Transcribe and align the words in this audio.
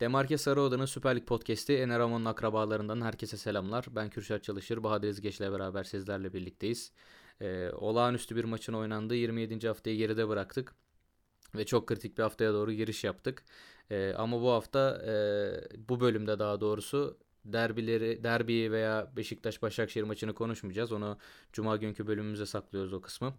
Demarke 0.00 0.38
Sarıoda'nın 0.38 0.86
Süper 0.86 1.16
Lig 1.16 1.26
Podcast'i 1.26 1.72
Ener 1.72 2.00
Amon'un 2.00 2.24
akrabalarından 2.24 3.00
herkese 3.00 3.36
selamlar. 3.36 3.86
Ben 3.90 4.10
Kürşat 4.10 4.44
Çalışır, 4.44 4.82
Bahadır 4.82 5.08
İzgeç'le 5.08 5.40
beraber 5.40 5.84
sizlerle 5.84 6.32
birlikteyiz. 6.32 6.92
Ee, 7.40 7.70
olağanüstü 7.70 8.36
bir 8.36 8.44
maçın 8.44 8.72
oynandığı 8.72 9.14
27. 9.14 9.68
haftayı 9.68 9.96
geride 9.96 10.28
bıraktık. 10.28 10.74
Ve 11.54 11.66
çok 11.66 11.86
kritik 11.86 12.18
bir 12.18 12.22
haftaya 12.22 12.52
doğru 12.52 12.72
giriş 12.72 13.04
yaptık. 13.04 13.44
Ee, 13.90 14.14
ama 14.16 14.42
bu 14.42 14.50
hafta 14.50 15.02
e, 15.06 15.14
bu 15.88 16.00
bölümde 16.00 16.38
daha 16.38 16.60
doğrusu 16.60 17.18
derbileri, 17.44 18.24
derbi 18.24 18.72
veya 18.72 19.12
Beşiktaş-Başakşehir 19.16 20.04
maçını 20.04 20.34
konuşmayacağız. 20.34 20.92
Onu 20.92 21.18
Cuma 21.52 21.76
günkü 21.76 22.06
bölümümüze 22.06 22.46
saklıyoruz 22.46 22.92
o 22.92 23.00
kısmı. 23.00 23.34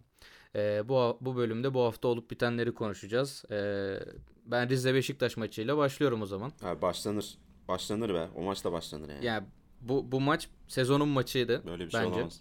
Ee, 0.56 0.88
bu, 0.88 1.18
bu 1.20 1.36
bölümde 1.36 1.74
bu 1.74 1.80
hafta 1.82 2.08
olup 2.08 2.30
bitenleri 2.30 2.74
konuşacağız. 2.74 3.44
Ee, 3.50 3.98
ben 4.46 4.68
Rize 4.68 4.94
Beşiktaş 4.94 5.36
maçıyla 5.36 5.76
başlıyorum 5.76 6.22
o 6.22 6.26
zaman. 6.26 6.52
Abi 6.62 6.82
başlanır. 6.82 7.34
Başlanır 7.68 8.14
be. 8.14 8.28
O 8.36 8.42
maçta 8.42 8.72
başlanır 8.72 9.08
yani. 9.08 9.24
Yani 9.24 9.46
bu 9.80 10.12
bu 10.12 10.20
maç 10.20 10.48
sezonun 10.68 11.08
maçıydı 11.08 11.62
Böyle 11.66 11.86
bir 11.86 11.90
şey 11.90 12.00
bence. 12.00 12.14
olamaz. 12.14 12.40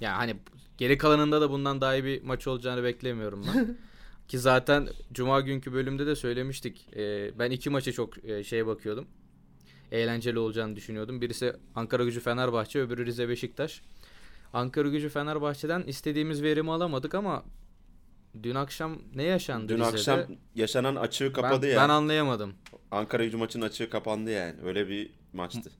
Yani 0.00 0.14
hani 0.14 0.36
geri 0.78 0.98
kalanında 0.98 1.40
da 1.40 1.50
bundan 1.50 1.80
daha 1.80 1.94
iyi 1.94 2.04
bir 2.04 2.22
maç 2.22 2.46
olacağını 2.46 2.82
beklemiyorum 2.82 3.44
ben. 3.54 3.78
Ki 4.28 4.38
zaten 4.38 4.88
Cuma 5.12 5.40
günkü 5.40 5.72
bölümde 5.72 6.06
de 6.06 6.16
söylemiştik. 6.16 6.88
Ee, 6.96 7.38
ben 7.38 7.50
iki 7.50 7.70
maçı 7.70 7.92
çok 7.92 8.24
e, 8.24 8.44
şeye 8.44 8.66
bakıyordum. 8.66 9.06
Eğlenceli 9.92 10.38
olacağını 10.38 10.76
düşünüyordum. 10.76 11.20
Birisi 11.20 11.56
Ankara 11.74 12.04
Gücü 12.04 12.20
Fenerbahçe, 12.20 12.80
öbürü 12.80 13.06
Rize 13.06 13.28
Beşiktaş. 13.28 13.82
Ankara 14.52 14.88
Gücü 14.88 15.08
Fenerbahçe'den 15.08 15.82
istediğimiz 15.82 16.42
verimi 16.42 16.72
alamadık 16.72 17.14
ama 17.14 17.44
dün 18.42 18.54
akşam 18.54 18.98
ne 19.14 19.22
yaşandı 19.22 19.68
Dün 19.68 19.78
Rize'de? 19.78 19.96
akşam 20.12 20.20
yaşanan 20.54 20.96
açığı 20.96 21.32
kapadı 21.32 21.66
ben, 21.66 21.70
ya. 21.70 21.76
ben 21.76 21.88
anlayamadım. 21.88 22.54
Ankara 22.90 23.24
gücü 23.24 23.36
maçının 23.36 23.64
açığı 23.64 23.90
kapandı 23.90 24.30
yani. 24.30 24.54
Öyle 24.64 24.88
bir 24.88 25.10
maçtı. 25.32 25.70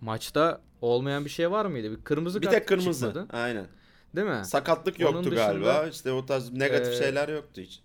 Maçta 0.00 0.60
olmayan 0.80 1.24
bir 1.24 1.30
şey 1.30 1.50
var 1.50 1.66
mıydı? 1.66 1.90
Bir 1.90 2.04
kırmızı 2.04 2.40
bir 2.40 2.46
kart 2.46 2.54
tek 2.56 2.68
kırmızı. 2.68 3.06
çıkmadı. 3.06 3.26
Aynen. 3.32 3.66
Değil 4.16 4.26
mi? 4.26 4.44
Sakatlık 4.44 5.00
Onun 5.00 5.06
yoktu 5.06 5.30
dışında, 5.30 5.46
galiba. 5.46 5.86
İşte 5.86 6.12
o 6.12 6.26
tarz 6.26 6.52
negatif 6.52 6.92
e, 6.92 6.96
şeyler 6.96 7.28
yoktu 7.28 7.60
hiç. 7.60 7.80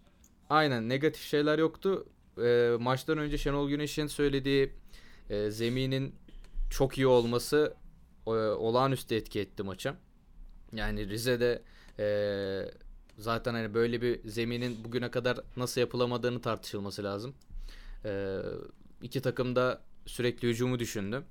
Aynen 0.50 0.90
negatif 0.90 1.24
şeyler 1.24 1.60
yoktu. 1.60 2.06
Ee, 2.44 2.72
maçtan 2.80 3.18
önce 3.18 3.38
Şenol 3.38 3.70
Güneş'in 3.70 4.08
söylediği 4.08 4.72
e, 5.30 5.52
zeminin 5.52 6.16
çok 6.70 6.98
iyi 6.98 7.08
olması 7.08 7.74
e, 7.76 7.85
olağanüstü 8.32 9.16
etki 9.16 9.40
etti 9.40 9.64
maça. 9.64 9.96
Yani 10.74 11.10
Rize'de 11.10 11.62
e, 12.00 12.08
zaten 13.18 13.54
hani 13.54 13.74
böyle 13.74 14.02
bir 14.02 14.30
zeminin 14.30 14.84
bugüne 14.84 15.12
kadar 15.12 15.40
nasıl 15.58 15.82
yapılamadığını 15.82 16.42
tartışılması 16.42 17.04
lazım. 17.04 17.36
E, 18.06 18.40
iki 19.02 19.22
takım 19.22 19.56
da 19.56 19.82
sürekli 20.06 20.48
hücumu 20.48 20.80
düşündü. 20.80 21.24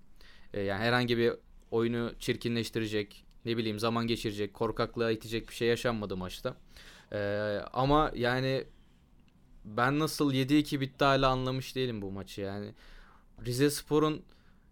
E, 0.55 0.61
yani 0.61 0.81
herhangi 0.81 1.19
bir 1.19 1.33
oyunu 1.70 2.12
çirkinleştirecek, 2.19 3.25
ne 3.45 3.56
bileyim 3.56 3.79
zaman 3.79 4.06
geçirecek, 4.06 4.55
korkaklığa 4.55 5.11
itecek 5.11 5.48
bir 5.48 5.55
şey 5.55 5.69
yaşanmadı 5.69 6.17
maçta. 6.17 6.56
E, 7.12 7.19
ama 7.73 8.12
yani 8.14 8.64
ben 9.64 9.98
nasıl 9.98 10.33
7-2 10.33 10.81
bitti 10.81 11.05
hala 11.05 11.29
anlamış 11.29 11.77
değilim 11.77 12.03
bu 12.03 12.11
maçı 12.11 12.41
yani. 12.41 12.75
Rize 13.47 13.70
Spor'un 13.70 14.23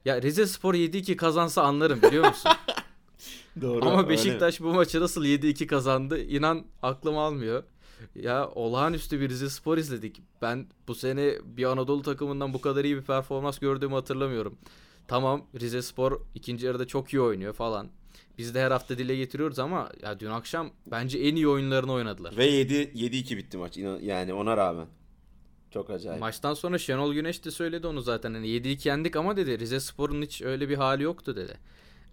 ya 0.05 0.23
Rize 0.23 0.47
Spor 0.47 0.75
7-2 0.75 1.17
kazansa 1.17 1.63
anlarım 1.63 2.03
biliyor 2.03 2.29
musun? 2.29 2.51
Doğru. 3.61 3.87
Ama 3.89 3.99
öyle. 3.99 4.09
Beşiktaş 4.09 4.61
bu 4.61 4.75
maçı 4.75 5.01
nasıl 5.01 5.25
7-2 5.25 5.67
kazandı 5.67 6.23
inan 6.23 6.65
aklım 6.83 7.19
almıyor. 7.19 7.63
Ya 8.15 8.49
olağanüstü 8.49 9.21
bir 9.21 9.29
Rize 9.29 9.51
Spor 9.51 9.79
izledik. 9.79 10.23
Ben 10.43 10.67
bu 10.89 10.95
sene 10.95 11.33
bir 11.45 11.65
Anadolu 11.65 12.03
takımından 12.03 12.55
bu 12.55 12.61
kadar 12.61 12.85
iyi 12.85 12.97
bir 12.97 13.03
performans 13.03 13.59
gördüğümü 13.59 13.95
hatırlamıyorum. 13.95 14.57
Tamam 15.09 15.47
Rize 15.61 15.83
Spor 15.83 16.21
ikinci 16.35 16.67
yarıda 16.67 16.87
çok 16.87 17.13
iyi 17.15 17.21
oynuyor 17.21 17.53
falan. 17.55 17.89
Biz 18.39 18.55
de 18.55 18.61
her 18.63 18.71
hafta 18.71 18.99
dile 18.99 19.17
getiriyoruz 19.17 19.59
ama 19.59 19.91
ya 20.03 20.21
dün 20.21 20.31
akşam 20.31 20.71
bence 20.87 21.19
en 21.19 21.37
iyi 21.37 21.49
oyunlarını 21.49 21.93
oynadılar. 21.93 22.37
Ve 22.37 22.47
7 22.47 22.75
7-2 22.75 23.37
bitti 23.37 23.57
maç. 23.57 23.77
İnan- 23.77 24.01
Yani 24.01 24.33
ona 24.35 24.57
rağmen. 24.57 24.87
Çok 25.73 25.91
acayip. 25.91 26.21
Maçtan 26.21 26.55
sonra 26.55 26.79
Şenol 26.79 27.15
Güneş 27.15 27.45
de 27.45 27.51
söyledi 27.51 27.87
onu 27.87 28.01
zaten. 28.01 28.35
Hani 28.35 28.47
7-2 28.47 28.89
yendik 28.89 29.17
ama 29.17 29.37
dedi 29.37 29.59
Rize 29.59 29.81
Spor'un 29.81 30.23
hiç 30.23 30.43
öyle 30.43 30.69
bir 30.69 30.77
hali 30.77 31.03
yoktu 31.03 31.37
dedi. 31.37 31.55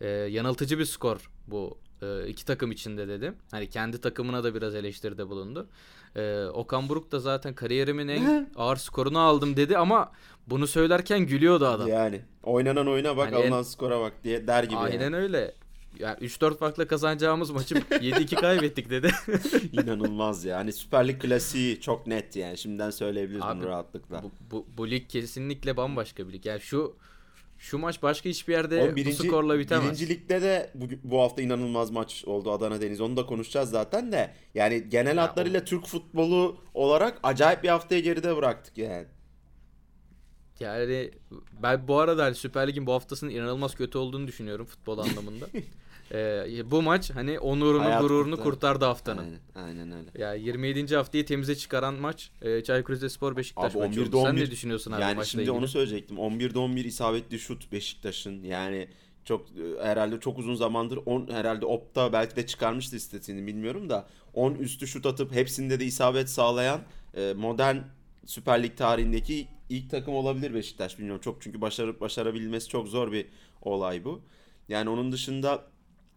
Ee, 0.02 0.08
yanıltıcı 0.08 0.80
bir 0.80 0.86
skor 0.86 1.30
bu 1.48 1.78
e, 2.02 2.28
iki 2.28 2.46
takım 2.46 2.72
içinde 2.72 3.08
dedi. 3.08 3.34
Hani 3.52 3.70
kendi 3.70 4.02
takımına 4.02 4.44
da 4.44 4.56
biraz 4.56 4.76
eleştiride 4.76 5.28
bulundu. 5.30 5.68
Ee, 6.16 6.46
Okan 6.46 6.90
Buruk 6.90 7.12
da 7.12 7.20
zaten 7.20 7.54
kariyerimin 7.56 8.08
en 8.08 8.50
ağır 8.56 8.78
skorunu 8.78 9.20
aldım 9.20 9.56
dedi 9.58 9.78
ama 9.78 10.12
bunu 10.48 10.68
söylerken 10.68 11.20
gülüyordu 11.20 11.66
adam. 11.68 11.88
Yani 11.88 12.22
oynanan 12.44 12.88
oyuna 12.88 13.18
bak, 13.18 13.26
Hani 13.28 13.36
en- 13.36 13.42
alınan 13.52 13.64
skora 13.64 14.00
bak 14.00 14.14
diye 14.24 14.48
der 14.48 14.64
gibi 14.64 14.78
Aynen 14.78 15.02
yani. 15.04 15.16
öyle. 15.16 15.54
Yani 16.00 16.18
3-4 16.18 16.58
farkla 16.58 16.88
kazanacağımız 16.88 17.50
maçı 17.52 17.76
7-2 17.76 18.36
kaybettik 18.36 18.90
dedi. 18.90 19.12
İnanılmaz 19.72 20.46
ya. 20.46 20.58
Hani 20.58 20.74
Süper 20.74 21.08
Lig 21.08 21.22
klasiği 21.22 21.82
çok 21.82 22.08
net 22.08 22.36
yani. 22.36 22.58
Şimdiden 22.58 22.90
söyleyebiliriz 22.90 23.44
Abi, 23.44 23.60
bunu 23.60 23.68
rahatlıkla. 23.68 24.24
bu, 24.24 24.32
bu, 24.52 24.66
bu 24.78 24.90
lig 24.90 25.10
kesinlikle 25.10 25.78
bambaşka 25.78 26.28
bir 26.28 26.34
lig. 26.34 26.46
Yani 26.46 26.62
şu 26.62 26.96
şu 27.60 27.78
maç 27.78 28.04
başka 28.04 28.30
hiçbir 28.30 28.54
yerde 28.54 28.82
Oğlum 28.82 28.96
bu 29.06 29.12
skorla 29.12 29.60
bitemez. 29.60 29.86
Birinci 29.86 30.10
ligde 30.10 30.42
de 30.42 30.70
bu, 30.76 30.86
bu 31.04 31.22
hafta 31.22 31.42
inanılmaz 31.42 31.92
maç 31.92 32.24
oldu 32.26 32.52
Adana 32.52 32.82
Deniz. 32.82 33.02
Onu 33.02 33.18
da 33.18 33.26
konuşacağız 33.26 33.70
zaten 33.70 34.12
de. 34.12 34.32
Yani 34.56 34.90
genel 34.90 35.18
Ya 35.18 35.24
hatlarıyla 35.24 35.66
Türk 35.66 35.86
futbolu 35.86 36.58
olarak 36.74 37.20
acayip 37.24 37.64
bir 37.64 37.70
haftayı 37.70 38.04
geride 38.04 38.38
bıraktık 38.38 38.78
yani. 38.78 39.06
Yani 40.60 41.12
ben 41.64 41.88
bu 41.88 42.00
arada 42.00 42.24
hani 42.24 42.36
Süper 42.36 42.68
Lig'in 42.68 42.86
bu 42.86 42.94
haftasının 42.94 43.32
inanılmaz 43.32 43.76
kötü 43.76 43.98
olduğunu 43.98 44.28
düşünüyorum 44.28 44.66
futbol 44.66 44.98
anlamında. 44.98 45.46
Ee, 46.12 46.72
bu 46.72 46.82
maç 46.82 47.12
hani 47.12 47.40
onurunu 47.40 47.84
Hayat 47.84 48.02
gururunu 48.02 48.36
kurtardı. 48.36 48.50
kurtardı 48.50 48.86
haftanın. 48.86 49.24
Aynen, 49.24 49.40
aynen 49.56 49.92
öyle. 49.98 50.10
Ya 50.24 50.34
27. 50.34 50.96
haftayı 50.96 51.26
temize 51.26 51.56
çıkaran 51.56 51.94
maç 51.94 52.32
e, 52.42 52.64
Çaykur 52.64 52.94
Rizespor 52.94 53.38
Beşiktaş 53.38 53.76
Abi 53.76 53.80
maçı 53.88 54.00
11'de 54.02 54.18
oldu. 54.18 54.26
Sen 54.26 54.32
11 54.32 54.42
ne 54.42 54.52
düşünüyorsun 54.52 54.92
abi 54.92 55.02
Yani 55.02 55.16
maçla 55.16 55.26
şimdi 55.30 55.42
ilgili? 55.42 55.58
onu 55.58 55.68
söyleyecektim. 55.68 56.18
11'de 56.18 56.60
11 56.60 56.86
isabetli 56.86 57.40
şut 57.40 57.72
Beşiktaş'ın. 57.72 58.44
Yani 58.44 58.88
çok 59.26 59.46
e, 59.50 59.84
herhalde 59.84 60.20
çok 60.20 60.38
uzun 60.40 60.56
zamandır 60.56 61.00
10 61.06 61.28
herhalde 61.32 61.66
Opta 61.66 62.14
belki 62.14 62.36
de 62.36 62.48
çıkarmıştı 62.48 62.96
istatistiğini 62.96 63.48
bilmiyorum 63.48 63.90
da 63.90 64.08
10 64.34 64.54
üstü 64.56 64.88
şut 64.88 65.06
atıp 65.06 65.32
hepsinde 65.32 65.80
de 65.80 65.86
isabet 65.86 66.30
sağlayan 66.30 66.82
e, 67.18 67.34
modern 67.34 67.78
Süper 68.26 68.64
Lig 68.64 68.78
tarihindeki 68.78 69.48
ilk 69.70 69.90
takım 69.90 70.14
olabilir 70.16 70.54
Beşiktaş 70.54 70.98
bilmiyorum. 71.00 71.22
Çok 71.22 71.42
çünkü 71.42 71.62
başarıp 71.62 72.02
başarabilmesi 72.02 72.70
çok 72.70 72.88
zor 72.88 73.12
bir 73.12 73.26
olay 73.62 74.04
bu. 74.04 74.22
Yani 74.70 74.90
onun 74.90 75.12
dışında 75.12 75.64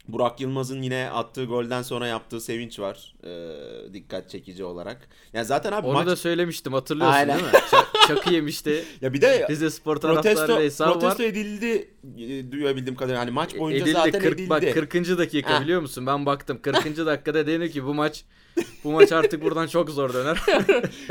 Burak 0.09 0.41
Yılmaz'ın 0.41 0.83
yine 0.83 1.11
attığı 1.11 1.45
golden 1.45 1.83
sonra 1.83 2.07
yaptığı 2.07 2.41
sevinç 2.41 2.79
var. 2.79 3.15
e, 3.25 3.93
dikkat 3.93 4.31
çekici 4.31 4.65
olarak. 4.65 5.09
Yani 5.33 5.45
zaten 5.45 5.73
abi 5.73 5.87
Onu 5.87 5.95
maç 5.95 6.07
da 6.07 6.17
söylemiştim 6.17 6.73
hatırlıyorsun 6.73 7.15
Aynen. 7.17 7.39
değil 7.39 7.53
mi? 7.53 7.59
Ç- 7.59 8.07
çakı 8.09 8.35
yemişti. 8.35 8.85
ya 9.01 9.13
bir 9.13 9.21
de 9.21 9.47
Rize 9.51 9.71
Spor 9.71 10.01
protesto, 10.01 10.61
hesabı 10.61 10.91
var. 10.91 11.01
protesto 11.01 11.23
edildi 11.23 11.91
e, 12.19 12.53
duyabildiğim 12.53 12.97
kadarıyla. 12.97 13.21
Hani 13.21 13.31
maç 13.31 13.59
boyunca 13.59 13.83
Edildi, 13.85 13.93
zaten 13.93 14.21
40, 14.21 14.35
edildi. 14.35 14.51
Bak 14.51 14.63
40. 14.75 14.95
dakika 15.19 15.57
Heh. 15.57 15.65
biliyor 15.65 15.81
musun? 15.81 16.07
Ben 16.07 16.27
baktım 16.27 16.59
40. 16.63 17.07
dakikada 17.07 17.47
denir 17.47 17.71
ki 17.71 17.85
bu 17.85 17.95
maç 17.95 18.25
bu 18.85 18.93
maç 18.93 19.13
artık 19.13 19.43
buradan 19.43 19.67
çok 19.67 19.91
zor 19.91 20.15
döner. 20.15 20.39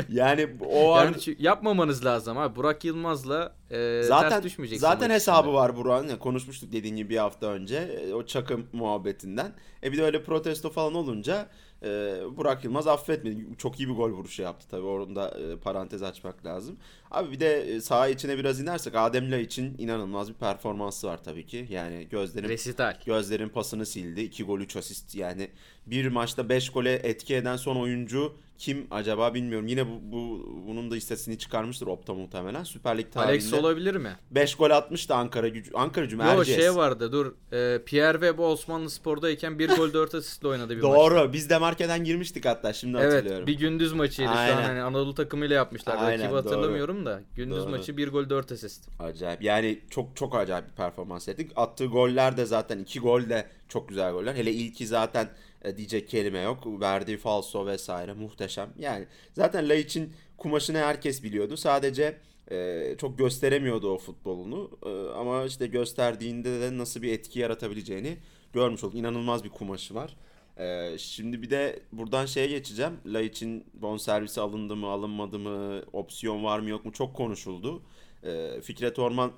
Yani 0.08 0.48
o 0.70 0.92
an 0.92 1.04
yani 1.04 1.36
yapmamanız 1.38 2.04
lazım 2.04 2.38
abi. 2.38 2.56
Burak 2.56 2.84
Yılmaz'la 2.84 3.54
e, 3.70 4.02
zaten 4.02 4.28
ters 4.30 4.44
düşmeyeceksin. 4.44 4.80
zaten 4.86 5.10
hesabı 5.10 5.40
içinde. 5.40 5.54
var 5.54 5.76
Burak'ın. 5.76 6.16
Konuşmuştuk 6.16 6.72
dediğin 6.72 6.96
gibi 6.96 7.10
bir 7.10 7.16
hafta 7.16 7.46
önce 7.46 7.76
e, 7.76 8.14
o 8.14 8.26
çakım 8.26 8.66
muhabbetinden. 8.72 9.52
E 9.82 9.92
bir 9.92 9.98
de 9.98 10.02
öyle 10.04 10.22
protesto 10.24 10.70
falan 10.70 10.94
olunca 10.94 11.48
e, 11.84 12.20
Burak 12.36 12.64
Yılmaz 12.64 12.86
affetmedi. 12.86 13.46
Çok 13.58 13.80
iyi 13.80 13.88
bir 13.88 13.94
gol 13.94 14.10
vuruşu 14.10 14.42
yaptı 14.42 14.66
tabii. 14.70 14.86
Orada 14.86 15.28
e, 15.28 15.56
parantez 15.56 16.02
açmak 16.02 16.46
lazım. 16.46 16.76
Abi 17.10 17.32
bir 17.32 17.40
de 17.40 17.60
e, 17.62 17.80
saha 17.80 18.08
içine 18.08 18.38
biraz 18.38 18.60
inersek 18.60 18.94
Adem'le 18.94 19.40
için 19.40 19.74
inanılmaz 19.78 20.28
bir 20.28 20.34
performansı 20.34 21.06
var 21.06 21.24
tabii 21.24 21.46
ki. 21.46 21.66
Yani 21.70 22.08
gözlerim 22.10 22.48
Resital. 22.48 22.96
Gözlerin 23.06 23.48
pasını 23.48 23.86
sildi. 23.86 24.20
2 24.20 24.44
gol 24.44 24.60
3 24.60 24.76
asist 24.76 25.14
yani 25.14 25.50
bir 25.86 26.08
maçta 26.08 26.48
5 26.48 26.70
gole 26.70 26.92
etki 26.92 27.34
eden 27.34 27.56
son 27.56 27.76
oyuncu 27.76 28.36
kim 28.62 28.86
acaba 28.90 29.34
bilmiyorum. 29.34 29.66
Yine 29.66 29.86
bu, 29.86 30.00
bu 30.02 30.48
bunun 30.66 30.90
da 30.90 30.96
istatistiğini 30.96 31.38
çıkarmıştır 31.38 31.86
Opta 31.86 32.14
muhtemelen. 32.14 32.64
Süper 32.64 32.98
Lig 32.98 33.06
Alex 33.16 33.50
tarihinde 33.50 33.66
olabilir 33.66 33.94
mi? 33.94 34.16
5 34.30 34.54
gol 34.54 34.70
atmıştı 34.70 35.14
Ankara 35.14 35.48
gücü. 35.48 35.70
Ankara 35.74 36.04
gücü 36.04 36.16
mü? 36.16 36.22
Yo 36.24 36.40
Erciyes. 36.40 36.60
şey 36.60 36.74
vardı 36.74 37.12
dur. 37.12 37.34
E, 37.52 37.84
Pierre 37.84 38.12
Webb 38.12 38.38
Osmanlı 38.38 38.90
Spor'dayken 38.90 39.58
bir 39.58 39.68
gol 39.68 39.92
4 39.92 40.14
asistle 40.14 40.48
oynadı 40.48 40.76
bir. 40.76 40.82
Doğru. 40.82 41.32
Biz 41.32 41.50
de 41.50 41.58
markeden 41.58 42.04
girmiştik 42.04 42.44
hatta 42.46 42.72
şimdi 42.72 42.98
Evet 42.98 43.12
hatırlıyorum. 43.12 43.46
bir 43.46 43.58
gündüz 43.58 43.92
maçıydı 43.92 44.28
şu 44.28 44.32
an 44.32 44.36
Aynen. 44.36 44.62
hani 44.62 44.82
Anadolu 44.82 45.14
takımıyla 45.14 45.56
yapmışlar. 45.56 45.96
Aynen, 45.96 46.12
Rakibi 46.12 46.30
doğru. 46.30 46.36
hatırlamıyorum 46.36 47.06
da. 47.06 47.20
Gündüz 47.36 47.58
Doğru. 47.58 47.70
maçı 47.70 47.96
bir 47.96 48.08
gol 48.08 48.28
4 48.30 48.52
asist. 48.52 48.88
Acayip. 49.00 49.42
Yani 49.42 49.80
çok 49.90 50.16
çok 50.16 50.34
acayip 50.34 50.70
bir 50.70 50.76
performans 50.76 51.28
ettik. 51.28 51.50
Attığı 51.56 51.86
goller 51.86 52.36
de 52.36 52.46
zaten 52.46 52.78
iki 52.78 53.00
gol 53.00 53.28
de 53.28 53.46
çok 53.68 53.88
güzel 53.88 54.12
goller. 54.12 54.34
Hele 54.34 54.52
ilki 54.52 54.86
zaten 54.86 55.28
diyecek 55.76 56.08
kelime 56.08 56.40
yok. 56.40 56.80
Verdiği 56.80 57.16
falso 57.16 57.66
vesaire 57.66 58.12
muhteşem. 58.12 58.68
Yani 58.78 59.06
zaten 59.32 59.68
Laiç'in 59.68 60.12
kumaşını 60.36 60.78
herkes 60.78 61.22
biliyordu. 61.22 61.56
Sadece 61.56 62.18
e, 62.50 62.94
çok 62.98 63.18
gösteremiyordu 63.18 63.90
o 63.90 63.98
futbolunu. 63.98 64.70
E, 64.86 65.18
ama 65.18 65.44
işte 65.44 65.66
gösterdiğinde 65.66 66.60
de 66.60 66.78
nasıl 66.78 67.02
bir 67.02 67.12
etki 67.12 67.38
yaratabileceğini 67.38 68.16
görmüş 68.52 68.84
olduk. 68.84 68.98
İnanılmaz 68.98 69.44
bir 69.44 69.48
kumaşı 69.48 69.94
var. 69.94 70.16
E, 70.56 70.98
şimdi 70.98 71.42
bir 71.42 71.50
de 71.50 71.80
buradan 71.92 72.26
şeye 72.26 72.46
geçeceğim. 72.46 72.92
Laiç'in 73.06 73.66
bonservisi 73.74 74.40
alındı 74.40 74.76
mı 74.76 74.86
alınmadı 74.86 75.38
mı 75.38 75.82
opsiyon 75.92 76.44
var 76.44 76.58
mı 76.58 76.68
yok 76.68 76.84
mu 76.84 76.92
çok 76.92 77.16
konuşuldu. 77.16 77.82
E, 78.24 78.60
Fikret 78.60 78.98
Orman 78.98 79.32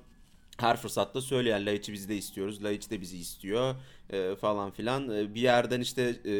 her 0.57 0.77
fırsatta 0.77 1.21
söylüyor. 1.21 1.55
Yani 1.55 1.65
Laiç'i 1.65 1.93
biz 1.93 2.09
de 2.09 2.17
istiyoruz. 2.17 2.63
Laiç 2.63 2.89
de 2.91 3.01
bizi 3.01 3.17
istiyor 3.17 3.75
e, 4.09 4.35
falan 4.35 4.71
filan. 4.71 5.09
E, 5.09 5.35
bir 5.35 5.41
yerden 5.41 5.81
işte 5.81 6.01
e, 6.01 6.35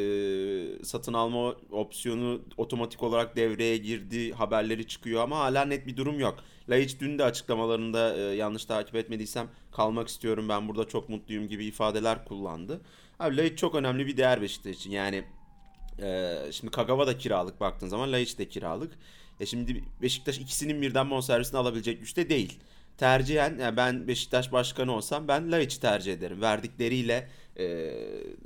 satın 0.84 1.14
alma 1.14 1.56
opsiyonu 1.72 2.42
otomatik 2.58 3.04
olarak 3.04 3.36
devreye 3.36 3.78
girdi. 3.78 4.34
Haberleri 4.34 4.88
çıkıyor 4.88 5.24
ama 5.24 5.40
hala 5.40 5.66
net 5.66 5.88
bir 5.88 5.98
durum 5.98 6.20
yok. 6.20 6.36
Laiç 6.70 7.00
dün 7.00 7.20
de 7.20 7.24
açıklamalarında 7.24 8.18
e, 8.18 8.22
yanlış 8.22 8.66
takip 8.66 8.96
etmediysem 8.96 9.50
kalmak 9.72 10.08
istiyorum 10.08 10.50
ben 10.50 10.68
burada 10.68 10.88
çok 10.88 11.10
mutluyum 11.10 11.48
gibi 11.48 11.66
ifadeler 11.66 12.26
kullandı. 12.26 12.82
Abi 13.20 13.38
Laiç 13.38 13.60
çok 13.60 13.76
önemli 13.76 14.08
bir 14.08 14.18
değer 14.18 14.42
Beşiktaş 14.42 14.76
için. 14.76 14.92
Yani 14.92 15.24
e, 16.02 16.36
şimdi 16.52 16.72
Kagawa 16.72 17.08
da 17.08 17.18
kiralık 17.18 17.60
baktığın 17.60 17.88
zaman 17.88 18.12
Laiç 18.12 18.40
de 18.40 18.50
kiralık. 18.50 18.98
E 19.40 19.46
şimdi 19.46 19.84
Beşiktaş 20.02 20.38
ikisinin 20.38 20.82
birden 20.82 21.10
bonservisini 21.10 21.60
alabilecek 21.60 22.00
güçte 22.00 22.30
değil 22.30 22.60
tercihen 22.98 23.58
yani 23.60 23.78
ben 23.78 24.08
Beşiktaş 24.08 24.52
başkanı 24.52 24.92
olsam 24.96 25.28
ben 25.28 25.52
Laiç'i 25.52 25.80
tercih 25.80 26.14
ederim. 26.14 26.42
Verdikleriyle 26.42 27.30
e, 27.60 27.94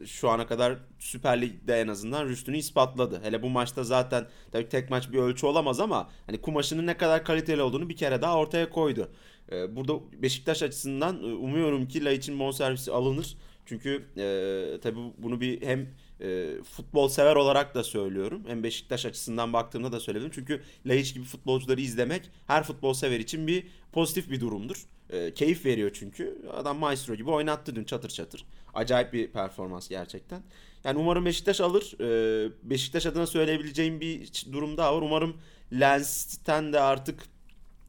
şu 0.06 0.30
ana 0.30 0.48
kadar 0.48 0.78
Süper 1.00 1.42
Lig'de 1.42 1.82
en 1.82 1.88
azından 1.88 2.26
rüştünü 2.26 2.58
ispatladı. 2.58 3.22
Hele 3.24 3.42
bu 3.42 3.50
maçta 3.50 3.84
zaten 3.84 4.28
tabii 4.52 4.70
tek 4.70 4.90
maç 4.90 5.12
bir 5.12 5.18
ölçü 5.18 5.46
olamaz 5.46 5.80
ama 5.80 6.10
hani 6.26 6.42
kumaşının 6.42 6.88
ne 6.88 6.98
kadar 6.98 7.24
kaliteli 7.24 7.62
olduğunu 7.62 7.90
bir 7.90 7.96
kere 7.96 8.22
daha 8.22 8.38
ortaya 8.38 8.70
koydu. 8.70 9.10
E, 9.52 9.76
burada 9.76 9.94
Beşiktaş 10.22 10.64
açısından 10.64 11.24
umuyorum 11.24 11.88
ki 11.88 12.06
Laiç'in 12.06 12.40
bonservisi 12.40 12.92
alınır. 12.92 13.38
Çünkü 13.66 14.06
e, 14.18 14.80
tabii 14.82 15.00
bunu 15.18 15.42
bir 15.42 15.62
hem 15.62 15.88
e, 16.22 16.50
futbol 16.64 17.10
sever 17.10 17.36
olarak 17.36 17.76
da 17.76 17.84
söylüyorum. 17.84 18.44
Hem 18.48 18.64
Beşiktaş 18.64 19.06
açısından 19.06 19.54
baktığımda 19.54 19.92
da 19.92 20.00
söyledim. 20.00 20.30
Çünkü 20.34 20.62
Laiç 20.86 21.14
gibi 21.14 21.26
futbolcuları 21.26 21.82
izlemek 21.82 22.30
her 22.48 22.64
futbol 22.64 22.94
sever 22.94 23.20
için 23.20 23.48
bir 23.48 23.68
pozitif 23.92 24.30
bir 24.30 24.40
durumdur. 24.40 24.86
E, 25.10 25.34
keyif 25.34 25.66
veriyor 25.66 25.92
çünkü. 25.94 26.42
Adam 26.54 26.78
maestro 26.78 27.16
gibi 27.16 27.30
oynattı 27.30 27.76
dün 27.76 27.84
çatır 27.84 28.10
çatır. 28.10 28.46
Acayip 28.74 29.14
bir 29.14 29.28
performans 29.32 29.90
gerçekten. 29.90 30.44
Yani 30.84 31.00
umarım 31.00 31.26
Beşiktaş 31.26 31.62
alır. 31.62 31.96
E, 32.02 32.52
Beşiktaş 32.64 33.06
adına 33.06 33.28
söyleyebileceğim 33.28 34.02
bir 34.02 34.32
durum 34.52 34.78
daha 34.78 34.98
var. 34.98 35.02
Umarım 35.02 35.38
Lens'ten 35.80 36.74
de 36.74 36.80
artık 36.80 37.24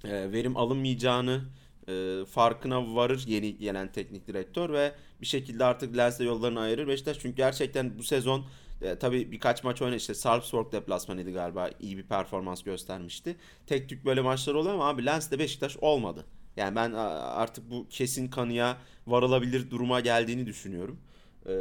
e, 0.04 0.32
verim 0.32 0.56
alınmayacağını 0.56 1.40
e, 1.88 2.24
farkına 2.24 2.94
varır 2.94 3.24
yeni 3.26 3.58
gelen 3.58 3.92
teknik 3.92 4.26
direktör 4.26 4.70
ve 4.70 4.92
bir 5.20 5.26
şekilde 5.26 5.64
artık 5.64 5.96
Lens'le 5.96 6.20
yollarını 6.20 6.61
ayırır 6.61 6.88
Beşiktaş. 6.88 7.19
Çünkü 7.19 7.37
gerçekten 7.37 7.99
bu 7.99 8.02
sezon 8.02 8.46
e, 8.82 8.99
tabii 8.99 9.32
birkaç 9.32 9.64
maç 9.64 9.82
oynadı 9.82 9.96
işte 9.96 10.14
Sarpsborg 10.14 10.72
deplasmanıydı 10.72 11.32
galiba 11.32 11.70
iyi 11.81 11.96
bir 11.96 12.02
performans 12.02 12.62
göstermişti. 12.62 13.37
Tek 13.67 13.88
tük 13.88 14.05
böyle 14.05 14.20
maçlar 14.20 14.55
oluyor 14.55 14.75
ama 14.75 14.88
abi 14.88 15.06
Lens'le 15.06 15.38
Beşiktaş 15.38 15.76
olmadı. 15.76 16.25
Yani 16.56 16.76
ben 16.76 16.93
artık 16.93 17.70
bu 17.70 17.87
kesin 17.90 18.28
kanıya 18.28 18.76
varılabilir 19.06 19.70
duruma 19.70 20.00
geldiğini 20.00 20.46
düşünüyorum. 20.46 21.00
Ee, 21.46 21.52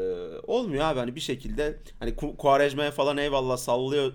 olmuyor 0.43 0.83
abi 0.83 0.99
hani 0.99 1.15
bir 1.15 1.19
şekilde 1.19 1.79
hani 1.99 2.15
Kuarejma'ya 2.15 2.91
falan 2.91 3.17
eyvallah 3.17 3.57
sallıyor 3.57 4.13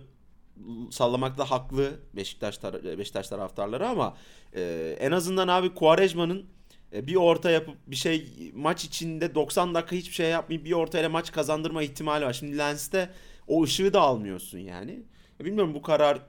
sallamakta 0.91 1.51
haklı 1.51 1.91
Beşiktaş 2.17 2.57
tar- 2.57 2.99
Beşiktaş 2.99 3.29
taraftarları 3.29 3.89
ama 3.89 4.17
e, 4.57 4.97
en 5.01 5.13
azından 5.13 5.49
abi 5.49 5.75
Quaresma'nın 5.75 6.39
e, 6.39 6.47
bir 6.93 7.17
orta 7.17 7.51
yapıp 7.51 7.77
bir 7.87 7.97
şey 7.97 8.51
maç 8.55 8.85
içinde 8.85 9.35
90 9.35 9.75
dakika 9.75 9.97
hiçbir 9.97 10.15
şey 10.15 10.31
yapmayıp 10.31 10.65
bir 10.65 10.73
ortayla 10.73 11.09
maç 11.09 11.33
kazandırma 11.33 11.83
ihtimali 11.83 12.25
var. 12.25 12.33
Şimdi 12.33 12.59
Lens'te 12.59 13.11
o 13.49 13.63
ışığı 13.63 13.93
da 13.93 14.01
almıyorsun 14.01 14.59
yani. 14.59 15.03
Bilmiyorum 15.41 15.75
bu 15.75 15.83
karar 15.83 16.23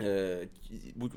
e, 0.00 0.38
bu 0.96 1.10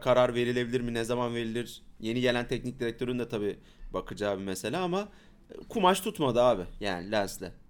karar 0.00 0.34
verilebilir 0.34 0.80
mi? 0.80 0.94
Ne 0.94 1.04
zaman 1.04 1.34
verilir? 1.34 1.82
Yeni 2.00 2.20
gelen 2.20 2.48
teknik 2.48 2.80
direktörün 2.80 3.18
de 3.18 3.28
tabii 3.28 3.58
bakacağı 3.92 4.38
bir 4.38 4.44
mesele 4.44 4.76
ama 4.76 5.08
kumaş 5.68 6.00
tutmadı 6.00 6.42
abi 6.42 6.62
yani 6.80 7.10
Lens'le. 7.12 7.61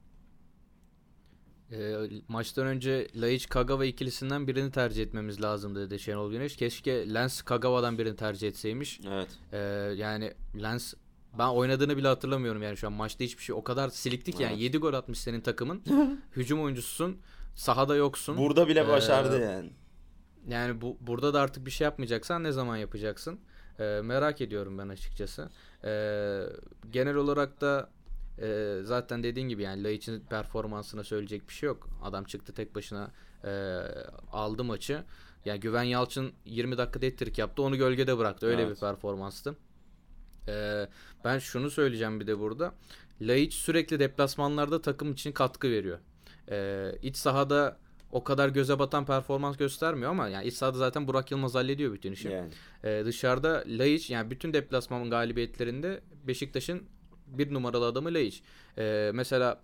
E, 1.73 1.97
maçtan 2.29 2.67
önce 2.67 3.09
Laiç 3.15 3.49
Kagawa 3.49 3.85
ikilisinden 3.85 4.47
birini 4.47 4.71
tercih 4.71 5.03
etmemiz 5.03 5.43
lazım 5.43 5.75
dedi 5.75 5.99
Şenol 5.99 6.31
Güneş. 6.31 6.57
Keşke 6.57 7.15
Lens 7.15 7.43
Kagawa'dan 7.43 7.99
birini 7.99 8.17
tercih 8.17 8.49
etseymiş. 8.49 9.01
Evet. 9.09 9.29
E, 9.53 9.59
yani 9.97 10.33
Lens 10.63 10.95
ben 11.39 11.49
oynadığını 11.49 11.97
bile 11.97 12.09
hatırlamıyorum 12.09 12.63
yani 12.63 12.77
şu 12.77 12.87
an 12.87 12.93
maçta 12.93 13.25
hiçbir 13.25 13.43
şey 13.43 13.55
o 13.55 13.65
kadar 13.65 13.89
siliktik 13.89 14.35
evet. 14.35 14.51
yani 14.51 14.63
7 14.63 14.79
gol 14.79 14.95
atmış 14.95 15.19
senin 15.19 15.41
takımın. 15.41 15.83
hücum 16.37 16.63
oyuncususun. 16.63 17.19
Sahada 17.55 17.97
yoksun. 17.97 18.37
Burada 18.37 18.69
bile 18.69 18.89
başardı 18.89 19.41
ee, 19.41 19.45
yani. 19.45 19.71
Yani 20.49 20.81
bu 20.81 20.97
burada 21.01 21.35
da 21.35 21.41
artık 21.41 21.67
bir 21.67 21.71
şey 21.71 21.85
yapmayacaksan 21.85 22.45
ne 22.45 22.53
zaman 22.53 22.77
yapacaksın? 22.77 23.41
Ee, 23.81 24.01
merak 24.05 24.41
ediyorum 24.41 24.79
ben 24.79 24.89
açıkçası. 24.89 25.51
Ee, 25.85 26.43
genel 26.91 27.15
olarak 27.15 27.61
da 27.61 27.91
e, 28.39 28.79
zaten 28.83 29.23
dediğin 29.23 29.49
gibi 29.49 29.63
yani 29.63 29.85
Laiç'in 29.85 30.21
performansına 30.21 31.05
söyleyecek 31.05 31.49
bir 31.49 31.55
şey 31.55 31.67
yok. 31.67 31.89
Adam 32.03 32.25
çıktı 32.25 32.55
tek 32.55 32.75
başına 32.75 33.11
e, 33.45 33.51
aldı 34.33 34.65
maçı. 34.65 35.05
Yani 35.45 35.61
Güven 35.61 35.83
Yalçın 35.83 36.33
20 36.45 36.79
dakika 36.79 37.07
ettirik 37.07 37.39
yaptı. 37.39 37.63
Onu 37.63 37.77
gölgede 37.77 38.19
bıraktı. 38.19 38.47
Öyle 38.47 38.63
evet. 38.63 38.77
bir 38.77 38.81
performanstı. 38.81 39.57
E, 40.49 40.87
ben 41.25 41.39
şunu 41.39 41.71
söyleyeceğim 41.71 42.21
bir 42.21 42.27
de 42.27 42.39
burada. 42.39 42.75
Laiç 43.21 43.55
sürekli 43.55 44.01
deplasmanlarda 44.01 44.83
takım 44.83 45.13
için 45.13 45.33
katkı 45.33 45.71
veriyor. 45.71 45.99
E, 46.51 46.91
iç 47.03 47.17
sahada 47.17 47.79
o 48.13 48.25
kadar 48.25 48.49
göze 48.49 48.79
batan 48.79 49.07
performans 49.07 49.57
göstermiyor 49.57 50.11
ama 50.11 50.29
yani 50.29 50.47
iç 50.47 50.55
sahada 50.55 50.79
zaten 50.79 51.09
Burak 51.09 51.31
Yılmaz 51.31 51.55
hallediyor 51.55 51.93
bütün 51.93 52.13
işi. 52.13 52.29
Yani. 52.29 52.51
Ee, 52.85 53.03
dışarıda 53.07 53.65
Laiç 53.67 54.11
yani 54.11 54.31
bütün 54.31 54.53
deplasman 54.53 55.11
galibiyetlerinde 55.11 56.01
Beşiktaş'ın 56.27 56.83
bir 57.39 57.55
numaralı 57.55 57.87
adamı 57.87 58.15
Leic. 58.15 58.37
E, 58.79 59.11
mesela 59.15 59.61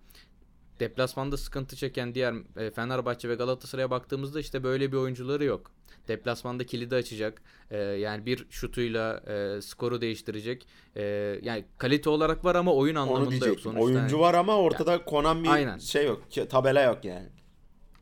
deplasmanda 0.79 1.37
sıkıntı 1.37 1.75
çeken 1.75 2.15
diğer 2.15 2.33
e, 2.57 2.71
Fenerbahçe 2.71 3.29
ve 3.29 3.35
Galatasaray'a 3.35 3.91
baktığımızda 3.91 4.39
işte 4.39 4.63
böyle 4.63 4.91
bir 4.91 4.97
oyuncuları 4.97 5.43
yok. 5.43 5.71
Deplasmanda 6.07 6.65
kilidi 6.65 6.95
açacak. 6.95 7.41
E, 7.71 7.77
yani 7.77 8.25
bir 8.25 8.47
şutuyla 8.49 9.23
e, 9.27 9.61
skoru 9.61 10.01
değiştirecek. 10.01 10.67
E, 10.95 11.03
yani 11.41 11.65
kalite 11.77 12.09
olarak 12.09 12.45
var 12.45 12.55
ama 12.55 12.73
oyun 12.73 12.95
anlamında 12.95 13.47
yok 13.47 13.59
sonuçta. 13.59 13.83
Oyuncu 13.83 14.15
yani. 14.15 14.19
var 14.19 14.33
ama 14.33 14.57
ortada 14.57 14.91
yani, 14.91 15.05
konan 15.05 15.43
bir 15.43 15.49
aynen. 15.49 15.77
şey 15.77 16.05
yok. 16.05 16.23
Tabela 16.49 16.81
yok 16.81 17.05
yani. 17.05 17.29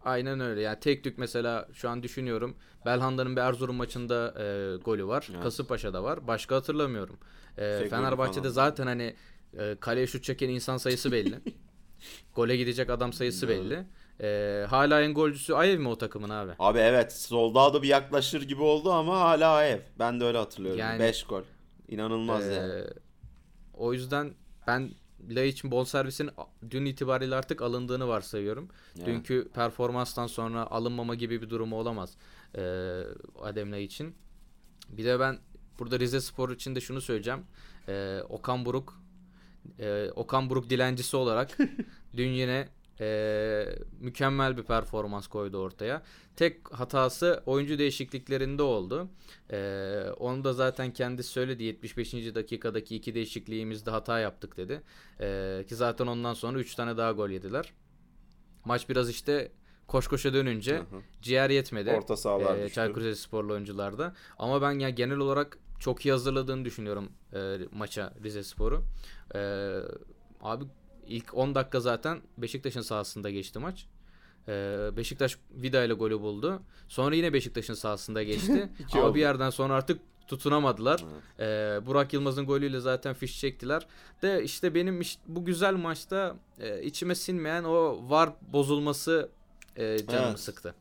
Aynen 0.05 0.39
öyle. 0.39 0.61
Yani 0.61 0.79
tek 0.79 1.03
tük 1.03 1.17
mesela 1.17 1.67
şu 1.73 1.89
an 1.89 2.03
düşünüyorum. 2.03 2.55
Belhanda'nın 2.85 3.35
bir 3.35 3.41
Erzurum 3.41 3.75
maçında 3.75 4.33
e, 4.39 4.75
golü 4.75 5.07
var. 5.07 5.27
Evet. 5.31 5.43
Kasımpaşa'da 5.43 6.03
var. 6.03 6.27
Başka 6.27 6.55
hatırlamıyorum. 6.55 7.17
E, 7.57 7.87
Fenerbahçe'de 7.89 8.49
zaten 8.49 8.87
hani 8.87 9.15
e, 9.59 9.75
kaleye 9.79 10.07
şut 10.07 10.23
çeken 10.23 10.49
insan 10.49 10.77
sayısı 10.77 11.11
belli. 11.11 11.39
Gole 12.35 12.57
gidecek 12.57 12.89
adam 12.89 13.13
sayısı 13.13 13.47
belli. 13.47 13.85
E, 14.21 14.65
hala 14.69 15.01
en 15.01 15.13
golcüsü 15.13 15.53
Ayev 15.53 15.79
mi 15.79 15.87
o 15.87 15.97
takımın 15.97 16.29
abi? 16.29 16.51
Abi 16.59 16.79
evet. 16.79 17.13
Soldado 17.13 17.81
bir 17.81 17.87
yaklaşır 17.87 18.41
gibi 18.41 18.61
oldu 18.61 18.91
ama 18.91 19.19
hala 19.19 19.51
Ayev. 19.51 19.79
Ben 19.99 20.19
de 20.19 20.25
öyle 20.25 20.37
hatırlıyorum. 20.37 20.99
5 20.99 21.21
yani, 21.21 21.29
gol. 21.29 21.41
İnanılmaz 21.87 22.47
e, 22.47 22.53
yani. 22.53 22.83
O 23.73 23.93
yüzden 23.93 24.33
ben 24.67 24.89
Laiç'in 25.29 25.71
bonservisin 25.71 26.29
dün 26.69 26.85
itibariyle 26.85 27.35
artık 27.35 27.61
alındığını 27.61 28.07
varsayıyorum. 28.07 28.69
Yani. 28.95 29.05
Dünkü 29.05 29.49
performanstan 29.53 30.27
sonra 30.27 30.71
alınmama 30.71 31.15
gibi 31.15 31.41
bir 31.41 31.49
durumu 31.49 31.75
olamaz 31.75 32.17
e, 32.55 32.61
Adem 33.41 33.71
Laiç'in. 33.71 34.15
Bir 34.89 35.05
de 35.05 35.19
ben 35.19 35.39
burada 35.79 35.99
Rize 35.99 36.21
Spor 36.21 36.49
için 36.49 36.75
de 36.75 36.81
şunu 36.81 37.01
söyleyeceğim. 37.01 37.39
E, 37.87 38.19
Okan 38.29 38.65
Buruk 38.65 39.01
e, 39.79 40.09
Okan 40.15 40.49
Buruk 40.49 40.69
dilencisi 40.69 41.17
olarak 41.17 41.57
dün 42.17 42.29
yine 42.29 42.67
e, 42.99 43.65
mükemmel 43.99 44.57
bir 44.57 44.63
performans 44.63 45.27
koydu 45.27 45.57
ortaya. 45.57 46.03
Tek 46.35 46.73
hatası 46.73 47.43
oyuncu 47.45 47.79
değişikliklerinde 47.79 48.63
oldu. 48.63 49.07
E, 49.51 49.59
onu 50.17 50.43
da 50.43 50.53
zaten 50.53 50.93
kendisi 50.93 51.29
söyledi. 51.29 51.63
75. 51.63 52.13
dakikadaki 52.13 52.95
iki 52.95 53.15
değişikliğimizde 53.15 53.91
hata 53.91 54.19
yaptık 54.19 54.57
dedi. 54.57 54.81
E, 55.19 55.65
ki 55.69 55.75
zaten 55.75 56.07
ondan 56.07 56.33
sonra 56.33 56.59
3 56.59 56.75
tane 56.75 56.97
daha 56.97 57.11
gol 57.11 57.29
yediler. 57.29 57.73
Maç 58.65 58.89
biraz 58.89 59.09
işte 59.09 59.51
koş 59.87 60.07
koşa 60.07 60.33
dönünce 60.33 60.75
hı 60.75 60.79
hı. 60.79 61.01
ciğer 61.21 61.49
yetmedi. 61.49 61.91
Orta 61.91 62.17
sahalar 62.17 62.57
e, 62.57 62.69
Çaykur 62.69 63.01
Rizesporlu 63.01 63.53
oyuncularda. 63.53 64.15
Ama 64.37 64.61
ben 64.61 64.71
ya 64.71 64.89
genel 64.89 65.17
olarak 65.17 65.57
çok 65.79 66.05
iyi 66.05 66.11
hazırladığını 66.11 66.65
düşünüyorum 66.65 67.09
e, 67.33 67.57
maça 67.71 68.13
Rize 68.23 68.43
Sporu. 68.43 68.83
E, 69.35 69.39
abi 70.41 70.65
ilk 71.07 71.33
10 71.33 71.55
dakika 71.55 71.79
zaten 71.79 72.21
Beşiktaş'ın 72.37 72.81
sahasında 72.81 73.29
geçti 73.29 73.59
maç. 73.59 73.85
E, 74.47 74.53
Beşiktaş 74.97 75.37
Vida 75.51 75.83
ile 75.83 75.93
golü 75.93 76.19
buldu. 76.19 76.61
Sonra 76.87 77.15
yine 77.15 77.33
Beşiktaş'ın 77.33 77.73
sahasında 77.73 78.23
geçti. 78.23 78.69
Ama 78.93 79.03
oldu. 79.03 79.15
bir 79.15 79.19
yerden 79.19 79.49
sonra 79.49 79.73
artık 79.73 79.99
tutunamadılar. 80.27 81.05
Evet. 81.11 81.23
Ee, 81.39 81.85
Burak 81.85 82.13
Yılmaz'ın 82.13 82.45
golüyle 82.45 82.79
zaten 82.79 83.13
fiş 83.13 83.39
çektiler. 83.39 83.87
De 84.21 84.43
işte 84.43 84.75
benim 84.75 85.01
işte 85.01 85.21
bu 85.27 85.45
güzel 85.45 85.73
maçta 85.73 86.35
e, 86.59 86.83
içime 86.83 87.15
sinmeyen 87.15 87.63
o 87.63 88.09
var 88.09 88.29
bozulması 88.53 89.29
e, 89.75 89.97
canımı 90.07 90.27
evet. 90.27 90.39
sıktı. 90.39 90.75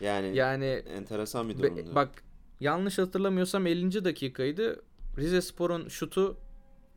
Yani, 0.00 0.36
yani 0.36 0.64
enteresan 0.66 1.48
bir 1.48 1.58
durumdu. 1.58 1.76
Be, 1.76 1.94
bak 1.94 2.23
yanlış 2.64 2.98
hatırlamıyorsam 2.98 3.66
50. 3.66 4.04
dakikaydı. 4.04 4.82
Rize 5.18 5.42
Spor'un 5.42 5.88
şutu 5.88 6.36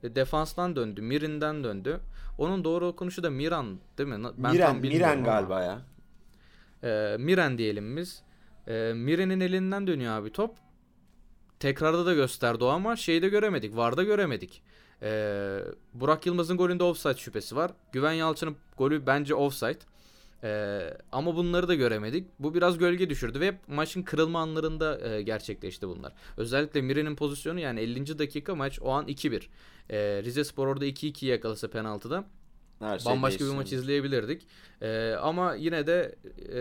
e, 0.03 0.15
defanstan 0.15 0.75
döndü. 0.75 1.01
Mirin'den 1.01 1.63
döndü. 1.63 1.99
Onun 2.37 2.63
doğru 2.63 2.87
okunuşu 2.87 3.23
da 3.23 3.29
Miran 3.29 3.79
değil 3.97 4.09
mi? 4.09 4.23
Ben 4.37 4.51
Miren, 4.51 4.67
tam 4.67 4.79
Miren 4.79 5.23
galiba 5.23 5.63
ya. 5.63 5.81
E, 6.83 7.17
Miren 7.19 7.57
diyelim 7.57 7.97
biz. 7.97 8.23
E, 8.67 8.93
Miren'in 8.95 9.39
elinden 9.39 9.87
dönüyor 9.87 10.13
abi 10.13 10.31
top. 10.31 10.55
Tekrarda 11.59 12.05
da 12.05 12.13
gösterdi 12.13 12.63
o 12.63 12.67
ama 12.67 12.95
şeyde 12.95 13.29
göremedik. 13.29 13.75
Varda 13.75 14.03
göremedik. 14.03 14.63
E, 15.01 15.59
Burak 15.93 16.25
Yılmaz'ın 16.25 16.57
golünde 16.57 16.83
offside 16.83 17.17
şüphesi 17.17 17.55
var. 17.55 17.71
Güven 17.91 18.11
Yalçın'ın 18.13 18.55
golü 18.77 19.05
bence 19.05 19.35
offside. 19.35 19.79
Ee, 20.43 20.93
ama 21.11 21.35
bunları 21.35 21.67
da 21.67 21.75
göremedik. 21.75 22.27
Bu 22.39 22.53
biraz 22.53 22.77
gölge 22.77 23.09
düşürdü 23.09 23.39
ve 23.39 23.57
maçın 23.67 24.03
kırılma 24.03 24.39
anlarında 24.39 25.09
e, 25.09 25.21
gerçekleşti 25.21 25.87
bunlar. 25.87 26.13
Özellikle 26.37 26.81
Mire'nin 26.81 27.15
pozisyonu 27.15 27.59
yani 27.59 27.79
50. 27.79 28.19
dakika 28.19 28.55
maç 28.55 28.79
o 28.81 28.89
an 28.89 29.07
2-1. 29.07 29.43
Ee, 29.89 30.23
Rize 30.23 30.43
Spor 30.43 30.67
orada 30.67 30.85
2-2 30.85 31.25
yakalasa 31.25 31.67
penaltıda 31.67 32.23
her 32.79 32.99
şey 32.99 33.11
bambaşka 33.11 33.39
değişsin. 33.39 33.57
bir 33.57 33.63
maç 33.63 33.73
izleyebilirdik. 33.73 34.47
Ee, 34.81 35.13
ama 35.21 35.55
yine 35.55 35.87
de 35.87 36.15
e, 36.53 36.59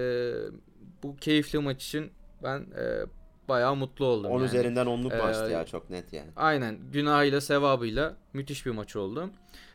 bu 1.02 1.16
keyifli 1.16 1.58
maç 1.58 1.84
için 1.84 2.10
ben 2.42 2.60
e, 2.60 3.06
bayağı 3.48 3.76
mutlu 3.76 4.04
oldum. 4.04 4.30
10 4.30 4.38
yani. 4.38 4.46
üzerinden 4.46 4.86
10'luk 4.86 5.14
ee, 5.14 5.18
maçtı 5.18 5.50
ya 5.50 5.66
çok 5.66 5.90
net 5.90 6.12
yani. 6.12 6.30
Aynen 6.36 6.78
günahıyla 6.92 7.40
sevabıyla 7.40 8.16
müthiş 8.32 8.66
bir 8.66 8.70
maç 8.70 8.96
oldu. 8.96 9.30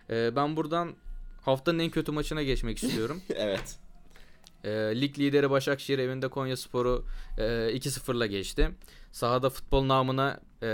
Ee, 0.10 0.36
ben 0.36 0.56
buradan 0.56 0.94
haftanın 1.42 1.80
en 1.80 1.90
kötü 1.90 2.12
maçına 2.12 2.44
geçmek 2.44 2.84
istiyorum. 2.84 3.22
evet. 3.36 3.78
E, 4.64 4.70
lig 5.02 5.20
lideri 5.20 5.50
Başakşehir 5.50 6.00
evinde 6.00 6.28
Konya 6.28 6.58
Sporu 6.58 7.06
e, 7.38 7.44
2-0'la 7.44 8.26
geçti. 8.26 8.70
Sahada 9.12 9.50
futbol 9.50 9.88
namına 9.88 10.40
e, 10.64 10.68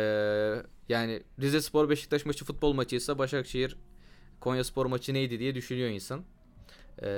yani 0.90 1.24
Rize 1.40 1.62
Spor 1.62 1.90
Beşiktaş 1.90 2.26
maçı 2.26 2.46
futbol 2.46 2.74
maçıysa 2.74 3.18
Başakşehir 3.18 3.78
Konya 4.40 4.64
Spor 4.64 4.86
maçı 4.86 5.14
neydi 5.14 5.40
diye 5.40 5.56
düşünüyor 5.56 5.90
insan. 5.90 6.24
E, 7.04 7.10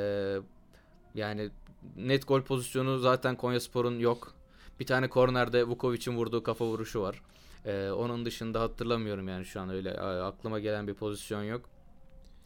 yani 1.15 1.49
net 1.97 2.27
gol 2.27 2.41
pozisyonu 2.41 2.97
zaten 2.97 3.35
Konya 3.35 3.59
Spor'un 3.59 3.99
yok. 3.99 4.33
Bir 4.79 4.85
tane 4.85 5.09
kornerde 5.09 5.63
Vukovic'in 5.63 6.17
vurduğu 6.17 6.43
kafa 6.43 6.65
vuruşu 6.65 7.01
var. 7.01 7.21
Ee, 7.65 7.89
onun 7.91 8.25
dışında 8.25 8.61
hatırlamıyorum 8.61 9.27
yani 9.27 9.45
şu 9.45 9.61
an 9.61 9.69
öyle 9.69 9.99
aklıma 10.01 10.59
gelen 10.59 10.87
bir 10.87 10.93
pozisyon 10.93 11.43
yok. 11.43 11.69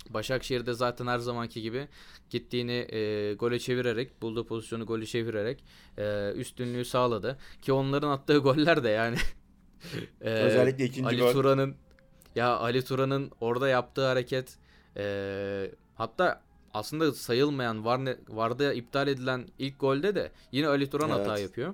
Başakşehir'de 0.10 0.74
zaten 0.74 1.08
her 1.08 1.20
zamanki 1.20 1.62
gibi 1.62 1.88
gittiğini 2.30 2.88
e, 2.90 3.34
gole 3.34 3.60
çevirerek, 3.60 4.22
bulduğu 4.22 4.46
pozisyonu 4.46 4.86
golü 4.86 5.08
çevirerek 5.08 5.64
e, 5.98 6.32
üstünlüğü 6.36 6.86
sağladı. 6.86 7.38
Ki 7.62 7.74
onların 7.74 8.10
attığı 8.10 8.38
goller 8.38 8.84
de 8.84 8.90
yani 8.90 9.18
e, 10.22 10.30
özellikle 10.30 10.86
ikinci 10.86 11.08
Ali 11.08 11.20
gol. 11.20 11.32
Turan'ın 11.32 11.76
ya 12.36 12.58
Ali 12.58 12.86
Turan'ın 12.86 13.32
orada 13.42 13.68
yaptığı 13.68 14.08
hareket 14.08 14.58
e, 14.98 15.72
hatta 15.96 16.42
aslında 16.74 17.12
sayılmayan 17.12 17.86
var 17.86 18.06
ne, 18.06 18.18
vardı 18.28 18.74
iptal 18.74 19.08
edilen 19.08 19.48
ilk 19.60 19.80
golde 19.80 20.16
de 20.16 20.32
yine 20.52 20.68
Ali 20.68 20.90
Turan 20.90 21.10
evet. 21.10 21.20
hata 21.20 21.40
yapıyor. 21.40 21.74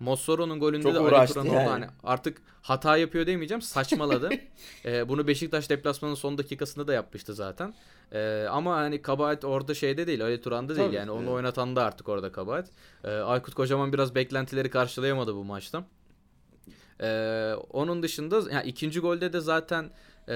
Mossoro'nun 0.00 0.60
golünde 0.60 0.82
Çok 0.82 0.94
de 0.94 0.98
Ali 0.98 1.32
Turan 1.32 1.44
yani. 1.44 1.68
hani 1.68 1.86
artık 2.04 2.42
hata 2.62 2.96
yapıyor 2.96 3.26
demeyeceğim 3.26 3.62
saçmaladı. 3.62 4.30
ee, 4.84 5.08
bunu 5.08 5.26
Beşiktaş 5.26 5.70
deplasmanının 5.70 6.16
son 6.16 6.38
dakikasında 6.38 6.86
da 6.88 6.92
yapmıştı 6.92 7.34
zaten. 7.34 7.74
Ee, 8.12 8.46
ama 8.50 8.76
hani 8.76 9.02
kabahat 9.02 9.44
orada 9.44 9.74
şeyde 9.74 10.06
değil 10.06 10.24
Ali 10.24 10.40
Turan'da 10.40 10.76
değil 10.76 10.88
Tabii, 10.88 10.96
yani 10.96 11.10
onu 11.10 11.32
oynatan 11.32 11.76
da 11.76 11.84
artık 11.84 12.08
orada 12.08 12.32
kabahat. 12.32 12.68
Ee, 13.04 13.08
Aykut 13.08 13.54
Kocaman 13.54 13.92
biraz 13.92 14.14
beklentileri 14.14 14.70
karşılayamadı 14.70 15.34
bu 15.34 15.44
maçta. 15.44 15.84
Ee, 17.00 17.54
onun 17.70 18.02
dışında 18.02 18.52
yani 18.52 18.68
ikinci 18.68 19.00
golde 19.00 19.32
de 19.32 19.40
zaten 19.40 19.90
e, 20.28 20.34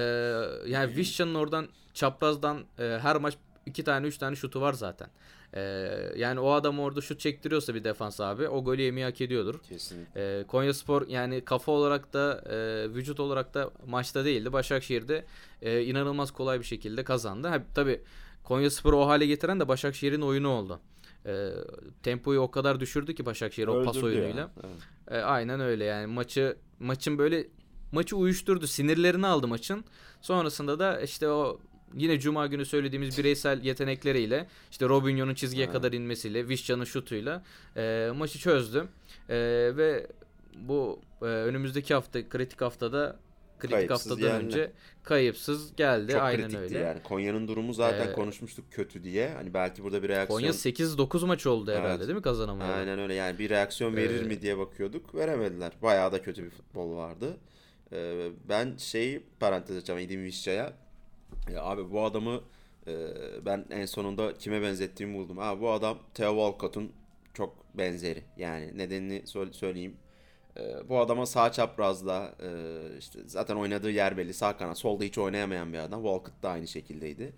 yani 0.67 0.97
Vişcan'ın 0.97 1.35
oradan 1.35 1.69
çaprazdan 1.95 2.65
e, 2.79 2.99
her 3.03 3.17
maç 3.17 3.35
iki 3.67 3.85
tane 3.85 4.07
üç 4.07 4.19
tane 4.19 4.37
şutu 4.37 4.61
var 4.61 4.73
zaten. 4.73 5.09
Ee, 5.55 6.13
yani 6.17 6.41
o 6.41 6.51
adam 6.51 6.81
orada 6.81 7.01
şut 7.01 7.21
çektiriyorsa 7.21 7.75
bir 7.75 7.85
defans 7.85 8.21
abi 8.21 8.49
o 8.49 8.65
golü 8.65 8.83
yemeyi 8.83 9.05
hak 9.05 9.21
ediyordur. 9.21 9.61
Kesinlikle. 9.69 10.41
Ee, 10.41 10.45
Konya 10.47 10.75
Spor 10.75 11.09
yani 11.09 11.41
kafa 11.41 11.73
olarak 11.73 12.13
da 12.13 12.45
e, 12.51 12.89
vücut 12.95 13.21
olarak 13.21 13.55
da 13.55 13.71
maçta 13.87 14.25
değildi. 14.25 14.53
Başakşehir'de 14.53 15.25
e, 15.63 15.83
inanılmaz 15.83 16.31
kolay 16.31 16.59
bir 16.59 16.65
şekilde 16.65 17.05
kazandı. 17.05 17.49
Ha, 17.49 17.63
tabii 17.75 18.01
Konya 18.45 18.71
Spor'u 18.71 18.97
o 18.97 19.07
hale 19.07 19.27
getiren 19.27 19.61
de 19.61 19.69
Başakşehir'in 19.69 20.21
oyunu 20.21 20.49
oldu. 20.49 20.81
E, 21.27 21.51
tempoyu 22.03 22.41
o 22.41 22.51
kadar 22.51 22.81
düşürdü 22.81 23.15
ki 23.15 23.27
Başakşehir 23.27 23.69
o 23.69 23.85
pas 23.85 24.03
oyunuyla. 24.03 24.51
Evet. 24.65 25.21
E, 25.21 25.25
aynen 25.25 25.61
öyle 25.61 25.85
yani 25.85 26.07
maçı 26.07 26.57
maçın 26.81 27.19
böyle 27.19 27.47
maçı 27.93 28.17
uyuşturdu. 28.17 28.67
Sinirlerini 28.67 29.27
aldı 29.27 29.49
maçın. 29.49 29.85
Sonrasında 30.21 30.79
da 30.79 31.01
işte 31.01 31.29
o 31.29 31.61
yine 31.97 32.21
cuma 32.21 32.47
günü 32.47 32.65
söylediğimiz 32.65 33.19
bireysel 33.19 33.65
yetenekleriyle 33.65 34.47
işte 34.71 34.89
Robinho'nun 34.89 35.35
çizgiye 35.35 35.67
ha. 35.67 35.73
kadar 35.73 35.93
inmesiyle 35.93 36.49
Vişcan'ın 36.49 36.85
şutuyla 36.85 37.43
e, 37.77 38.11
maçı 38.17 38.39
çözdü. 38.39 38.89
E, 39.29 39.37
ve 39.77 40.07
bu 40.55 41.01
e, 41.23 41.25
önümüzdeki 41.25 41.95
hafta 41.95 42.29
kritik 42.29 42.61
haftada 42.61 43.19
kritik 43.63 43.77
kayıpsız 43.77 44.11
haftadan 44.11 44.29
yani. 44.29 44.45
önce 44.45 44.73
kayıpsız 45.03 45.77
geldi. 45.77 46.13
Çok 46.13 46.23
Aynen 46.23 46.55
öyle. 46.55 46.79
yani. 46.79 47.03
Konya'nın 47.03 47.49
durumu 47.49 47.75
zaten 47.75 48.09
ee, 48.09 48.13
konuşmuştuk 48.13 48.65
kötü 48.71 49.05
diye. 49.05 49.29
Hani 49.29 49.55
belki 49.55 49.85
burada 49.85 50.03
bir 50.03 50.09
reaksiyon 50.09 50.41
Konya 50.41 50.51
8-9 50.51 51.27
maç 51.27 51.47
oldu 51.47 51.73
herhalde 51.73 51.95
evet. 51.95 52.01
değil 52.01 52.17
mi 52.17 52.23
kazanamadı? 52.23 52.73
Aynen 52.73 52.99
öyle. 52.99 53.15
Yani 53.15 53.39
bir 53.39 53.51
reaksiyon 53.51 53.97
verir 53.97 54.23
ee, 54.23 54.27
mi 54.27 54.43
diye 54.43 54.59
bakıyorduk. 54.59 55.15
Veremediler. 55.15 55.73
Bayağı 55.83 56.13
da 56.13 56.23
kötü 56.23 56.45
bir 56.45 56.51
futbol 56.51 56.97
vardı. 56.97 57.37
Ee, 57.93 58.29
ben 58.49 58.77
şey 58.77 59.21
parantez 59.41 59.77
açacağım 59.77 60.01
Edin 60.01 60.25
Vişça'ya. 60.25 60.73
Ya 61.53 61.63
abi 61.63 61.91
bu 61.91 62.05
adamı 62.05 62.41
e, 62.87 62.93
ben 63.47 63.65
en 63.71 63.87
sonunda 63.87 64.39
kime 64.39 64.63
benzettiğimi 64.63 65.19
buldum. 65.19 65.39
Ha 65.39 65.61
bu 65.61 65.71
adam 65.71 65.99
Theo 66.15 66.31
Walcott'un 66.31 66.93
çok 67.35 67.55
benzeri. 67.75 68.23
Yani 68.37 68.79
nedenini 68.79 69.23
söyleyeyim. 69.53 69.97
E, 70.57 70.89
bu 70.89 70.99
adama 71.01 71.27
sağ 71.27 71.53
çaprazda 71.53 72.35
e, 72.43 72.49
işte 72.99 73.19
zaten 73.27 73.57
oynadığı 73.57 73.91
yer 73.91 74.17
belli. 74.17 74.35
Sağ 74.35 74.57
kanat. 74.57 74.79
Solda 74.79 75.05
hiç 75.05 75.19
oynayamayan 75.19 75.73
bir 75.73 75.79
adam. 75.79 76.03
Walcott 76.03 76.43
da 76.43 76.51
aynı 76.51 76.69
şekildeydi. 76.69 77.33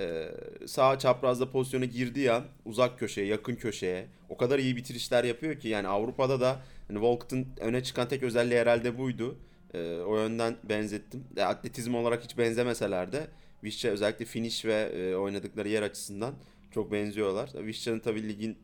E, 0.00 0.30
sağ 0.66 0.98
çaprazda 0.98 1.50
pozisyona 1.50 1.84
girdiği 1.84 2.32
an 2.32 2.44
uzak 2.64 2.98
köşeye, 2.98 3.26
yakın 3.26 3.54
köşeye 3.54 4.06
o 4.28 4.36
kadar 4.36 4.58
iyi 4.58 4.76
bitirişler 4.76 5.24
yapıyor 5.24 5.60
ki 5.60 5.68
yani 5.68 5.88
Avrupa'da 5.88 6.40
da 6.40 6.60
hani 6.88 6.96
Walcott'ın 6.96 7.46
öne 7.60 7.82
çıkan 7.82 8.08
tek 8.08 8.22
özelliği 8.22 8.60
herhalde 8.60 8.98
buydu. 8.98 9.36
E, 9.74 10.00
o 10.00 10.16
yönden 10.16 10.56
benzettim. 10.64 11.24
E, 11.36 11.42
atletizm 11.42 11.94
olarak 11.94 12.24
hiç 12.24 12.38
benzemeseler 12.38 13.12
de 13.12 13.26
Vişça 13.64 13.88
özellikle 13.88 14.24
finish 14.24 14.64
ve 14.64 14.74
e, 14.74 15.14
oynadıkları 15.14 15.68
yer 15.68 15.82
açısından 15.82 16.34
çok 16.70 16.92
benziyorlar. 16.92 17.50
Vişça'nın 17.54 18.00
tabii 18.00 18.28
ligin 18.28 18.58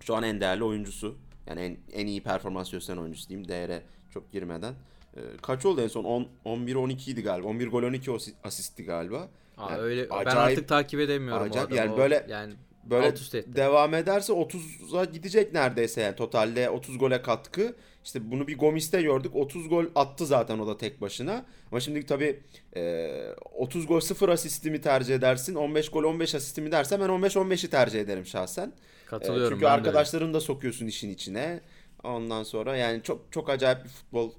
şu 0.00 0.14
an 0.14 0.22
en 0.22 0.40
değerli 0.40 0.64
oyuncusu. 0.64 1.16
Yani 1.46 1.60
en, 1.60 1.76
en 1.92 2.06
iyi 2.06 2.22
performans 2.22 2.70
gösteren 2.70 2.98
oyuncusu 2.98 3.28
diyeyim 3.28 3.48
değere 3.48 3.82
çok 4.10 4.32
girmeden. 4.32 4.74
E, 5.16 5.20
kaç 5.42 5.66
oldu 5.66 5.80
en 5.80 5.88
son? 5.88 6.04
10, 6.04 6.28
11 6.44 6.74
12 6.74 7.10
idi 7.10 7.22
galiba. 7.22 7.48
11 7.48 7.68
gol 7.68 7.82
12 7.82 8.10
asisti 8.44 8.84
galiba. 8.84 9.28
Aa, 9.58 9.70
yani 9.70 9.80
öyle 9.82 10.02
acayip, 10.02 10.26
ben 10.26 10.36
artık 10.36 10.68
takip 10.68 11.00
edemiyorum 11.00 11.42
acayip, 11.42 11.72
yani 11.72 11.96
böyle 11.96 12.26
yani 12.28 12.54
böyle 12.84 13.14
devam 13.56 13.94
ederse 13.94 14.32
30'a 14.32 15.04
gidecek 15.04 15.52
neredeyse 15.52 16.00
yani 16.00 16.16
totalde 16.16 16.70
30 16.70 16.98
gole 16.98 17.22
katkı. 17.22 17.76
İşte 18.04 18.30
bunu 18.30 18.48
bir 18.48 18.58
Gomis'te 18.58 19.02
gördük. 19.02 19.36
30 19.36 19.68
gol 19.68 19.84
attı 19.94 20.26
zaten 20.26 20.58
o 20.58 20.66
da 20.66 20.78
tek 20.78 21.00
başına. 21.00 21.44
Ama 21.70 21.80
şimdi 21.80 22.06
tabii 22.06 22.40
e, 22.76 23.10
30 23.52 23.86
gol 23.86 24.00
0 24.00 24.28
asisti 24.28 24.70
mi 24.70 24.80
tercih 24.80 25.14
edersin? 25.14 25.54
15 25.54 25.88
gol 25.88 26.04
15 26.04 26.34
asisti 26.34 26.62
mi 26.62 26.72
dersen 26.72 27.00
ben 27.00 27.08
15-15'i 27.08 27.70
tercih 27.70 28.00
ederim 28.00 28.26
şahsen. 28.26 28.72
Katılıyorum. 29.06 29.46
E, 29.46 29.54
çünkü 29.54 29.66
arkadaşlarını 29.66 30.34
da 30.34 30.40
sokuyorsun 30.40 30.86
işin 30.86 31.10
içine. 31.10 31.60
Ondan 32.02 32.42
sonra 32.42 32.76
yani 32.76 33.02
çok 33.02 33.32
çok 33.32 33.50
acayip 33.50 33.84
bir 33.84 33.88
futbol 33.88 34.32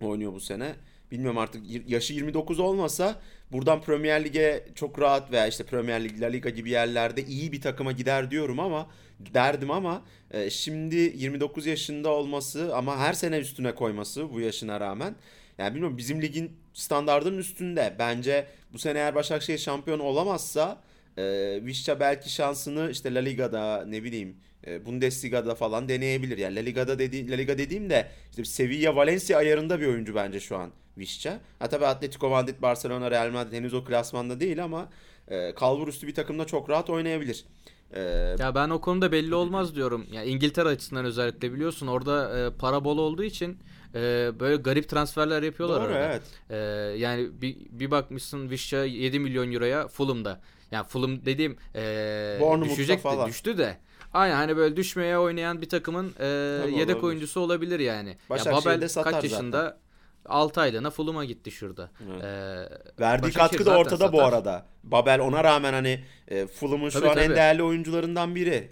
oynuyor 0.00 0.32
bu 0.32 0.40
sene. 0.40 0.74
Bilmiyorum 1.10 1.38
artık 1.38 1.62
yaşı 1.88 2.12
29 2.14 2.60
olmasa 2.60 3.20
buradan 3.52 3.80
Premier 3.82 4.24
Lig'e 4.24 4.64
çok 4.74 5.00
rahat 5.00 5.32
veya 5.32 5.46
işte 5.46 5.64
Premier 5.64 6.04
Lig, 6.04 6.20
La 6.20 6.26
Liga 6.26 6.50
gibi 6.50 6.70
yerlerde 6.70 7.24
iyi 7.24 7.52
bir 7.52 7.60
takıma 7.60 7.92
gider 7.92 8.30
diyorum 8.30 8.60
ama 8.60 8.86
derdim 9.20 9.70
ama 9.70 10.02
e, 10.30 10.50
şimdi 10.50 10.96
29 10.96 11.66
yaşında 11.66 12.08
olması 12.10 12.76
ama 12.76 12.98
her 12.98 13.12
sene 13.12 13.38
üstüne 13.38 13.74
koyması 13.74 14.32
bu 14.32 14.40
yaşına 14.40 14.80
rağmen 14.80 15.16
yani 15.58 15.74
bilmiyorum 15.74 15.98
bizim 15.98 16.22
ligin 16.22 16.52
standartının 16.74 17.38
üstünde. 17.38 17.96
Bence 17.98 18.46
bu 18.72 18.78
sene 18.78 18.98
eğer 18.98 19.14
Başakşehir 19.14 19.58
şampiyon 19.58 19.98
olamazsa 19.98 20.80
e, 21.18 21.24
Vişça 21.64 22.00
belki 22.00 22.32
şansını 22.32 22.90
işte 22.90 23.14
La 23.14 23.20
Liga'da 23.20 23.84
ne 23.86 24.02
bileyim 24.02 24.36
e, 24.66 24.86
Bundesliga'da 24.86 25.54
falan 25.54 25.88
deneyebilir. 25.88 26.38
Yani 26.38 26.56
La 26.56 26.60
Liga'da 26.60 26.98
dedi 26.98 27.30
La 27.30 27.34
Liga 27.34 27.58
dediğim 27.58 27.90
de 27.90 28.08
işte 28.30 28.44
Sevilla 28.44 28.96
Valencia 28.96 29.38
ayarında 29.38 29.80
bir 29.80 29.86
oyuncu 29.86 30.14
bence 30.14 30.40
şu 30.40 30.56
an 30.56 30.70
Vişça. 30.98 31.40
Ha 31.58 31.68
tabii 31.68 31.86
Atletico 31.86 32.28
Madrid, 32.28 32.62
Barcelona, 32.62 33.10
Real 33.10 33.30
Madrid 33.30 33.52
henüz 33.52 33.74
o 33.74 33.84
klasmanda 33.84 34.40
değil 34.40 34.64
ama 34.64 34.88
e, 35.28 35.54
kalbur 35.54 35.88
üstü 35.88 36.06
bir 36.06 36.14
takımda 36.14 36.46
çok 36.46 36.70
rahat 36.70 36.90
oynayabilir. 36.90 37.44
E, 37.92 38.00
ya 38.38 38.54
ben 38.54 38.70
o 38.70 38.80
konuda 38.80 39.12
belli 39.12 39.34
olmaz 39.34 39.74
diyorum. 39.74 40.06
Ya 40.12 40.20
yani 40.20 40.30
İngiltere 40.30 40.68
açısından 40.68 41.04
özellikle 41.04 41.52
biliyorsun 41.52 41.86
orada 41.86 42.38
e, 42.38 42.50
para 42.50 42.84
bol 42.84 42.98
olduğu 42.98 43.24
için 43.24 43.58
e, 43.94 44.32
böyle 44.40 44.56
garip 44.56 44.88
transferler 44.88 45.42
yapıyorlar 45.42 45.80
Doğru 45.80 45.92
arada. 45.92 46.06
evet. 46.06 46.22
E, 46.50 46.56
yani 46.98 47.28
bir, 47.42 47.56
bir 47.70 47.90
bakmışsın 47.90 48.50
Vişça 48.50 48.84
7 48.84 49.18
milyon 49.18 49.52
euroya 49.52 49.88
Fulham'da. 49.88 50.40
Yani 50.70 50.86
Fulham 50.86 51.26
dediğim 51.26 51.56
e, 51.74 52.38
düşecekti, 52.64 53.02
falan. 53.02 53.28
düştü 53.28 53.58
de. 53.58 53.76
Aynen 54.14 54.34
hani 54.34 54.56
böyle 54.56 54.76
düşmeye 54.76 55.18
oynayan 55.18 55.62
bir 55.62 55.68
takımın 55.68 56.14
e, 56.18 56.26
yedek 56.26 56.76
olabilir. 56.76 57.02
oyuncusu 57.02 57.40
olabilir 57.40 57.80
yani. 57.80 58.16
Ya 58.30 58.52
Babel 58.52 58.88
kaç 58.88 59.24
yaşında? 59.24 59.62
Zaten. 59.62 59.85
6 60.28 60.60
aylığına 60.60 60.90
Fulham'a 60.90 61.24
gitti 61.24 61.50
şurada. 61.50 61.90
Evet. 62.10 62.24
Ee, 62.24 62.68
Verdiği 63.00 63.32
katkı 63.32 63.66
da 63.66 63.78
ortada 63.78 63.96
satar. 63.96 64.12
bu 64.12 64.22
arada. 64.22 64.66
Babel 64.84 65.20
ona 65.20 65.44
rağmen 65.44 65.72
hani 65.72 66.04
e, 66.28 66.46
Fulham'ın 66.46 66.88
şu 66.88 66.98
an 66.98 67.14
tabii. 67.14 67.24
en 67.24 67.30
değerli 67.34 67.62
oyuncularından 67.62 68.34
biri. 68.34 68.68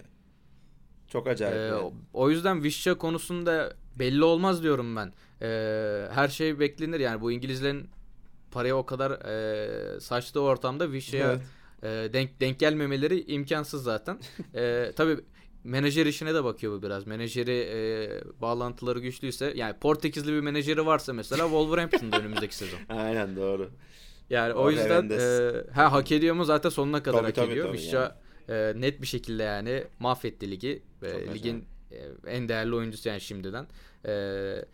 Çok 1.07 1.27
acayip. 1.27 1.55
Ee. 1.55 1.73
O 2.13 2.29
yüzden 2.29 2.63
Vişça 2.63 2.97
konusunda 2.97 3.73
belli 3.99 4.23
olmaz 4.23 4.63
diyorum 4.63 4.95
ben. 4.95 5.13
Ee, 5.41 6.07
her 6.11 6.27
şey 6.27 6.59
beklenir 6.59 6.99
yani 6.99 7.21
bu 7.21 7.31
İngilizlerin 7.31 7.89
paraya 8.51 8.77
o 8.77 8.85
kadar 8.85 9.11
e, 9.11 9.99
saçtığı 9.99 10.41
ortamda 10.41 10.91
Vişça'ya 10.91 11.39
evet. 11.83 12.09
e, 12.09 12.13
denk 12.13 12.41
denk 12.41 12.59
gelmemeleri 12.59 13.21
imkansız 13.31 13.83
zaten. 13.83 14.17
e, 14.55 14.91
tabii 14.95 15.17
menajer 15.65 16.05
işine 16.05 16.33
de 16.33 16.43
bakıyor 16.43 16.77
bu 16.77 16.83
biraz. 16.83 17.07
Menajeri 17.07 17.69
e, 17.71 18.41
bağlantıları 18.41 18.99
güçlüyse 18.99 19.53
yani 19.55 19.73
Portekizli 19.79 20.33
bir 20.33 20.39
menajeri 20.39 20.85
varsa 20.85 21.13
mesela 21.13 21.43
Wolverhampton'da 21.43 22.19
önümüzdeki 22.21 22.55
sezon. 22.55 22.79
Aynen 22.89 23.35
doğru. 23.35 23.69
Yani 24.29 24.53
o, 24.53 24.63
o 24.63 24.71
yüzden 24.71 25.09
e, 25.09 25.51
ha 25.73 25.91
hak 25.91 26.11
ediyor 26.11 26.35
mu 26.35 26.45
zaten 26.45 26.69
sonuna 26.69 27.03
kadar 27.03 27.17
tabii, 27.17 27.25
hak 27.27 27.35
tabii, 27.35 27.51
ediyor. 27.51 27.67
Tabii, 27.67 27.77
Vişça 27.77 28.17
yani. 28.47 28.77
e, 28.77 28.81
net 28.81 29.01
bir 29.01 29.07
şekilde 29.07 29.43
yani 29.43 29.83
mahvetti 29.99 30.51
ligi. 30.51 30.81
E, 31.03 31.33
ligin 31.33 31.65
e, 31.91 31.97
en 32.27 32.49
değerli 32.49 32.75
oyuncusu 32.75 33.09
yani 33.09 33.21
şimdiden. 33.21 33.67
E, 34.05 34.65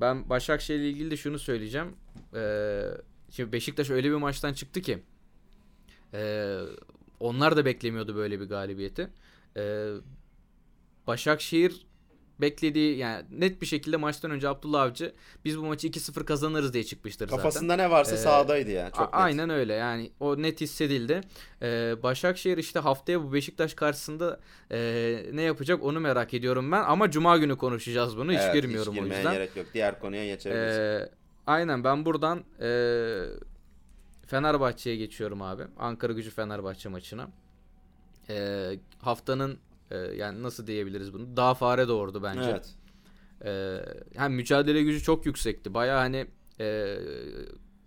ben 0.00 0.28
Başakşehir 0.30 0.78
ile 0.78 0.88
ilgili 0.88 1.10
de 1.10 1.16
şunu 1.16 1.38
söyleyeceğim. 1.38 1.88
E, 2.34 2.82
şimdi 3.30 3.52
Beşiktaş 3.52 3.90
öyle 3.90 4.10
bir 4.10 4.14
maçtan 4.14 4.52
çıktı 4.52 4.80
ki 4.80 4.98
e, 6.14 6.58
onlar 7.20 7.56
da 7.56 7.64
beklemiyordu 7.64 8.16
böyle 8.16 8.40
bir 8.40 8.44
galibiyeti. 8.44 9.10
E, 9.56 9.92
Başakşehir 11.06 11.86
beklediği 12.40 12.96
yani 12.96 13.24
net 13.30 13.62
bir 13.62 13.66
şekilde 13.66 13.96
maçtan 13.96 14.30
önce 14.30 14.48
Abdullah 14.48 14.82
Avcı 14.82 15.14
biz 15.44 15.58
bu 15.58 15.62
maçı 15.62 15.88
2-0 15.88 16.24
kazanırız 16.24 16.72
diye 16.72 16.84
çıkmıştır 16.84 17.28
Kafasında 17.28 17.50
zaten. 17.50 17.66
Kafasında 17.68 17.76
ne 17.76 17.90
varsa 17.90 18.14
ee, 18.14 18.18
sahadaydı 18.18 18.70
yani. 18.70 18.92
Çok 18.92 19.14
a- 19.14 19.16
aynen 19.18 19.50
öyle 19.50 19.74
yani 19.74 20.10
o 20.20 20.42
net 20.42 20.60
hissedildi. 20.60 21.20
Ee, 21.62 21.94
Başakşehir 22.02 22.58
işte 22.58 22.78
haftaya 22.78 23.22
bu 23.22 23.32
Beşiktaş 23.32 23.74
karşısında 23.74 24.40
e, 24.70 24.78
ne 25.32 25.42
yapacak 25.42 25.82
onu 25.82 26.00
merak 26.00 26.34
ediyorum 26.34 26.72
ben 26.72 26.82
ama 26.82 27.10
Cuma 27.10 27.38
günü 27.38 27.56
konuşacağız 27.56 28.16
bunu 28.16 28.32
hiç 28.32 28.40
evet, 28.42 28.54
girmiyorum 28.54 28.94
hiç 28.94 29.02
o 29.02 29.04
yüzden. 29.04 29.32
gerek 29.32 29.56
yok 29.56 29.66
diğer 29.74 30.00
konuya 30.00 30.26
geçebiliriz. 30.26 30.78
Ee, 30.78 31.10
aynen 31.46 31.84
ben 31.84 32.04
buradan 32.04 32.44
e, 32.60 32.70
Fenerbahçe'ye 34.26 34.96
geçiyorum 34.96 35.42
abi. 35.42 35.62
Ankara 35.78 36.12
gücü 36.12 36.30
Fenerbahçe 36.30 36.88
maçına. 36.88 37.28
E, 38.28 38.70
haftanın 39.00 39.58
e, 39.90 39.96
yani 39.96 40.42
nasıl 40.42 40.66
diyebiliriz 40.66 41.12
bunu? 41.12 41.36
Daha 41.36 41.54
fare 41.54 41.88
doğurdu 41.88 42.22
bence. 42.22 42.50
Evet. 42.50 42.74
E, 43.44 43.80
hem 44.18 44.32
mücadele 44.32 44.82
gücü 44.82 45.02
çok 45.02 45.26
yüksekti. 45.26 45.74
Baya 45.74 45.98
hani 45.98 46.26
e, 46.60 46.98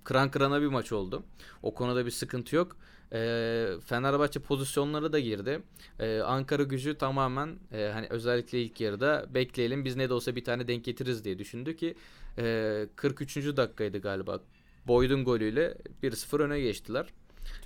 kıran 0.03 0.31
kırana 0.31 0.61
bir 0.61 0.67
maç 0.67 0.91
oldu. 0.91 1.23
O 1.63 1.73
konuda 1.73 2.05
bir 2.05 2.11
sıkıntı 2.11 2.55
yok. 2.55 2.77
E, 3.13 3.67
Fenerbahçe 3.85 4.39
pozisyonları 4.39 5.13
da 5.13 5.19
girdi. 5.19 5.61
E, 5.99 6.19
Ankara 6.19 6.63
gücü 6.63 6.97
tamamen 6.97 7.59
e, 7.71 7.89
hani 7.93 8.07
özellikle 8.09 8.61
ilk 8.61 8.81
yarıda 8.81 9.25
bekleyelim 9.33 9.85
biz 9.85 9.95
ne 9.95 10.09
de 10.09 10.13
olsa 10.13 10.35
bir 10.35 10.43
tane 10.43 10.67
denk 10.67 10.85
getiririz 10.85 11.25
diye 11.25 11.39
düşündü 11.39 11.75
ki 11.75 11.95
e, 12.37 12.87
43. 12.95 13.37
dakikaydı 13.37 13.97
galiba. 13.97 14.39
Boyd'un 14.87 15.23
golüyle 15.23 15.77
1-0 16.03 16.43
öne 16.43 16.59
geçtiler. 16.59 17.07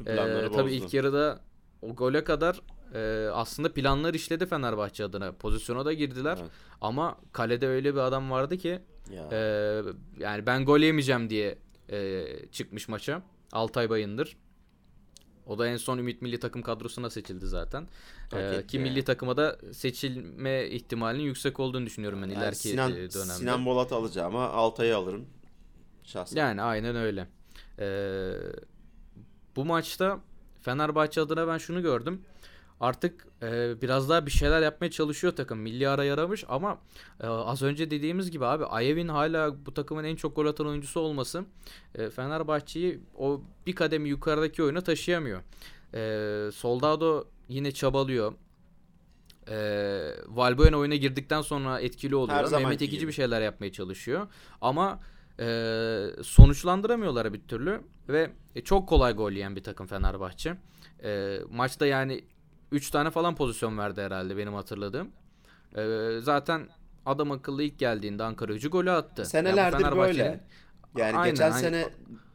E, 0.06 0.16
tabii 0.52 0.74
ilk 0.74 0.94
yarıda 0.94 1.40
o 1.82 1.96
gole 1.96 2.24
kadar 2.24 2.62
e, 2.98 3.30
aslında 3.34 3.74
planlar 3.74 4.14
işledi 4.14 4.46
Fenerbahçe 4.46 5.04
adına. 5.04 5.32
Pozisyona 5.32 5.86
da 5.86 5.94
girdiler. 5.94 6.38
Evet. 6.42 6.52
Ama 6.82 7.18
kalede 7.34 7.68
öyle 7.68 7.94
bir 7.94 8.00
adam 8.00 8.32
vardı 8.32 8.58
ki 8.58 8.80
ya. 9.12 9.30
e, 9.32 9.40
yani 10.20 10.46
ben 10.46 10.66
gol 10.66 10.80
yemeyeceğim 10.80 11.30
diye 11.30 11.58
e, 11.90 12.26
çıkmış 12.52 12.88
maça. 12.88 13.22
Altay 13.52 13.90
Bayındır. 13.90 14.38
O 15.48 15.58
da 15.58 15.68
en 15.68 15.78
son 15.78 15.98
Ümit 15.98 16.22
Milli 16.22 16.40
Takım 16.40 16.62
kadrosuna 16.62 17.10
seçildi 17.10 17.48
zaten. 17.48 17.88
Ee, 18.34 18.68
ki 18.68 18.80
milli 18.80 19.04
takıma 19.04 19.38
da 19.38 19.60
seçilme 19.72 20.68
ihtimalinin 20.68 21.24
yüksek 21.24 21.60
olduğunu 21.60 21.86
düşünüyorum 21.86 22.22
ben 22.22 22.28
yani 22.28 22.40
ileriki 22.40 22.58
Sinan, 22.58 22.92
dönemde. 22.92 23.10
Sinan 23.10 23.66
Bolat 23.66 23.92
alacağım 23.92 24.36
ama 24.36 24.50
Altay'ı 24.50 24.98
alırım 24.98 25.26
şahsen. 26.04 26.38
Yani 26.38 26.62
aynen 26.62 26.96
öyle. 26.96 27.28
Ee, 27.80 28.34
bu 29.56 29.66
maçta 29.66 30.20
Fenerbahçe 30.62 31.22
adına 31.22 31.48
ben 31.48 31.58
şunu 31.58 31.82
gördüm 31.82 32.22
artık 32.80 33.28
e, 33.42 33.82
biraz 33.82 34.10
daha 34.10 34.26
bir 34.26 34.32
şeyler 34.32 34.62
yapmaya 34.62 34.92
çalışıyor 34.92 35.36
takım. 35.36 35.60
Milli 35.60 35.90
ara 35.90 36.04
yaramış 36.04 36.44
ama 36.48 36.78
e, 37.22 37.28
az 37.28 37.62
önce 37.62 37.92
dediğimiz 37.92 38.32
gibi 38.32 38.46
abi 38.46 38.66
Ayev'in 38.66 39.08
hala 39.08 39.66
bu 39.66 39.74
takımın 39.74 40.04
en 40.04 40.16
çok 40.16 40.36
gol 40.36 40.46
atan 40.46 40.68
oyuncusu 40.68 41.00
olması 41.00 41.46
e, 41.96 42.10
Fenerbahçe'yi 42.10 43.00
o 43.18 43.42
bir 43.68 43.76
kademi 43.76 44.10
yukarıdaki 44.10 44.63
oyuna 44.63 44.82
taşıyamıyor. 44.82 45.42
E, 45.94 46.52
Soldado 46.52 47.28
yine 47.50 47.72
çabalıyor. 47.72 48.34
E, 49.50 49.58
Valbuena 50.28 50.78
oyuna 50.78 50.96
girdikten 50.96 51.42
sonra 51.42 51.80
etkili 51.80 52.16
oluyor. 52.16 52.38
Mehmet 52.60 52.82
Ekici 52.82 53.08
bir 53.08 53.13
şeyler 53.13 53.42
yapmaya 53.42 53.72
çalışıyor. 53.72 54.28
Ama 54.62 55.00
e, 55.40 55.46
sonuçlandıramıyorlar 56.24 57.34
bir 57.34 57.42
türlü 57.42 57.82
ve 58.10 58.30
e, 58.56 58.62
çok 58.62 58.90
kolay 58.90 59.13
gol 59.13 59.32
yiyen 59.32 59.56
bir 59.56 59.63
takım 59.63 59.88
Fenerbahçe. 59.88 60.58
E, 61.04 61.40
maçta 61.52 61.86
yani 61.86 62.24
3 62.72 62.92
tane 62.92 63.12
falan 63.12 63.36
pozisyon 63.36 63.78
verdi 63.78 64.02
herhalde 64.02 64.38
benim 64.38 64.54
hatırladığım. 64.54 65.12
Ee, 65.78 66.20
zaten 66.22 66.68
adam 67.06 67.32
akıllı 67.32 67.64
ilk 67.64 67.80
geldiğinde 67.80 68.24
Ankara 68.24 68.54
gücü 68.54 68.70
golü 68.70 68.92
attı. 68.92 69.26
Senelerdir 69.26 69.84
yani 69.84 69.98
böyle. 69.98 70.40
Yani 70.98 71.18
aynen, 71.18 71.34
geçen 71.34 71.52
aynen. 71.52 71.62
sene 71.62 71.86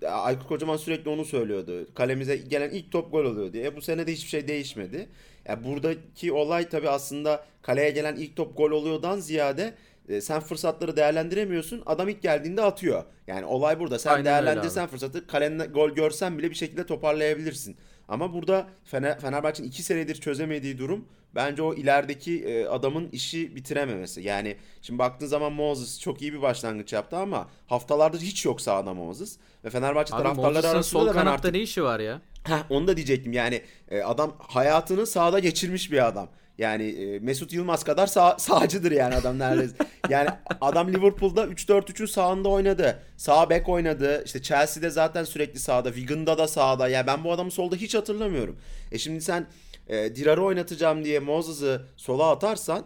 Aykut 0.08 0.48
Kocaman 0.48 0.76
sürekli 0.76 1.10
onu 1.10 1.24
söylüyordu. 1.24 1.94
Kalemize 1.94 2.36
gelen 2.36 2.70
ilk 2.70 2.92
top 2.92 3.12
gol 3.12 3.24
oluyor 3.24 3.52
diye. 3.52 3.76
Bu 3.76 3.82
sene 3.82 4.06
de 4.06 4.12
hiçbir 4.12 4.28
şey 4.28 4.48
değişmedi. 4.48 5.08
Yani 5.48 5.64
buradaki 5.64 6.32
olay 6.32 6.68
tabii 6.68 6.88
aslında 6.88 7.44
kaleye 7.62 7.90
gelen 7.90 8.16
ilk 8.16 8.36
top 8.36 8.56
gol 8.56 8.70
oluyordan 8.70 9.18
ziyade 9.18 9.74
e, 10.08 10.20
sen 10.20 10.40
fırsatları 10.40 10.96
değerlendiremiyorsun. 10.96 11.82
Adam 11.86 12.08
ilk 12.08 12.22
geldiğinde 12.22 12.62
atıyor. 12.62 13.04
Yani 13.26 13.46
olay 13.46 13.80
burada. 13.80 13.98
Sen 13.98 14.10
Aynen 14.10 14.24
değerlendirsen 14.24 14.86
fırsatı 14.86 15.26
kalende 15.26 15.66
gol 15.66 15.90
görsen 15.90 16.38
bile 16.38 16.50
bir 16.50 16.54
şekilde 16.54 16.86
toparlayabilirsin. 16.86 17.76
Ama 18.08 18.32
burada 18.32 18.68
Fener, 18.84 19.20
Fenerbahçe'nin 19.20 19.68
iki 19.68 19.82
senedir 19.82 20.14
çözemediği 20.14 20.78
durum 20.78 21.04
bence 21.34 21.62
o 21.62 21.74
ilerideki 21.74 22.44
e, 22.44 22.66
adamın 22.66 23.08
işi 23.12 23.56
bitirememesi. 23.56 24.22
Yani 24.22 24.56
şimdi 24.82 24.98
baktığın 24.98 25.26
zaman 25.26 25.52
Moses 25.52 26.00
çok 26.00 26.22
iyi 26.22 26.32
bir 26.32 26.42
başlangıç 26.42 26.92
yaptı 26.92 27.16
ama 27.16 27.48
haftalardır 27.66 28.20
hiç 28.20 28.44
yok 28.44 28.60
sahada 28.60 28.94
Moses. 28.94 29.36
Ve 29.64 29.70
Fenerbahçe 29.70 30.14
Abi 30.14 30.22
taraftarları 30.22 30.68
arasında 30.68 30.82
sol 30.82 31.06
da 31.06 31.14
ben 31.14 31.26
artık... 31.26 31.52
ne 31.52 31.60
işi 31.60 31.82
var 31.82 32.00
ya? 32.00 32.20
Heh, 32.44 32.70
onu 32.70 32.86
da 32.86 32.96
diyecektim 32.96 33.32
yani 33.32 33.62
e, 33.90 34.02
adam 34.02 34.34
hayatını 34.38 35.06
sahada 35.06 35.38
geçirmiş 35.38 35.92
bir 35.92 36.06
adam. 36.06 36.28
Yani 36.58 36.84
e, 36.84 37.18
Mesut 37.18 37.52
Yılmaz 37.52 37.84
kadar 37.84 38.06
sağ, 38.06 38.38
sağcıdır 38.38 38.92
yani 38.92 39.14
adam 39.14 39.38
neredeyse. 39.38 39.74
yani 40.08 40.28
adam 40.60 40.92
Liverpool'da 40.92 41.44
3-4-3'ün 41.44 42.06
sağında 42.06 42.48
oynadı. 42.48 43.02
Sağ 43.16 43.50
bek 43.50 43.68
oynadı. 43.68 44.22
İşte 44.26 44.42
Chelsea'de 44.42 44.90
zaten 44.90 45.24
sürekli 45.24 45.58
sağda. 45.58 45.92
Wigan'da 45.92 46.38
da 46.38 46.48
sağda. 46.48 46.88
Ya 46.88 46.96
yani 46.98 47.06
ben 47.06 47.24
bu 47.24 47.32
adamı 47.32 47.50
solda 47.50 47.76
hiç 47.76 47.94
hatırlamıyorum. 47.94 48.56
E 48.92 48.98
şimdi 48.98 49.20
sen 49.20 49.46
e, 49.88 50.16
Dirar'ı 50.16 50.44
oynatacağım 50.44 51.04
diye 51.04 51.20
Moses'ı 51.20 51.82
sola 51.96 52.30
atarsan 52.30 52.84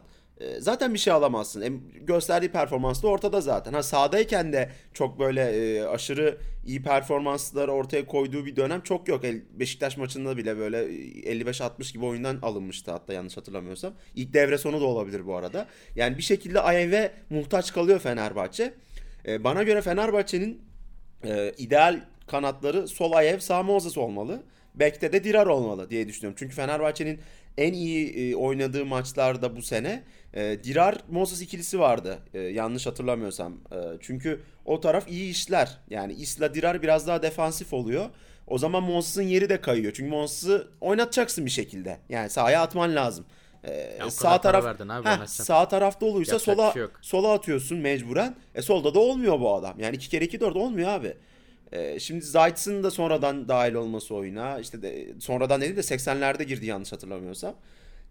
zaten 0.58 0.94
bir 0.94 0.98
şey 0.98 1.12
alamazsın. 1.12 1.60
E, 1.60 1.68
gösterdiği 2.00 2.48
performans 2.48 3.02
da 3.02 3.08
ortada 3.08 3.40
zaten. 3.40 3.72
Ha 3.72 3.82
sahadayken 3.82 4.52
de 4.52 4.70
çok 4.92 5.18
böyle 5.18 5.42
e, 5.42 5.84
aşırı 5.84 6.38
iyi 6.66 6.82
performansları 6.82 7.72
ortaya 7.72 8.06
koyduğu 8.06 8.46
bir 8.46 8.56
dönem 8.56 8.80
çok 8.80 9.08
yok. 9.08 9.22
Beşiktaş 9.50 9.96
maçında 9.96 10.36
bile 10.36 10.58
böyle 10.58 10.84
55-60 10.84 11.92
gibi 11.92 12.04
oyundan 12.04 12.38
alınmıştı 12.42 12.90
hatta 12.90 13.12
yanlış 13.12 13.36
hatırlamıyorsam. 13.36 13.92
İlk 14.14 14.34
devre 14.34 14.58
sonu 14.58 14.80
da 14.80 14.84
olabilir 14.84 15.26
bu 15.26 15.36
arada. 15.36 15.66
Yani 15.96 16.18
bir 16.18 16.22
şekilde 16.22 16.60
Ayev'e 16.60 17.12
muhtaç 17.30 17.72
kalıyor 17.72 17.98
Fenerbahçe. 17.98 18.74
E, 19.26 19.44
bana 19.44 19.62
göre 19.62 19.82
Fenerbahçe'nin 19.82 20.62
e, 21.24 21.52
ideal 21.58 22.00
kanatları 22.26 22.88
sol 22.88 23.12
Ayev 23.12 23.38
sağ 23.38 23.62
Moses 23.62 23.98
olmalı. 23.98 24.42
Bek'te 24.74 25.12
de 25.12 25.24
Dirar 25.24 25.46
olmalı 25.46 25.90
diye 25.90 26.08
düşünüyorum. 26.08 26.36
Çünkü 26.38 26.54
Fenerbahçe'nin 26.54 27.20
en 27.58 27.72
iyi 27.72 28.30
e, 28.32 28.36
oynadığı 28.36 28.86
maçlarda 28.86 29.56
bu 29.56 29.62
sene 29.62 30.02
e, 30.34 30.64
Dirar 30.64 30.98
Moses 31.10 31.40
ikilisi 31.40 31.78
vardı. 31.80 32.18
E, 32.34 32.38
yanlış 32.40 32.86
hatırlamıyorsam. 32.86 33.52
E, 33.52 33.76
çünkü 34.00 34.40
o 34.64 34.80
taraf 34.80 35.08
iyi 35.08 35.30
işler. 35.30 35.78
Yani 35.90 36.12
Isla 36.12 36.54
Dirar 36.54 36.82
biraz 36.82 37.06
daha 37.06 37.22
defansif 37.22 37.72
oluyor. 37.72 38.06
O 38.46 38.58
zaman 38.58 38.82
Moses'ın 38.82 39.22
yeri 39.22 39.48
de 39.48 39.60
kayıyor. 39.60 39.92
Çünkü 39.96 40.10
Moses'ı 40.10 40.68
oynatacaksın 40.80 41.46
bir 41.46 41.50
şekilde. 41.50 41.98
Yani 42.08 42.30
sahaya 42.30 42.62
atman 42.62 42.94
lazım. 42.96 43.26
Ee, 43.64 43.98
sağ 44.10 44.40
taraf 44.40 44.64
verdin 44.64 44.88
abi, 44.88 45.08
Heh, 45.08 45.26
sağ 45.26 45.68
tarafta 45.68 46.06
olursa 46.06 46.32
Yapacak 46.32 46.56
sola 46.56 46.72
şey 46.72 46.82
sola 47.02 47.32
atıyorsun 47.32 47.78
mecburen. 47.78 48.36
E 48.54 48.62
solda 48.62 48.94
da 48.94 48.98
olmuyor 48.98 49.40
bu 49.40 49.54
adam. 49.54 49.80
Yani 49.80 49.96
2 49.96 50.08
kere 50.08 50.24
2 50.24 50.40
4 50.40 50.56
olmuyor 50.56 50.88
abi. 50.88 51.16
E, 51.72 52.00
şimdi 52.00 52.24
Zayt'sın 52.24 52.82
da 52.82 52.90
sonradan 52.90 53.48
dahil 53.48 53.74
olması 53.74 54.14
oyuna. 54.14 54.58
işte 54.58 54.82
de 54.82 55.06
sonradan 55.20 55.60
dedi 55.60 55.76
de 55.76 55.80
80'lerde 55.82 56.42
girdi 56.42 56.66
yanlış 56.66 56.92
hatırlamıyorsam. 56.92 57.54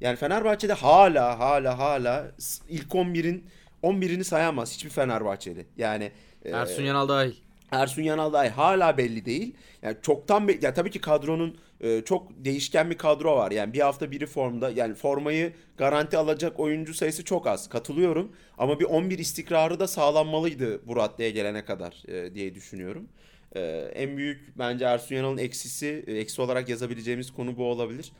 Yani 0.02 0.16
Fenerbahçe'de 0.16 0.74
hala 0.74 1.40
hala 1.40 1.78
hala 1.80 2.32
ilk 2.70 2.96
11'in 2.96 3.44
11'ini 3.84 4.24
sayamaz 4.24 4.74
hiçbir 4.74 4.90
Fenerbahçeli. 4.90 5.66
Yani 5.78 6.12
e, 6.46 6.50
Ersun 6.50 6.84
Yanal 6.84 7.08
dahil. 7.08 7.34
Ersun 7.72 8.02
Yanal 8.02 8.34
dahi 8.34 8.50
hala 8.50 8.98
belli 8.98 9.26
değil. 9.26 9.56
Yani 9.82 9.98
çoktan 10.02 10.48
be- 10.48 10.58
ya 10.62 10.74
tabii 10.74 10.92
ki 10.92 11.02
kadronun 11.02 11.58
e, 11.82 12.02
çok 12.02 12.46
değişken 12.46 12.90
bir 12.90 12.98
kadro 12.98 13.36
var. 13.36 13.52
Yani 13.52 13.74
bir 13.74 13.80
hafta 13.80 14.12
biri 14.12 14.26
formda 14.26 14.70
yani 14.70 14.94
formayı 14.94 15.54
garanti 15.78 16.18
alacak 16.18 16.60
oyuncu 16.60 16.94
sayısı 16.94 17.24
çok 17.24 17.48
az. 17.48 17.70
Katılıyorum. 17.70 18.32
Ama 18.58 18.80
bir 18.80 18.86
11 18.86 19.20
istikrarı 19.20 19.80
da 19.80 19.88
sağlanmalıydı 19.88 20.88
bu 20.88 20.96
raddeye 20.96 21.32
gelene 21.32 21.66
kadar 21.66 22.04
e, 22.08 22.34
diye 22.36 22.56
düşünüyorum. 22.56 23.08
E, 23.56 23.60
en 23.96 24.18
büyük 24.18 24.58
bence 24.58 24.86
Ersun 24.86 25.16
Yanal'ın 25.16 25.38
eksisi, 25.38 26.04
e, 26.08 26.14
eksi 26.18 26.42
olarak 26.42 26.70
yazabileceğimiz 26.70 27.32
konu 27.34 27.58
bu 27.58 27.66
olabilir. 27.66 28.12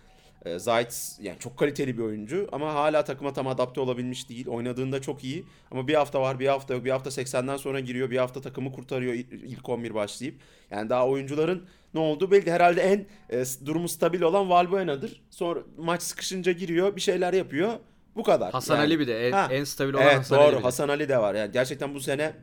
E, 0.46 0.60
Zayt 0.60 1.12
yani 1.22 1.40
çok 1.40 1.58
kaliteli 1.58 1.98
bir 1.98 2.04
oyuncu 2.04 2.50
ama 2.52 2.74
hala 2.74 3.04
takıma 3.04 3.34
tam 3.34 3.48
adapte 3.48 3.82
olabilmiş 3.82 4.30
değil. 4.30 4.48
Oynadığında 4.48 5.02
çok 5.02 5.24
iyi 5.24 5.46
ama 5.72 5.88
bir 5.88 5.94
hafta 5.94 6.22
var 6.22 6.40
bir 6.40 6.48
hafta 6.48 6.74
yok. 6.74 6.86
Bir 6.86 6.92
hafta 6.92 7.10
80'den 7.10 7.58
sonra 7.58 7.80
giriyor 7.80 8.12
bir 8.12 8.18
hafta 8.18 8.42
takımı 8.42 8.72
kurtarıyor 8.72 9.14
il- 9.14 9.44
ilk 9.44 9.70
11 9.70 9.94
başlayıp. 9.94 10.36
Yani 10.72 10.90
daha 10.90 11.08
oyuncuların 11.08 11.66
ne 11.94 12.00
olduğu 12.00 12.32
belli. 12.32 12.52
Herhalde 12.52 12.82
en 12.82 13.06
e, 13.40 13.44
durumu 13.66 13.90
stabil 13.90 14.22
olan 14.22 14.50
Valbuena'dır. 14.50 15.22
Sonra 15.30 15.60
maç 15.78 16.02
sıkışınca 16.02 16.52
giriyor 16.52 16.96
bir 16.96 17.02
şeyler 17.02 17.34
yapıyor. 17.34 17.74
Bu 18.16 18.24
kadar. 18.24 18.52
Hasan 18.52 18.76
Yani- 18.76 18.84
Ali 18.86 19.00
bir 19.00 19.08
de 19.08 19.28
en, 19.28 19.32
Ha. 19.32 19.48
en 19.52 19.64
stabil 19.64 19.94
olan 19.94 20.04
Evet 20.04 20.18
Hasan 20.18 20.38
doğru 20.40 20.46
Ali 20.48 20.56
de. 20.58 20.62
Hasan 20.62 20.90
Ali 20.90 21.10
de 21.10 21.18
var. 21.18 21.36
Yani 21.36 21.52
gerçekten 21.52 21.94
bu 21.96 22.00
sene 22.00 22.34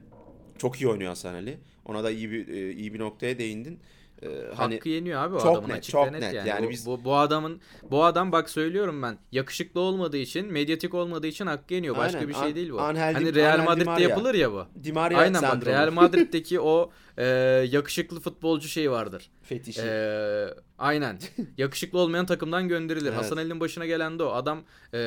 çok 0.59 0.81
iyi 0.81 0.88
oynuyor 0.88 1.09
Hasan 1.09 1.35
Ali. 1.35 1.59
Ona 1.85 2.05
da 2.05 2.11
iyi 2.11 2.31
bir 2.31 2.49
e, 2.49 2.73
iyi 2.73 2.95
bir 2.95 2.99
noktaya 2.99 3.38
değindin. 3.38 3.81
E, 4.23 4.27
hani 4.57 4.75
Hakkı 4.75 4.88
yeniyor 4.88 5.23
abi 5.23 5.35
o 5.35 5.38
çok 5.41 5.57
adamın 5.59 5.75
net, 5.75 5.85
çok 5.85 6.11
net, 6.12 6.21
net. 6.21 6.35
yani. 6.35 6.49
Yani 6.49 6.71
biz- 6.71 6.87
bu, 6.87 7.05
bu 7.05 7.17
adamın 7.17 7.61
bu 7.91 8.05
adam 8.05 8.33
bak 8.33 8.51
söylüyorum 8.51 9.03
ben 9.03 9.19
yakışıklı 9.33 9.81
olmadığı 9.81 10.17
için 10.17 10.53
medyatik 10.53 10.95
olmadığı 10.95 11.27
için 11.27 11.47
hakkı 11.47 11.75
yeniyor. 11.75 11.97
Başka 11.97 12.19
Aynen. 12.19 12.29
bir 12.31 12.35
An- 12.35 12.43
şey 12.43 12.55
değil 12.55 12.71
bu. 12.73 12.81
Angel 12.81 13.12
hani 13.12 13.35
Real 13.35 13.53
Angel 13.53 13.65
Madrid'de 13.65 13.85
Maria. 13.85 14.09
yapılır 14.09 14.35
ya 14.35 14.53
bu. 14.53 14.67
Di 14.85 14.93
Maria 14.93 15.19
Aynen 15.21 15.43
bak. 15.43 15.67
Real 15.67 15.91
Madrid'deki 15.93 16.61
o 16.61 16.91
e, 17.19 17.25
yakışıklı 17.71 18.21
futbolcu 18.21 18.69
şeyi 18.69 18.91
vardır. 18.91 19.31
fetişi. 19.43 19.81
E, 19.85 20.47
aynen. 20.79 21.19
yakışıklı 21.59 21.99
olmayan 21.99 22.27
takımdan 22.27 22.69
gönderilir. 22.69 23.07
Evet. 23.09 23.19
Hasan 23.19 23.37
Ali'nin 23.37 23.61
başına 23.61 23.87
gelen 23.87 24.19
de 24.19 24.23
o. 24.23 24.29
Adam 24.29 24.62
e, 24.95 24.99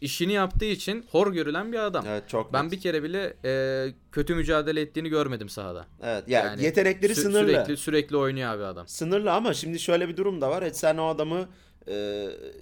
işini 0.00 0.32
yaptığı 0.32 0.64
için 0.64 1.04
hor 1.10 1.32
görülen 1.32 1.72
bir 1.72 1.78
adam. 1.78 2.04
evet 2.08 2.28
çok 2.28 2.52
Ben 2.52 2.64
net. 2.64 2.72
bir 2.72 2.80
kere 2.80 3.02
bile 3.02 3.36
e, 3.44 3.86
kötü 4.12 4.34
mücadele 4.34 4.80
ettiğini 4.80 5.08
görmedim 5.08 5.48
sahada. 5.48 5.86
Evet 6.02 6.24
yani, 6.28 6.46
Yani 6.46 6.62
yetenekleri 6.64 7.12
Sü- 7.12 7.20
sınırlı. 7.22 7.50
Sürekli 7.52 7.76
sürekli 7.76 8.16
oynuyor 8.16 8.50
abi 8.54 8.64
adam. 8.64 8.88
Sınırlı 8.88 9.32
ama 9.32 9.54
şimdi 9.54 9.78
şöyle 9.78 10.08
bir 10.08 10.16
durum 10.16 10.40
da 10.40 10.50
var. 10.50 10.62
Et 10.62 10.76
sen 10.76 10.96
o 10.96 11.06
adamı 11.06 11.48
e, 11.88 11.94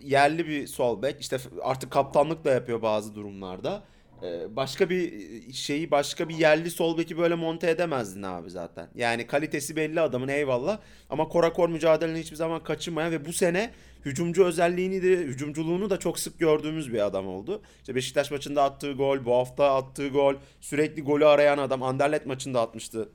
yerli 0.03 0.47
bir 0.49 0.67
sol 0.67 1.03
bek 1.03 1.21
işte 1.21 1.39
artık 1.63 1.91
kaptanlık 1.91 2.45
da 2.45 2.51
yapıyor 2.51 2.83
bazı 2.83 3.15
durumlarda. 3.15 3.83
E, 4.23 4.57
başka 4.57 4.91
bir 4.91 5.13
şeyi 5.53 5.91
başka 5.91 6.29
bir 6.29 6.35
yerli 6.35 6.71
sol 6.71 6.99
beki 6.99 7.19
böyle 7.19 7.35
monte 7.35 7.71
edemezdin 7.71 8.23
abi 8.23 8.51
zaten. 8.51 8.89
Yani 8.95 9.27
kalitesi 9.27 9.77
belli 9.77 10.01
adamın 10.01 10.29
eyvallah 10.29 10.79
ama 11.11 11.29
korakor 11.29 11.69
mücadeleni 11.69 12.19
hiçbir 12.19 12.37
zaman 12.37 12.63
kaçırmayan 12.63 13.13
ve 13.13 13.25
bu 13.25 13.33
sene 13.33 13.71
hücumcu 14.05 14.45
özelliğini 14.45 15.03
de 15.03 15.17
hücumculuğunu 15.17 15.91
da 15.91 15.99
çok 15.99 16.19
sık 16.19 16.39
gördüğümüz 16.39 16.93
bir 16.93 17.07
adam 17.07 17.29
oldu. 17.29 17.63
İşte 17.81 17.95
Beşiktaş 17.95 18.31
maçında 18.31 18.63
attığı 18.63 18.93
gol, 18.93 19.25
bu 19.25 19.35
hafta 19.35 19.75
attığı 19.75 20.09
gol, 20.09 20.35
sürekli 20.61 21.03
golü 21.03 21.27
arayan 21.27 21.59
adam 21.59 21.83
Anderlet 21.83 22.27
maçında 22.27 22.61
atmıştı. 22.61 23.09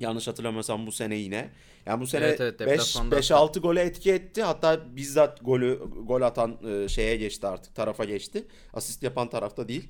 Yanlış 0.00 0.28
hatırlamıyorsam 0.28 0.86
bu 0.86 0.92
sene 0.92 1.16
yine. 1.16 1.50
Yani 1.86 2.00
bu 2.00 2.06
sene 2.06 2.24
Evet, 2.24 2.40
evet, 2.40 2.58
deplasmanda 2.58 3.18
5-6 3.18 3.58
gole 3.58 3.80
etki 3.80 4.12
etti. 4.12 4.42
Hatta 4.42 4.96
bizzat 4.96 5.44
golü 5.44 5.80
gol 6.06 6.22
atan 6.22 6.58
e, 6.66 6.88
şeye 6.88 7.16
geçti 7.16 7.46
artık. 7.46 7.74
Tarafa 7.74 8.04
geçti. 8.04 8.44
Asist 8.72 9.02
yapan 9.02 9.30
tarafta 9.30 9.68
değil. 9.68 9.88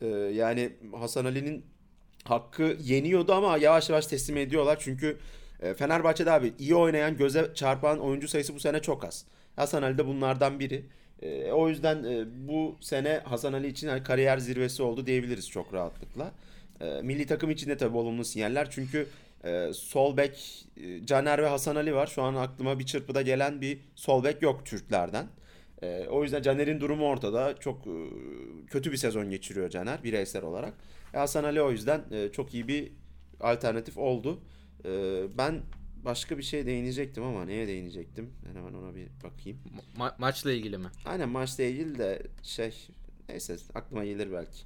E, 0.00 0.06
yani 0.06 0.76
Hasan 0.92 1.24
Ali'nin 1.24 1.66
hakkı 2.24 2.76
yeniyordu 2.82 3.32
ama 3.32 3.56
yavaş 3.56 3.90
yavaş 3.90 4.06
teslim 4.06 4.36
ediyorlar. 4.36 4.76
Çünkü 4.80 5.18
e, 5.60 5.74
Fenerbahçe'de 5.74 6.30
abi 6.30 6.52
iyi 6.58 6.74
oynayan, 6.74 7.16
göze 7.16 7.50
çarpan 7.54 7.98
oyuncu 7.98 8.28
sayısı 8.28 8.54
bu 8.54 8.60
sene 8.60 8.82
çok 8.82 9.04
az. 9.04 9.26
Hasan 9.56 9.82
Ali 9.82 9.98
de 9.98 10.06
bunlardan 10.06 10.60
biri. 10.60 10.84
E, 11.22 11.52
o 11.52 11.68
yüzden 11.68 12.04
e, 12.04 12.24
bu 12.48 12.76
sene 12.80 13.20
Hasan 13.24 13.52
Ali 13.52 13.66
için 13.66 13.88
hani 13.88 14.02
kariyer 14.02 14.38
zirvesi 14.38 14.82
oldu 14.82 15.06
diyebiliriz 15.06 15.50
çok 15.50 15.74
rahatlıkla. 15.74 16.32
E, 16.80 17.00
milli 17.02 17.26
takım 17.26 17.50
için 17.50 17.70
de 17.70 17.76
tabii 17.76 17.96
olumlu 17.96 18.24
sinyaller. 18.24 18.70
Çünkü 18.70 19.06
e, 19.44 19.72
sol 19.72 20.16
bek 20.16 20.66
e, 20.76 21.06
Caner 21.06 21.42
ve 21.42 21.48
Hasan 21.48 21.76
Ali 21.76 21.94
var. 21.94 22.06
Şu 22.06 22.22
an 22.22 22.34
aklıma 22.34 22.78
bir 22.78 22.86
çırpıda 22.86 23.22
gelen 23.22 23.60
bir 23.60 23.78
sol 23.94 24.24
bek 24.24 24.42
yok 24.42 24.66
Türklerden. 24.66 25.26
E, 25.82 26.06
o 26.10 26.22
yüzden 26.22 26.42
Caner'in 26.42 26.80
durumu 26.80 27.06
ortada. 27.06 27.54
Çok 27.60 27.86
e, 27.86 27.96
kötü 28.66 28.92
bir 28.92 28.96
sezon 28.96 29.30
geçiriyor 29.30 29.70
Caner 29.70 30.04
bireysel 30.04 30.44
olarak. 30.44 30.74
Hasan 31.12 31.44
Ali 31.44 31.62
o 31.62 31.70
yüzden 31.70 32.00
çok 32.32 32.54
iyi 32.54 32.68
bir 32.68 32.92
alternatif 33.40 33.98
oldu. 33.98 34.40
Ben 35.38 35.60
başka 36.04 36.38
bir 36.38 36.42
şey 36.42 36.66
değinecektim 36.66 37.22
ama 37.24 37.44
neye 37.44 37.66
değinecektim? 37.68 38.30
Ben 38.48 38.58
hemen 38.58 38.72
ona 38.72 38.94
bir 38.94 39.06
bakayım. 39.24 39.58
Ma- 39.98 40.14
maçla 40.18 40.52
ilgili 40.52 40.78
mi? 40.78 40.86
Aynen 41.04 41.28
maçla 41.28 41.64
ilgili 41.64 41.98
de 41.98 42.22
şey 42.42 42.74
neyse 43.28 43.56
aklıma 43.74 44.04
gelir 44.04 44.32
belki. 44.32 44.58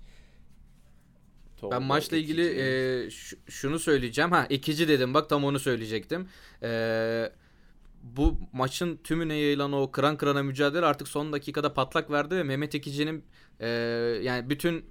Ben 1.56 1.60
Tolga, 1.60 1.80
maçla 1.80 2.16
ilgili 2.16 2.44
ikinci. 2.46 2.60
e, 2.62 3.10
ş- 3.10 3.36
şunu 3.48 3.78
söyleyeceğim. 3.78 4.30
Ha 4.32 4.46
ikinci 4.50 4.88
dedim 4.88 5.14
bak 5.14 5.28
tam 5.28 5.44
onu 5.44 5.58
söyleyecektim. 5.58 6.28
E, 6.62 7.32
bu 8.02 8.38
maçın 8.52 8.96
tümüne 9.04 9.34
yayılan 9.34 9.72
o 9.72 9.90
kıran 9.90 10.16
kırana 10.16 10.42
mücadele 10.42 10.86
artık 10.86 11.08
son 11.08 11.32
dakikada 11.32 11.74
patlak 11.74 12.10
verdi 12.10 12.36
ve 12.36 12.42
Mehmet 12.42 12.74
Ekici'nin 12.74 13.24
e, 13.60 13.68
yani 14.22 14.50
bütün 14.50 14.84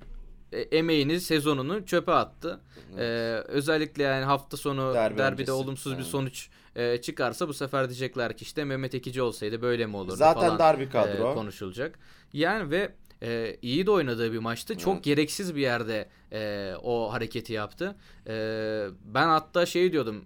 e, 0.52 0.60
emeğini, 0.62 1.20
sezonunu 1.20 1.86
çöpe 1.86 2.12
attı. 2.12 2.60
E, 2.98 3.04
özellikle 3.48 4.04
yani 4.04 4.26
hafta 4.26 4.58
sonu 4.58 4.94
Derbi 4.94 5.18
derbide 5.18 5.42
öncesi. 5.42 5.52
olumsuz 5.52 5.92
bir 5.94 5.98
Aynen. 5.98 6.10
sonuç 6.10 6.50
e, 6.76 7.02
çıkarsa 7.02 7.48
bu 7.48 7.54
sefer 7.54 7.90
diyecekler 7.90 8.38
ki 8.38 8.44
işte 8.44 8.64
Mehmet 8.64 8.96
Ekici 8.96 9.22
olsaydı 9.22 9.62
böyle 9.62 9.86
mi 9.86 9.98
olurdu 9.98 10.16
Zaten 10.16 10.42
falan 10.42 10.60
dar 10.60 10.80
bir 10.80 10.86
e, 10.88 10.90
kadro. 10.90 11.34
konuşulacak. 11.34 12.00
Yani 12.34 12.72
ve 12.72 12.92
e, 13.24 13.58
iyi 13.62 13.86
de 13.86 13.92
oynadığı 13.92 14.34
bir 14.34 14.40
maçtı. 14.40 14.78
Çok 14.78 14.94
Evet. 14.94 15.04
gereksiz 15.04 15.56
bir 15.56 15.62
yerde 15.62 16.10
e, 16.32 16.74
o 16.84 17.14
hareketi 17.14 17.54
yaptı. 17.54 17.96
E, 18.28 18.34
ben 19.06 19.28
hatta 19.28 19.66
şey 19.66 19.92
diyordum. 19.92 20.26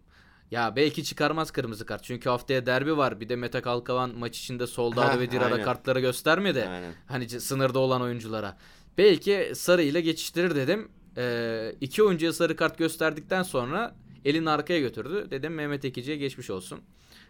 Ya 0.52 0.76
belki 0.76 1.04
çıkarmaz 1.04 1.52
kırmızı 1.52 1.86
kart. 1.86 2.04
Çünkü 2.04 2.30
haftaya 2.30 2.66
derbi 2.66 2.98
var. 2.98 3.20
Bir 3.20 3.30
de 3.30 3.36
Mete 3.36 3.62
Kalkavan 3.62 4.10
maç 4.18 4.40
içinde 4.40 4.68
Soldado 4.68 5.20
ve 5.20 5.32
Dirar'a 5.32 5.62
kartları 5.62 6.00
göstermedi. 6.00 6.68
Aynen. 6.70 6.94
Hani 7.08 7.30
sınırda 7.30 7.80
olan 7.80 8.02
oyunculara. 8.02 8.58
Belki 8.97 9.51
sarı 9.56 9.84
ile 9.84 10.01
geçiştirir 10.01 10.56
dedim. 10.56 10.89
E, 11.17 11.75
iki 11.82 12.04
oyuncuya 12.04 12.34
sarı 12.34 12.56
kart 12.56 12.77
gösterdikten 12.77 13.43
sonra 13.43 13.95
elini 14.25 14.49
arkaya 14.49 14.80
götürdü. 14.80 15.27
Dedim 15.32 15.54
Mehmet 15.54 15.86
Ekici'ye 15.86 16.17
geçmiş 16.17 16.49
olsun. 16.49 16.80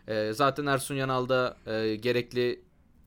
E, 0.07 0.33
zaten 0.33 0.65
Ersun 0.65 0.95
Yanal 0.95 1.29
da 1.29 1.57
e, 1.67 1.95
gerekli 1.95 2.61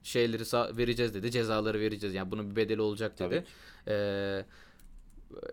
şeyleri 0.05 0.77
vereceğiz 0.77 1.15
dedi. 1.15 1.31
Cezaları 1.31 1.81
vereceğiz. 1.81 2.15
Yani 2.15 2.31
bunun 2.31 2.51
bir 2.51 2.57
bedeli 2.57 2.81
olacak 2.81 3.19
dedi. 3.19 3.45
Ee, 3.89 4.45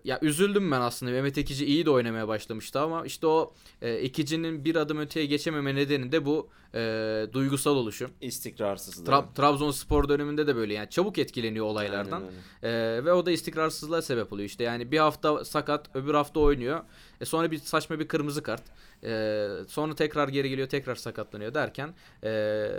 ya 0.04 0.20
üzüldüm 0.22 0.72
ben 0.72 0.82
aslında. 0.82 1.12
Mehmet 1.12 1.38
Ekici 1.38 1.66
iyi 1.66 1.86
de 1.86 1.90
oynamaya 1.90 2.28
başlamıştı 2.28 2.80
ama 2.80 3.06
işte 3.06 3.28
o 3.28 3.54
e, 3.82 3.90
Ekici'nin 3.90 4.66
bir 4.66 4.76
adım 4.76 5.00
öteye 5.00 5.26
geçememe 5.26 5.76
nedeni 5.76 6.12
de 6.12 6.26
bu 6.26 6.50
e, 6.76 7.26
duygusal 7.34 7.76
oluşu. 7.76 8.10
İstikrarsızlığı. 8.22 9.10
Tra- 9.10 9.34
Trabzonspor 9.34 10.10
döneminde 10.10 10.48
de 10.48 10.56
böyle 10.56 10.74
yani 10.74 10.90
çabuk 10.90 11.18
etkileniyor 11.18 11.66
olaylardan. 11.66 12.24
Ee, 12.64 13.02
ve 13.06 13.14
o 13.14 13.26
da 13.26 13.32
istikrarsızlığa 13.32 14.02
sebep 14.02 14.34
oluyor. 14.34 14.50
İşte 14.50 14.64
yani 14.64 14.92
bir 14.92 15.00
hafta 15.00 15.46
sakat, 15.46 15.96
öbür 15.96 16.14
hafta 16.14 16.40
oynuyor. 16.40 16.82
E 17.22 17.26
sonra 17.26 17.52
bir 17.52 17.58
saçma 17.58 18.00
bir 18.00 18.08
kırmızı 18.08 18.44
kart. 18.44 18.64
E, 19.04 19.48
sonra 19.68 19.96
tekrar 19.96 20.28
geri 20.28 20.50
geliyor, 20.50 20.70
tekrar 20.70 20.96
sakatlanıyor 20.96 21.54
derken 21.54 21.94
e, 22.24 22.70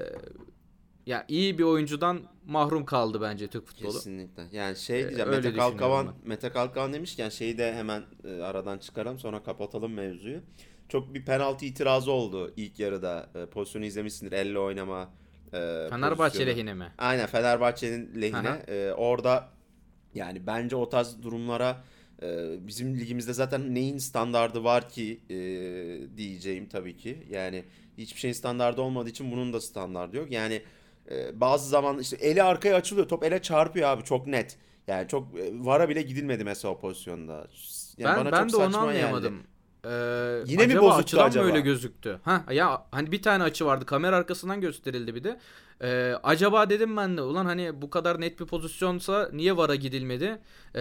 ya 1.07 1.25
iyi 1.29 1.59
bir 1.59 1.65
oyuncudan 1.65 2.21
mahrum 2.47 2.85
kaldı 2.85 3.21
bence 3.21 3.49
Türk 3.49 3.67
futbolu. 3.67 3.93
Kesinlikle. 3.93 4.43
Yani 4.53 4.77
şey 4.77 5.01
Ee, 5.01 5.05
diyeceğim 5.09 5.31
öyle 5.33 5.41
Mete 5.49 5.59
Kalkavan 5.59 5.99
düşünüyorum 6.07 6.29
Mete 6.29 6.49
Kalkavan 6.51 6.93
demişken 6.93 7.29
şeyi 7.29 7.59
de 7.59 7.75
hemen 7.75 8.03
e, 8.25 8.43
aradan 8.43 8.79
çıkaralım 8.79 9.19
sonra 9.19 9.43
kapatalım 9.43 9.93
mevzuyu. 9.93 10.41
çok 10.89 11.15
bir 11.15 11.25
penaltı 11.25 11.65
itirazı 11.65 12.11
oldu 12.11 12.53
ilk 12.57 12.79
yarıda. 12.81 13.29
E, 13.35 13.47
pozisyonu 13.47 13.85
izlemişsindir. 13.85 14.33
Elle 14.33 14.59
oynama 14.59 15.11
e, 15.47 15.59
Fenerbahçe 15.91 16.17
pozisyonu. 16.17 16.47
lehine 16.51 16.75
mi? 16.75 16.93
Aynen 16.99 17.27
Fenerbahçe'nin 17.27 18.23
lehine. 18.23 18.37
Aha. 18.39 18.57
E, 18.69 18.93
orada 18.93 19.49
yani 20.15 20.47
bence 20.47 20.77
o 20.77 20.89
tarz 20.89 21.23
durumlara 21.23 21.85
e, 22.23 22.55
bizim 22.67 22.99
ligimizde 23.01 23.33
zaten 23.33 23.75
neyin 23.75 23.99
standardı 23.99 24.65
var 24.65 24.89
ki 24.89 25.21
e, 25.31 25.37
diyeceğim 26.17 26.69
tabii 26.69 26.97
ki. 26.97 27.27
Yani 27.31 27.65
hiçbir 27.99 28.21
şeyin 28.21 28.35
standardı 28.35 28.81
olmadığı 28.81 29.09
için 29.11 29.33
bunun 29.33 29.53
da 29.53 29.61
standardı 29.61 30.17
yok. 30.17 30.31
Yani 30.33 30.63
e, 31.11 31.41
bazı 31.41 31.69
zaman 31.69 31.99
işte 31.99 32.17
eli 32.17 32.43
arkaya 32.43 32.77
açılıyor. 32.77 33.09
Top 33.09 33.25
ele 33.25 33.43
çarpıyor 33.43 33.89
abi 33.89 34.05
çok 34.05 34.27
net. 34.27 34.57
Yani 34.87 35.09
çok 35.09 35.39
e, 35.39 35.51
vara 35.55 35.89
bile 35.89 36.03
gidilmedi 36.03 36.45
mesela 36.45 36.75
o 36.75 36.81
pozisyonda. 36.81 37.47
Yani 37.99 38.17
ben 38.17 38.25
bana 38.25 38.33
ben 38.33 38.49
çok 38.49 38.61
de 38.61 38.65
onu 38.65 38.79
anlayamadım. 38.79 39.35
geldi. 39.35 39.47
Ee, 39.85 39.89
Yine 40.47 40.67
mi 40.67 40.73
acaba 40.73 40.83
bozuktu 40.83 41.03
açıdan 41.03 41.27
acaba? 41.27 41.45
mı 41.45 41.51
öyle 41.51 41.61
gözüktü? 41.61 42.21
Ha 42.25 42.45
ya 42.51 42.87
hani 42.91 43.13
bir 43.13 43.23
tane 43.23 43.43
açı 43.43 43.67
vardı. 43.67 43.87
Kamera 43.87 44.17
arkasından 44.17 44.61
gösterildi 44.61 45.15
bir 45.15 45.25
de. 45.25 45.41
Ee, 45.83 46.15
acaba 46.23 46.71
dedim 46.71 46.97
ben 46.97 47.17
de 47.17 47.23
ulan 47.23 47.45
hani 47.47 47.83
bu 47.83 47.91
kadar 47.91 48.21
net 48.21 48.41
bir 48.41 48.47
pozisyonsa 48.47 49.29
niye 49.33 49.57
VAR'a 49.57 49.75
gidilmedi? 49.75 50.39
Ee, 50.75 50.81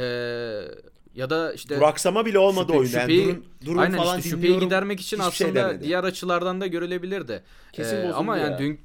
ya 1.15 1.29
da 1.29 1.53
işte 1.53 1.77
Duraksama 1.77 2.25
bile 2.25 2.39
olmadı 2.39 2.71
şüphe- 2.71 2.77
oyunda. 2.77 2.99
Yani 2.99 3.25
durun, 3.25 3.45
durun 3.65 3.77
aynen 3.77 3.97
falan 3.97 4.17
işte 4.17 4.29
şüpheyi 4.29 4.59
gidermek 4.59 4.99
için 4.99 5.17
şey 5.17 5.25
aslında 5.25 5.55
demedi. 5.69 5.83
diğer 5.83 6.03
açılardan 6.03 6.61
da 6.61 6.67
görülebilirdi. 6.67 7.43
Kesin 7.73 7.95
Ee, 7.97 8.11
ama 8.13 8.37
yani 8.37 8.51
ya. 8.51 8.59
dün 8.59 8.79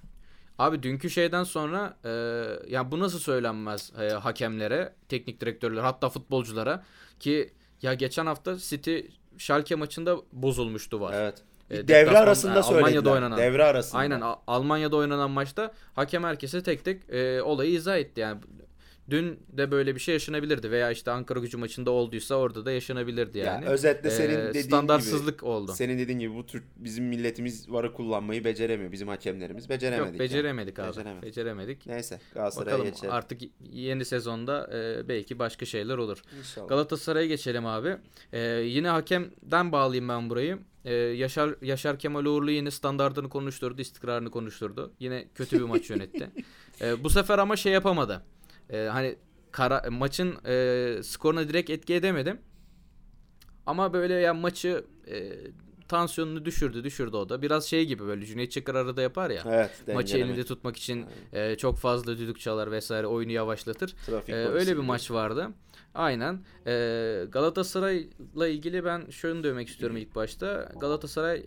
abi 0.58 0.82
dünkü 0.82 1.10
şeyden 1.10 1.44
sonra 1.44 1.96
e, 2.04 2.10
yani 2.68 2.90
bu 2.90 3.00
nasıl 3.00 3.18
söylenmez 3.18 3.92
e, 4.00 4.08
hakemlere, 4.08 4.92
teknik 5.08 5.40
direktörler 5.40 5.82
hatta 5.82 6.08
futbolculara 6.08 6.82
ki 7.20 7.50
ya 7.82 7.94
geçen 7.94 8.26
hafta 8.26 8.56
City 8.58 8.98
Schalke 9.38 9.74
maçında 9.74 10.16
bozulmuştu 10.32 11.00
var. 11.00 11.14
Evet. 11.16 11.42
E, 11.70 11.88
Devre 11.88 12.18
arasında 12.18 12.54
yani 12.54 12.64
söylediler. 12.64 12.86
Almanya'da 12.86 13.10
oynanan. 13.10 13.38
Devre 13.38 13.64
arasında. 13.64 14.00
Aynen 14.00 14.22
Almanya'da 14.46 14.96
oynanan 14.96 15.30
maçta 15.30 15.72
hakem 15.94 16.24
herkese 16.24 16.62
tek 16.62 16.84
tek 16.84 17.10
e, 17.10 17.42
olayı 17.42 17.70
izah 17.72 17.96
etti 17.96 18.20
yani. 18.20 18.40
Dün 19.10 19.40
de 19.52 19.70
böyle 19.70 19.94
bir 19.94 20.00
şey 20.00 20.12
yaşanabilirdi 20.12 20.70
veya 20.70 20.90
işte 20.90 21.10
Ankara 21.10 21.38
Gücü 21.38 21.56
maçında 21.56 21.90
olduysa 21.90 22.34
orada 22.34 22.66
da 22.66 22.72
yaşanabilirdi 22.72 23.38
yani. 23.38 23.64
Ya 23.64 23.70
özetle 23.70 24.10
senin 24.10 24.34
Ee, 24.34 24.44
dediğin 24.48 24.64
standartsızlık 24.64 25.38
gibi, 25.38 25.48
oldu. 25.48 25.72
Senin 25.72 25.98
dediğin 25.98 26.18
gibi 26.18 26.34
bu 26.34 26.46
tür 26.46 26.62
bizim 26.76 27.04
milletimiz 27.04 27.70
varı 27.70 27.92
kullanmayı 27.92 28.44
beceremiyor. 28.44 28.92
Bizim 28.92 29.08
hakemlerimiz 29.08 29.68
beceremedik. 29.68 30.12
Yok 30.12 30.20
beceremedik 30.20 30.78
yani. 30.78 30.88
abi. 30.88 30.96
Beceremedik. 30.96 31.22
Beceremedik. 31.28 31.86
Neyse 31.86 32.20
Galatasaray'a 32.34 32.74
Bakalım 32.78 32.92
geçelim. 32.92 33.14
artık 33.14 33.40
yeni 33.72 34.04
sezonda 34.04 34.70
e, 34.74 35.08
belki 35.08 35.38
başka 35.38 35.66
şeyler 35.66 35.98
olur. 35.98 36.22
İnşallah. 36.38 36.68
Galatasaray'a 36.68 37.26
geçelim 37.26 37.66
abi. 37.66 37.96
E, 38.32 38.40
yine 38.48 38.88
hakemden 38.88 39.72
bağlayayım 39.72 40.08
ben 40.08 40.30
burayı. 40.30 40.58
E, 40.84 40.94
Yaşar 40.94 41.54
Yaşar 41.62 41.98
Kemal 41.98 42.24
Uğurlu 42.24 42.50
yine 42.50 42.70
standartını 42.70 43.28
konuşturdu, 43.28 43.80
istikrarını 43.80 44.30
konuşturdu. 44.30 44.92
Yine 45.00 45.28
kötü 45.34 45.58
bir 45.58 45.64
maç 45.64 45.90
yönetti. 45.90 46.30
E, 46.80 47.04
bu 47.04 47.10
sefer 47.10 47.38
ama 47.38 47.56
şey 47.56 47.72
yapamadı. 47.72 48.22
E, 48.70 48.87
hani 48.87 49.16
kara, 49.52 49.90
maçın 49.90 50.37
e, 50.46 51.02
skoruna 51.02 51.48
direkt 51.48 51.70
etki 51.70 51.94
edemedim. 51.94 52.38
Ama 53.66 53.92
böyle 53.92 54.14
yani 54.14 54.40
maçı 54.40 54.85
e, 55.11 55.33
tansiyonunu 55.88 56.44
düşürdü, 56.44 56.85
düşürdü 56.85 57.16
o 57.16 57.29
da. 57.29 57.42
Biraz 57.42 57.64
şey 57.64 57.87
gibi 57.87 58.07
böyle 58.07 58.26
Cüneyt 58.26 58.52
Çakır 58.52 58.74
arada 58.74 59.02
yapar 59.02 59.31
ya. 59.31 59.42
Evet. 59.46 59.94
Maçı 59.94 60.18
elinde 60.18 60.44
tutmak 60.44 60.76
için 60.76 61.07
e, 61.33 61.57
çok 61.57 61.79
fazla 61.79 62.18
düdük 62.18 62.40
çalar 62.40 62.70
vesaire 62.70 63.07
oyunu 63.07 63.33
yavaşlatır. 63.33 63.94
Trafik 64.07 64.35
polisi 64.35 64.48
öyle 64.50 64.70
bir 64.70 64.76
gibi. 64.76 64.87
maç 64.87 65.11
vardı. 65.11 65.48
Aynen. 65.94 66.40
Ee, 66.66 67.24
Galatasaray'la 67.29 68.48
ilgili 68.48 68.85
ben 68.85 69.07
şunu 69.11 69.44
demek 69.44 69.68
istiyorum 69.68 69.96
ilk 70.00 70.14
başta. 70.14 70.72
Galatasaray 70.81 71.42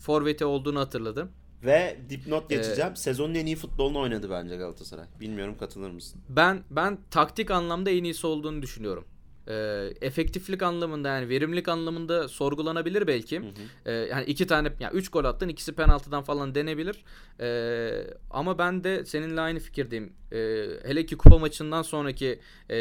forveti 0.00 0.44
olduğunu 0.44 0.80
hatırladım. 0.80 1.32
Ve 1.64 1.96
dipnot 2.10 2.52
Ee, 2.52 2.56
geçeceğim. 2.56 2.96
Sezonun 2.96 3.34
en 3.34 3.46
iyi 3.46 3.56
futbolunu 3.56 4.00
oynadı 4.00 4.30
bence 4.30 4.56
Galatasaray. 4.56 5.04
Bilmiyorum 5.20 5.56
katılır 5.60 5.90
mısın? 5.90 6.20
Ben 6.28 6.62
ben 6.70 6.98
taktik 7.10 7.50
anlamda 7.50 7.90
en 7.90 8.04
iyisi 8.04 8.26
olduğunu 8.26 8.62
düşünüyorum. 8.62 9.04
Ee, 9.48 9.92
efektiflik 10.00 10.62
anlamında 10.62 11.08
yani 11.08 11.28
verimlilik 11.28 11.68
anlamında 11.68 12.28
sorgulanabilir 12.28 13.06
belki. 13.06 13.42
Ee, 13.86 13.92
yani 13.92 14.24
iki 14.24 14.46
tane 14.46 14.72
yani 14.80 14.94
üç 14.96 15.08
gol 15.08 15.24
attın 15.24 15.48
ikisi 15.48 15.72
penaltıdan 15.72 16.22
falan 16.22 16.54
denebilir. 16.54 17.04
Ee, 17.40 18.06
ama 18.30 18.58
ben 18.58 18.84
de 18.84 19.04
seninle 19.04 19.40
aynı 19.40 19.58
fikirdeyim. 19.58 20.12
Ee, 20.32 20.66
hele 20.84 21.06
ki 21.06 21.16
kupa 21.16 21.38
maçından 21.38 21.82
sonraki 21.82 22.40
e, 22.70 22.76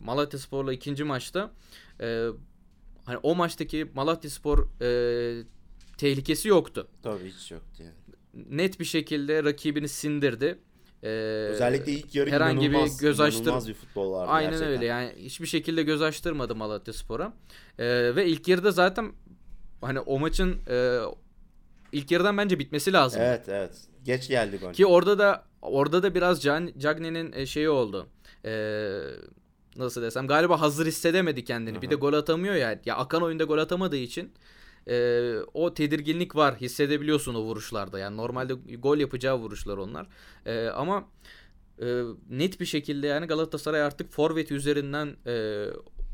Malatyaspor'la 0.00 0.72
ikinci 0.72 1.04
maçta 1.04 1.50
e, 2.00 2.26
hani 3.04 3.18
o 3.22 3.34
maçtaki 3.34 3.90
Malatyaspor 3.94 4.68
e, 4.82 5.42
tehlikesi 5.98 6.48
yoktu. 6.48 6.88
Tabii 7.02 7.30
hiç 7.30 7.50
yoktu 7.50 7.82
yani. 7.82 7.94
Net 8.58 8.80
bir 8.80 8.84
şekilde 8.84 9.44
rakibini 9.44 9.88
sindirdi. 9.88 10.58
Ee, 11.02 11.08
Özellikle 11.50 11.92
ilk 11.92 12.14
yarı 12.14 12.30
herhangi 12.30 12.72
bir 12.72 12.98
göz 13.00 13.20
açtır- 13.20 13.68
bir 13.68 13.74
futbol 13.74 14.12
vardı 14.12 14.30
Aynen 14.32 14.50
gerçekten. 14.50 14.72
öyle 14.76 14.84
yani 14.86 15.12
hiçbir 15.16 15.46
şekilde 15.46 15.82
göz 15.82 16.02
açtırmadı 16.02 16.54
Malatya 16.54 16.94
Spor'a. 16.94 17.32
Ee, 17.78 18.12
ve 18.16 18.26
ilk 18.26 18.48
yarıda 18.48 18.70
zaten 18.70 19.12
hani 19.80 20.00
o 20.00 20.18
maçın 20.18 20.56
e, 20.70 20.98
ilk 21.92 22.10
yarıdan 22.10 22.38
bence 22.38 22.58
bitmesi 22.58 22.92
lazım. 22.92 23.20
Evet 23.22 23.48
evet. 23.48 23.72
Geç 24.04 24.28
geldi 24.28 24.58
gol. 24.58 24.72
Ki 24.72 24.86
orada 24.86 25.18
da 25.18 25.44
orada 25.62 26.02
da 26.02 26.14
biraz 26.14 26.42
Can, 26.42 26.70
Cagney'in 26.78 27.32
e, 27.32 27.46
şeyi 27.46 27.68
oldu. 27.68 28.06
Ee, 28.44 29.00
nasıl 29.76 30.02
desem 30.02 30.26
galiba 30.26 30.60
hazır 30.60 30.86
hissedemedi 30.86 31.44
kendini. 31.44 31.82
Bir 31.82 31.90
de 31.90 31.94
gol 31.94 32.12
atamıyor 32.12 32.54
ya. 32.54 32.80
Ya 32.84 32.96
akan 32.96 33.22
oyunda 33.22 33.44
gol 33.44 33.58
atamadığı 33.58 33.96
için 33.96 34.32
e, 34.88 35.36
o 35.54 35.74
tedirginlik 35.74 36.36
var. 36.36 36.56
Hissedebiliyorsun 36.56 37.34
o 37.34 37.40
vuruşlarda. 37.42 37.98
Yani 37.98 38.16
normalde 38.16 38.54
gol 38.54 38.98
yapacağı 38.98 39.38
vuruşlar 39.38 39.76
onlar. 39.76 40.06
E, 40.46 40.66
ama 40.66 41.08
e, 41.82 42.02
net 42.30 42.60
bir 42.60 42.66
şekilde 42.66 43.06
yani 43.06 43.26
Galatasaray 43.26 43.82
artık 43.82 44.12
forvet 44.12 44.52
üzerinden 44.52 45.16
e, 45.26 45.66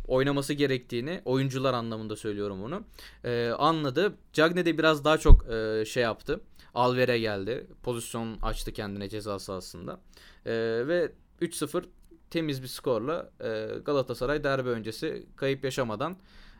oynaması 0.08 0.52
gerektiğini 0.52 1.22
oyuncular 1.24 1.74
anlamında 1.74 2.16
söylüyorum 2.16 2.62
bunu. 2.62 2.84
E, 3.24 3.48
anladı. 3.48 4.14
Cagne 4.32 4.66
de 4.66 4.78
biraz 4.78 5.04
daha 5.04 5.18
çok 5.18 5.52
e, 5.52 5.84
şey 5.84 6.02
yaptı. 6.02 6.40
Alver'e 6.74 7.18
geldi. 7.18 7.66
Pozisyon 7.82 8.38
açtı 8.42 8.72
kendine 8.72 9.08
ceza 9.08 9.38
sahasında. 9.38 10.00
E, 10.46 10.52
ve 10.88 11.12
3-0 11.40 11.84
temiz 12.30 12.62
bir 12.62 12.68
skorla 12.68 13.30
e, 13.40 13.78
Galatasaray 13.84 14.44
derbi 14.44 14.68
öncesi 14.68 15.26
kayıp 15.36 15.64
yaşamadan 15.64 16.16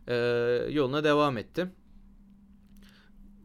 e, 0.09 0.15
yoluna 0.71 1.05
devam 1.05 1.39
etti. 1.39 1.67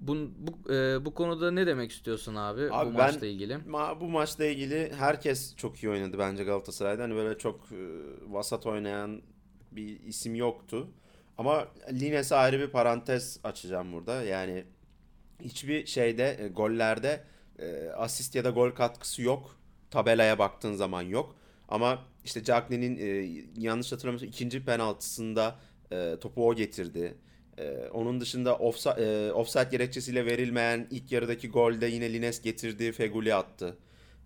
Bu, 0.02 0.16
bu, 0.38 0.74
e, 0.74 1.06
bu 1.06 1.14
konuda 1.14 1.52
ne 1.52 1.68
demek 1.68 1.92
istiyorsun 1.92 2.36
abi, 2.36 2.62
Abi 2.72 2.90
bu 2.90 2.98
ben- 2.98 3.06
maçla 3.14 3.28
ilgili? 3.28 3.54
Ma- 3.54 4.00
bu 4.00 4.08
maçla 4.08 4.46
ilgili 4.46 4.94
herkes 4.98 5.56
çok 5.56 5.84
iyi 5.84 5.90
oynadı 5.90 6.18
bence 6.20 6.44
Galatasaray'da. 6.44 7.04
Hani 7.04 7.16
böyle 7.16 7.38
çok 7.38 7.72
e, 7.72 7.78
vasat 8.28 8.66
oynayan 8.66 9.22
bir 9.72 10.00
isim 10.04 10.36
yoktu. 10.36 10.88
Ama 11.38 11.68
Lines'e 11.92 12.36
ayrı 12.36 12.60
bir 12.60 12.68
parantez 12.68 13.40
açacağım 13.44 13.94
burada. 13.94 14.24
Yani 14.24 14.64
hiçbir 15.42 15.86
şeyde 15.86 16.38
e, 16.40 16.48
gollerde 16.48 17.24
e, 17.60 17.90
asist 17.90 18.36
ya 18.36 18.44
da 18.44 18.50
gol 18.50 18.72
katkısı 18.72 19.22
yok. 19.22 19.56
Tabelaya 19.92 20.40
baktığın 20.40 20.74
zaman 20.74 21.02
yok. 21.02 21.36
Ama 21.68 22.00
işte 22.26 22.44
Cagney'in 22.44 22.98
e, 22.98 23.42
yanlış 23.58 23.92
hatırlamıyorsam 23.92 24.30
ikinci 24.30 24.66
penaltısında 24.66 25.56
e, 25.92 26.16
topu 26.22 26.48
o 26.50 26.56
getirdi. 26.56 27.18
E, 27.60 27.90
onun 27.94 28.22
dışında 28.22 28.56
offside, 28.56 29.28
e, 29.28 29.32
offside 29.32 29.68
gerekçesiyle 29.72 30.26
verilmeyen 30.26 30.88
ilk 30.92 31.12
yarıdaki 31.12 31.50
golde 31.50 31.86
yine 31.88 32.14
Lines 32.14 32.42
getirdi, 32.42 32.92
Feguli 32.92 33.36
attı. 33.36 33.78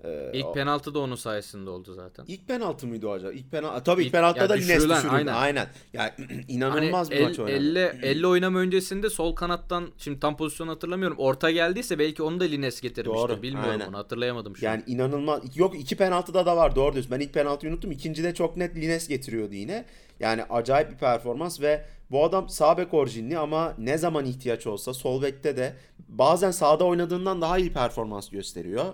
E, 0.04 0.30
İlk 0.34 0.46
o- 0.46 0.54
penaltı 0.54 0.94
da 0.94 1.00
onun 1.00 1.16
sayesinde 1.16 1.70
oldu 1.70 1.94
zaten. 1.94 2.26
İlk 2.28 2.48
penaltı 2.48 2.88
mıydı 2.88 3.08
o 3.08 3.12
acaba? 3.12 3.32
İlk 3.32 3.52
penaltı 3.52 3.84
tabii 3.84 4.02
ilk, 4.02 4.08
İlk- 4.08 4.12
penaltıda 4.12 4.44
ya 4.44 4.50
da 4.50 4.54
Lines 4.54 4.70
düşürüldü. 4.70 5.10
aynen. 5.10 5.34
Aynen. 5.34 5.68
Yani 5.94 6.12
inanılmaz 6.48 7.08
Hani 7.08 7.16
bir 7.16 7.22
el- 7.22 7.28
maç 7.28 7.40
oynadı. 7.40 7.56
elle, 7.56 7.98
elle 8.02 8.28
oynama 8.28 8.60
öncesinde 8.60 9.10
sol 9.10 9.36
kanattan 9.36 9.90
şimdi 9.98 10.20
tam 10.20 10.38
pozisyonu 10.38 10.72
hatırlamıyorum. 10.72 11.18
Orta 11.18 11.52
geldiyse 11.52 12.00
belki 12.00 12.24
onu 12.24 12.40
da 12.40 12.44
Lines 12.44 12.82
getirmişti. 12.82 13.18
Doğru, 13.30 13.42
Bilmiyorum 13.42 13.72
aynen. 13.72 13.88
onu 13.88 13.98
hatırlayamadım 13.98 14.56
şu 14.58 14.68
an. 14.68 14.72
Yani 14.72 14.84
inanılmaz. 14.88 15.58
Yok 15.58 15.80
iki 15.80 15.96
penaltıda 15.96 16.46
da 16.46 16.58
var 16.58 16.76
doğru 16.76 16.94
diyorsun. 16.94 17.12
Ben 17.12 17.20
ilk 17.20 17.34
penaltıyı 17.34 17.74
unuttum. 17.74 17.92
İkincide 17.92 18.34
çok 18.34 18.58
net 18.58 18.76
Lines 18.76 19.08
getiriyordu 19.08 19.54
yine. 19.54 19.86
Yani 20.20 20.44
acayip 20.44 20.92
bir 20.92 20.98
performans 20.98 21.62
ve 21.62 21.86
bu 22.14 22.24
adam 22.24 22.50
sağ 22.50 22.78
bek 22.78 22.94
orijinli 22.94 23.38
ama 23.38 23.74
ne 23.78 23.98
zaman 23.98 24.26
ihtiyaç 24.26 24.68
olsa 24.68 24.94
sol 24.94 25.22
bekte 25.22 25.58
de 25.58 25.76
bazen 26.08 26.52
sağda 26.52 26.84
oynadığından 26.84 27.42
daha 27.42 27.58
iyi 27.58 27.74
performans 27.74 28.30
gösteriyor. 28.30 28.86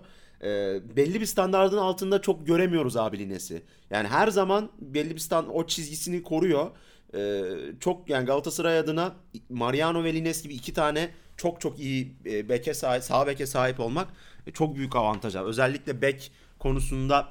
Ee, 0.42 0.80
belli 0.96 1.22
bir 1.22 1.26
standardın 1.26 1.78
altında 1.78 2.22
çok 2.22 2.48
göremiyoruz 2.48 2.98
abi 2.98 3.20
Lines'i. 3.20 3.64
Yani 3.90 4.08
her 4.08 4.28
zaman 4.28 4.72
belli 4.82 5.16
bir 5.16 5.20
stand 5.20 5.48
o 5.54 5.68
çizgisini 5.68 6.24
koruyor. 6.24 6.72
Ee, 7.16 7.44
çok 7.80 8.10
yani 8.10 8.26
Galatasaray 8.26 8.78
adına 8.78 9.16
Mariano 9.50 10.04
ve 10.04 10.14
Lines 10.14 10.44
gibi 10.44 10.54
iki 10.54 10.74
tane 10.74 11.10
çok 11.38 11.62
çok 11.62 11.80
iyi 11.80 12.16
e, 12.26 12.50
beke 12.50 12.74
sahip, 12.74 13.04
sağ 13.04 13.28
beke 13.28 13.46
sahip 13.46 13.80
olmak 13.80 14.08
e, 14.48 14.52
çok 14.52 14.76
büyük 14.76 14.96
avantaj. 14.96 15.36
Özellikle 15.36 16.02
bek 16.02 16.32
konusunda 16.60 17.28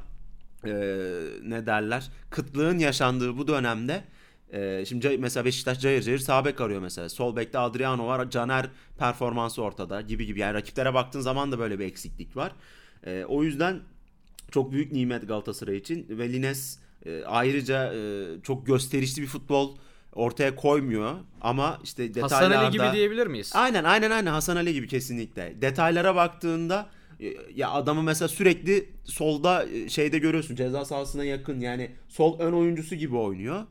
e, 0.64 0.70
ne 1.42 1.66
derler? 1.66 2.10
Kıtlığın 2.30 2.78
yaşandığı 2.78 3.38
bu 3.38 3.48
dönemde 3.48 4.04
Ee, 4.52 4.84
şimdi 4.88 5.18
mesela 5.18 5.44
Beşiktaş 5.44 5.80
cayır 5.80 6.02
cayır 6.02 6.18
sağ 6.18 6.44
bek 6.44 6.60
arıyor 6.60 6.80
mesela. 6.80 7.08
Sol 7.08 7.36
bekte 7.36 7.58
Adriano 7.58 8.06
var. 8.06 8.30
Caner 8.30 8.66
performansı 8.98 9.62
ortada 9.62 10.00
gibi 10.00 10.26
gibi. 10.26 10.40
Yani 10.40 10.54
rakiplere 10.54 10.94
baktığın 10.94 11.20
zaman 11.20 11.52
da 11.52 11.58
böyle 11.58 11.78
bir 11.78 11.84
eksiklik 11.84 12.36
var. 12.36 12.52
Ee, 13.06 13.24
o 13.28 13.42
yüzden 13.42 13.80
çok 14.50 14.72
büyük 14.72 14.92
nimet 14.92 15.28
Galatasaray 15.28 15.76
için 15.76 16.06
ve 16.08 16.32
Lines 16.32 16.78
e, 17.06 17.24
ayrıca 17.24 17.94
e, 17.94 18.26
çok 18.42 18.66
gösterişli 18.66 19.22
bir 19.22 19.26
futbol 19.26 19.76
ortaya 20.14 20.56
koymuyor 20.56 21.14
ama 21.40 21.78
işte 21.84 22.14
detaylarda 22.14 22.56
Hasan 22.56 22.64
Ali 22.64 22.72
gibi 22.72 22.96
diyebilir 22.96 23.26
miyiz? 23.26 23.52
Aynen 23.54 23.84
aynen 23.84 24.10
aynen 24.10 24.32
Hasan 24.32 24.56
Ali 24.56 24.72
gibi 24.72 24.88
kesinlikle. 24.88 25.54
Detaylara 25.60 26.14
baktığında 26.14 26.90
e, 27.20 27.34
ya 27.54 27.70
adamı 27.70 28.02
mesela 28.02 28.28
sürekli 28.28 28.88
solda 29.04 29.66
e, 29.66 29.88
şeyde 29.88 30.18
görüyorsun 30.18 30.56
ceza 30.56 30.84
sahasına 30.84 31.24
yakın 31.24 31.60
yani 31.60 31.90
sol 32.08 32.38
ön 32.38 32.52
oyuncusu 32.52 32.94
gibi 32.94 33.16
oynuyor. 33.16 33.66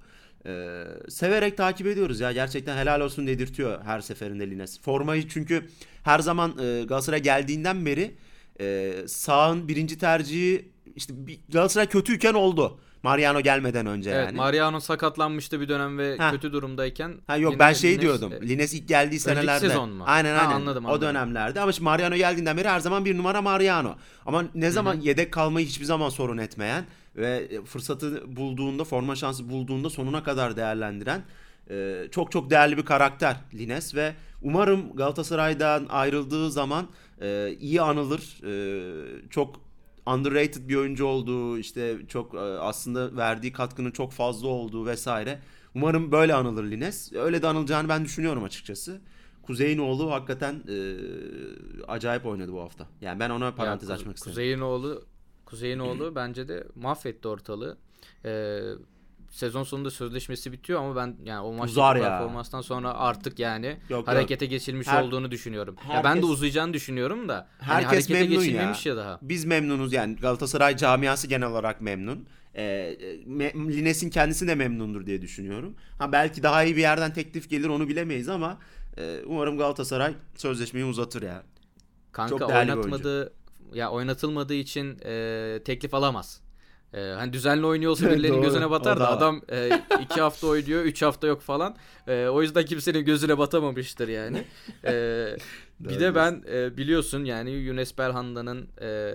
Ee, 0.48 0.84
severek 1.10 1.58
takip 1.58 1.88
ediyoruz 1.88 2.20
ya 2.20 2.32
gerçekten 2.32 2.78
helal 2.78 3.02
olsun 3.02 3.28
dedirtiyor 3.28 3.82
her 3.84 4.02
seferinde 4.02 4.50
Lines. 4.52 4.82
Formayı 4.82 5.28
çünkü 5.28 5.70
her 6.04 6.20
zaman 6.20 6.52
e, 6.52 6.84
Galatasaray 6.84 7.20
geldiğinden 7.24 7.86
beri 7.86 8.16
e, 8.62 8.94
sağın 9.08 9.68
birinci 9.68 9.98
tercihi 9.98 10.70
işte 10.96 11.14
Galatasaray 11.50 11.88
kötüyken 11.88 12.34
oldu. 12.34 12.80
Mariano 13.04 13.42
gelmeden 13.42 13.86
önce 13.86 14.10
Evet, 14.10 14.26
yani. 14.26 14.36
Mariano 14.36 14.80
sakatlanmıştı 14.80 15.62
bir 15.62 15.70
dönem 15.70 15.98
ve 15.98 16.16
Heh. 16.20 16.32
kötü 16.32 16.54
durumdayken. 16.54 17.14
Ha 17.28 17.38
yok 17.38 17.52
yine 17.52 17.60
ben 17.60 17.74
şey 17.74 17.94
Lines- 17.96 18.02
diyordum. 18.02 18.34
e, 18.42 18.48
Lines 18.50 18.74
ilk 18.74 18.88
geldiği 18.88 19.20
senelerde. 19.20 19.68
sezon 19.70 19.90
mu? 19.90 20.04
Aynen 20.08 20.36
Ha, 20.36 20.42
aynen. 20.42 20.56
anladım, 20.56 20.86
O 20.86 20.88
anladım. 20.88 21.08
dönemlerde 21.08 21.62
ama 21.62 21.72
şimdi 21.72 21.84
Mariano 21.84 22.16
geldiğinden 22.16 22.58
beri 22.58 22.68
her 22.70 22.80
zaman 22.80 23.06
bir 23.06 23.18
numara 23.18 23.42
Mariano. 23.42 23.96
Ama 24.26 24.44
ne 24.56 24.72
zaman 24.72 25.00
yedek 25.02 25.32
kalmayı 25.34 25.66
hiçbir 25.68 25.86
zaman 25.86 26.10
sorun 26.10 26.38
etmeyen 26.38 26.86
ve 27.18 27.62
fırsatı 27.66 28.36
bulduğunda, 28.38 28.84
forma 28.84 29.16
şansı 29.16 29.50
bulduğunda 29.50 29.90
sonuna 29.90 30.24
kadar 30.24 30.58
değerlendiren 30.58 31.26
e, 31.70 32.08
çok 32.12 32.32
çok 32.32 32.50
değerli 32.50 32.78
bir 32.78 32.86
karakter 32.86 33.38
Lines 33.54 33.96
ve 33.96 34.14
umarım 34.42 34.96
Galatasaray'dan 34.96 35.86
ayrıldığı 35.90 36.52
zaman 36.52 36.88
e, 37.22 37.56
iyi 37.60 37.82
anılır. 37.82 38.44
E, 38.44 39.30
çok 39.30 39.62
underrated 40.06 40.70
bir 40.70 40.76
oyuncu 40.76 41.06
olduğu, 41.06 41.58
işte 41.58 41.98
çok 42.08 42.34
e, 42.36 42.38
aslında 42.40 43.18
verdiği 43.18 43.54
katkının 43.54 43.92
çok 43.92 44.12
fazla 44.12 44.48
olduğu 44.48 44.86
vesaire. 44.86 45.40
Umarım 45.76 46.12
böyle 46.12 46.34
anılır 46.34 46.64
Lines. 46.64 47.14
Öyle 47.14 47.42
de 47.42 47.48
anılacağını 47.48 47.90
ben 47.90 48.06
düşünüyorum 48.06 48.44
açıkçası. 48.44 49.02
Kuzey'in 49.42 49.78
oğlu 49.78 50.12
hakikaten 50.12 50.54
e, 50.70 50.78
acayip 51.88 52.26
oynadı 52.26 52.54
bu 52.54 52.62
hafta. 52.62 52.88
Yani 53.02 53.20
ben 53.20 53.30
ona 53.30 53.56
parantez 53.56 53.90
Ya, 53.90 53.96
açmak 53.96 54.16
Ku- 54.16 54.18
istedim. 54.18 54.32
Kuzey'in 54.32 54.60
oğlu 54.60 55.06
Kuzey'in 55.48 55.80
oğlu 55.80 56.12
bence 56.16 56.48
de 56.48 56.64
mahvetti 56.76 57.28
ortalığı. 57.28 57.78
Ee, 58.26 58.60
sezon 59.30 59.64
sonunda 59.64 59.92
sözleşmesi 59.92 60.52
bitiyor 60.52 60.80
ama 60.80 60.96
ben 60.96 61.16
yani 61.24 61.42
o 61.42 61.52
ya. 61.96 62.04
performanstan 62.04 62.62
sonra 62.62 62.94
artık 62.94 63.40
yani 63.40 63.78
yok. 63.90 64.08
harekete 64.08 64.46
geçilmiş 64.46 64.88
Her- 64.88 65.04
olduğunu 65.04 65.32
düşünüyorum. 65.32 65.76
ya 65.78 65.94
herkes- 65.94 66.04
ben 66.12 66.22
de 66.22 66.26
uzayacağını 66.26 66.74
düşünüyorum 66.74 67.30
da 67.30 67.48
hani 67.60 67.72
Herkes 67.86 67.90
harekete 67.90 68.14
memnun 68.14 68.34
ya. 68.36 68.40
geçilmemiş 68.42 68.86
ya. 68.86 68.98
daha. 68.98 69.20
Biz 69.22 69.46
memnunuz 69.46 69.94
yani 69.94 70.16
Galatasaray 70.16 70.78
camiası 70.78 71.28
genel 71.28 71.48
olarak 71.48 71.82
memnun. 71.82 72.28
E, 72.56 72.64
me- 73.28 73.78
Lines'in 73.78 74.10
kendisi 74.10 74.48
de 74.48 74.56
memnundur 74.56 75.06
diye 75.06 75.22
düşünüyorum. 75.22 75.76
Ha 76.00 76.12
belki 76.12 76.44
daha 76.44 76.64
iyi 76.64 76.76
bir 76.76 76.82
yerden 76.82 77.14
teklif 77.14 77.50
gelir 77.50 77.68
onu 77.70 77.88
bilemeyiz 77.88 78.30
ama 78.30 78.58
e, 78.98 79.20
umarım 79.26 79.58
Galatasaray 79.58 80.14
sözleşmeyi 80.36 80.86
uzatır 80.86 81.22
ya. 81.22 81.44
Kanka 82.12 82.30
Çok 82.30 82.50
oynatmadığı 82.50 83.34
ya 83.74 83.92
oynatılmadığı 83.92 84.54
için 84.54 84.98
e, 85.06 85.60
teklif 85.66 85.94
alamaz. 85.94 86.42
E, 86.94 87.00
hani 87.02 87.34
düzenli 87.34 87.66
oynuyor 87.66 87.92
olsa 87.92 88.06
birilerinin 88.12 88.42
gözüne 88.42 88.70
batar 88.70 89.00
da 89.00 89.10
adam 89.10 89.42
e, 89.52 89.82
iki 90.02 90.22
hafta 90.22 90.48
oynuyor, 90.48 90.84
üç 90.84 91.02
hafta 91.02 91.28
yok 91.28 91.42
falan. 91.42 91.76
E, 92.08 92.28
o 92.28 92.42
yüzden 92.42 92.66
kimsenin 92.66 93.06
gözüne 93.06 93.38
batamamıştır 93.38 94.08
yani. 94.08 94.44
E, 94.86 94.92
bir 95.80 96.00
de 96.00 96.16
ben 96.16 96.44
e, 96.52 96.78
biliyorsun 96.78 97.24
yani 97.24 97.52
Yunus 97.52 97.98
Belhanda'nın 97.98 98.68
e, 98.82 99.14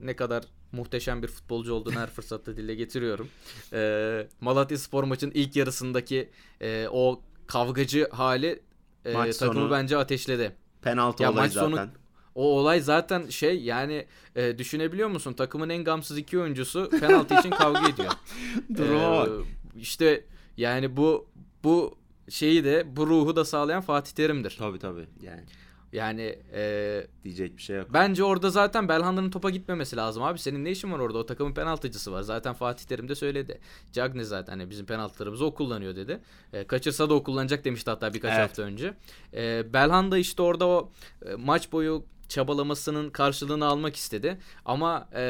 ne 0.00 0.16
kadar 0.16 0.44
muhteşem 0.72 1.22
bir 1.22 1.28
futbolcu 1.28 1.74
olduğunu 1.74 1.94
her 2.00 2.10
fırsatta 2.10 2.56
dile 2.56 2.74
getiriyorum. 2.74 3.28
E, 3.72 4.26
Malatya 4.40 4.78
Spor 4.78 5.04
maçın 5.04 5.30
ilk 5.34 5.56
yarısındaki 5.56 6.30
e, 6.60 6.88
o 6.90 7.22
kavgacı 7.46 8.08
hali 8.10 8.62
e, 9.04 9.12
Maç 9.12 9.36
takımı 9.36 9.60
sonu 9.60 9.70
bence 9.70 9.96
ateşledi. 9.96 10.56
Penaltı 10.82 11.22
Ya 11.22 11.32
olayı 11.32 11.44
maç 11.44 11.52
sonu- 11.52 11.76
zaten. 11.76 11.99
O 12.40 12.58
olay 12.58 12.80
zaten 12.80 13.28
şey 13.28 13.62
yani 13.62 14.06
e, 14.36 14.58
düşünebiliyor 14.58 15.08
musun? 15.08 15.32
Takımın 15.32 15.68
en 15.68 15.84
gamsız 15.84 16.18
iki 16.18 16.38
oyuncusu 16.38 16.90
penaltı 17.00 17.34
için 17.34 17.50
kavga 17.50 17.88
ediyor. 17.88 18.12
Bak. 18.68 19.28
Ee, 19.28 19.80
işte 19.80 20.24
yani 20.56 20.96
bu 20.96 21.28
bu 21.64 21.98
şeyi 22.28 22.64
de 22.64 22.96
bu 22.96 23.06
ruhu 23.06 23.36
da 23.36 23.44
sağlayan 23.44 23.80
Fatih 23.82 24.12
Terim'dir. 24.12 24.56
Tabii 24.58 24.78
tabii 24.78 25.06
yani 25.22 25.40
Yani 25.92 26.38
e, 26.54 27.06
diyecek 27.24 27.56
bir 27.56 27.62
şey 27.62 27.76
yok. 27.76 27.88
bence 27.92 28.24
orada 28.24 28.50
zaten 28.50 28.88
Belhanda'nın 28.88 29.30
topa 29.30 29.50
gitmemesi 29.50 29.96
lazım 29.96 30.22
abi. 30.22 30.38
Senin 30.38 30.64
ne 30.64 30.70
işin 30.70 30.92
var 30.92 30.98
orada? 30.98 31.18
O 31.18 31.26
takımın 31.26 31.54
penaltıcısı 31.54 32.12
var. 32.12 32.22
Zaten 32.22 32.54
Fatih 32.54 32.84
Terim 32.86 33.08
de 33.08 33.14
söyledi. 33.14 33.60
Cagney 33.92 34.24
zaten 34.24 34.52
hani 34.58 34.70
bizim 34.70 34.86
penaltılarımızı 34.86 35.44
o 35.44 35.54
kullanıyor 35.54 35.96
dedi. 35.96 36.20
E, 36.52 36.66
kaçırsa 36.66 37.10
da 37.10 37.14
o 37.14 37.22
kullanacak 37.22 37.64
demişti 37.64 37.90
hatta 37.90 38.14
birkaç 38.14 38.30
Evet. 38.32 38.42
hafta 38.42 38.62
önce. 38.62 38.94
E, 39.34 39.72
Belhanda 39.72 40.18
işte 40.18 40.42
orada 40.42 40.66
o 40.68 40.90
e, 41.26 41.34
maç 41.34 41.72
boyu 41.72 42.04
çabalamasının 42.30 43.10
karşılığını 43.10 43.66
almak 43.66 43.96
istedi. 43.96 44.38
Ama 44.64 45.08
e, 45.14 45.22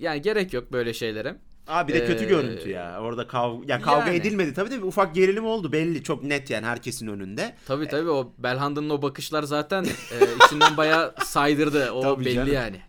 yani 0.00 0.22
gerek 0.22 0.52
yok 0.52 0.72
böyle 0.72 0.94
şeylere. 0.94 1.36
Abi 1.68 1.92
bir 1.92 1.98
de 2.00 2.06
kötü 2.06 2.24
Ee, 2.24 2.28
görüntü 2.28 2.70
ya. 2.70 3.00
Orada 3.00 3.26
kavga 3.26 3.72
ya 3.72 3.80
kavga 3.80 4.06
yani. 4.06 4.16
edilmedi 4.16 4.54
tabii 4.54 4.70
de 4.70 4.84
ufak 4.84 5.14
gerilim 5.14 5.44
oldu 5.46 5.72
belli 5.72 6.02
çok 6.02 6.22
net 6.24 6.50
yani 6.50 6.66
herkesin 6.66 7.06
önünde. 7.08 7.54
Tabii 7.66 7.88
tabii 7.88 8.10
o 8.10 8.32
Belhanda'nın 8.38 8.90
o 8.90 9.02
bakışlar 9.02 9.42
zaten 9.42 9.84
e, 9.84 10.16
içinden 10.46 10.76
bayağı 10.76 11.14
saydırdı. 11.24 11.90
O 11.90 12.00
Tabii 12.02 12.24
belli 12.24 12.34
canım. 12.34 12.52
yani. 12.52 12.80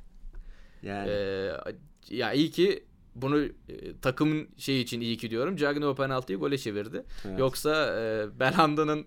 Yani 0.84 1.10
Ee, 1.10 1.52
ya 2.10 2.34
iyi 2.34 2.52
ki 2.52 2.84
bunu 3.16 3.40
e, 3.46 3.52
takımın 4.02 4.48
şey 4.58 4.82
için 4.82 5.02
iyi 5.02 5.18
ki 5.18 5.30
diyorum. 5.30 5.56
Cagney 5.56 5.88
o 5.88 5.96
penaltıyı 5.96 6.40
gole 6.40 6.58
çevirdi. 6.58 7.04
Evet. 7.26 7.40
Yoksa 7.40 7.96
e, 8.00 8.26
Belhanda'nın 8.40 9.06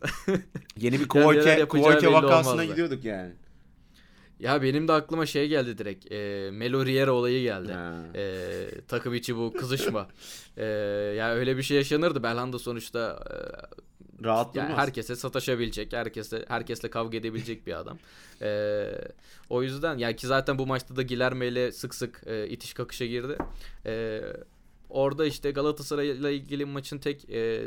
yeni 0.77 1.01
bir 1.01 1.09
Kovoke 1.09 1.66
belli 1.66 2.12
vakasına 2.12 2.64
gidiyorduk 2.64 3.05
yani. 3.05 3.33
Ya 4.40 4.62
benim 4.62 4.88
de 4.88 4.92
aklıma 4.92 5.27
şey 5.27 5.48
geldi 5.48 5.79
direkt. 5.79 6.12
E, 6.12 6.51
Melo 6.53 6.87
Riera 6.87 7.12
olayı 7.12 7.42
geldi. 7.42 7.72
Ha. 7.72 7.94
E, 8.14 8.44
takım 8.88 9.14
içi 9.14 9.37
bu 9.37 9.53
kızışma. 9.53 10.09
e, 10.57 10.64
ya 11.16 11.35
öyle 11.35 11.57
bir 11.57 11.62
şey 11.62 11.77
yaşanırdı. 11.77 12.22
Belhanda 12.22 12.59
sonuçta 12.59 13.24
e, 13.31 13.35
Rahat 14.24 14.57
Yani 14.57 14.74
herkese 14.74 15.16
sataşabilecek, 15.16 15.92
herkesle 15.92 16.44
herkesle 16.48 16.90
kavga 16.90 17.18
edebilecek 17.18 17.66
bir 17.66 17.79
adam. 17.79 17.98
Ee, 18.42 18.90
o 19.51 19.62
yüzden 19.62 19.98
yani 19.98 20.16
ki 20.16 20.27
zaten 20.27 20.59
bu 20.59 20.66
maçta 20.66 20.96
da 20.96 21.03
Guilherme 21.03 21.46
ile 21.46 21.72
sık 21.72 21.94
sık 21.94 22.22
e, 22.27 22.48
itiş 22.48 22.74
kakışa 22.74 23.07
girdi. 23.07 23.38
Ee, 23.87 24.22
orada 24.90 25.27
işte 25.27 25.51
Galatasaray'la 25.51 26.31
ilgili 26.31 26.64
maçın 26.64 26.98
tek 26.98 27.31
e, 27.31 27.64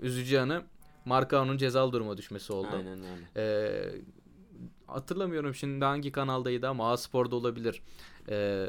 üzücü 0.00 0.34
yanı 0.34 0.62
Marcao'nun 1.04 1.56
cezalı 1.56 1.92
duruma 1.92 2.16
düşmesi 2.16 2.52
oldu. 2.52 2.68
Aynen 2.72 2.98
öyle. 2.98 3.24
Ee, 3.36 3.92
hatırlamıyorum 4.88 5.54
şimdi 5.54 5.84
hangi 5.84 6.12
kanaldaydı 6.12 6.68
ama 6.68 6.92
A-Spor'da 6.92 7.36
olabilir. 7.36 7.82
Ee, 8.28 8.68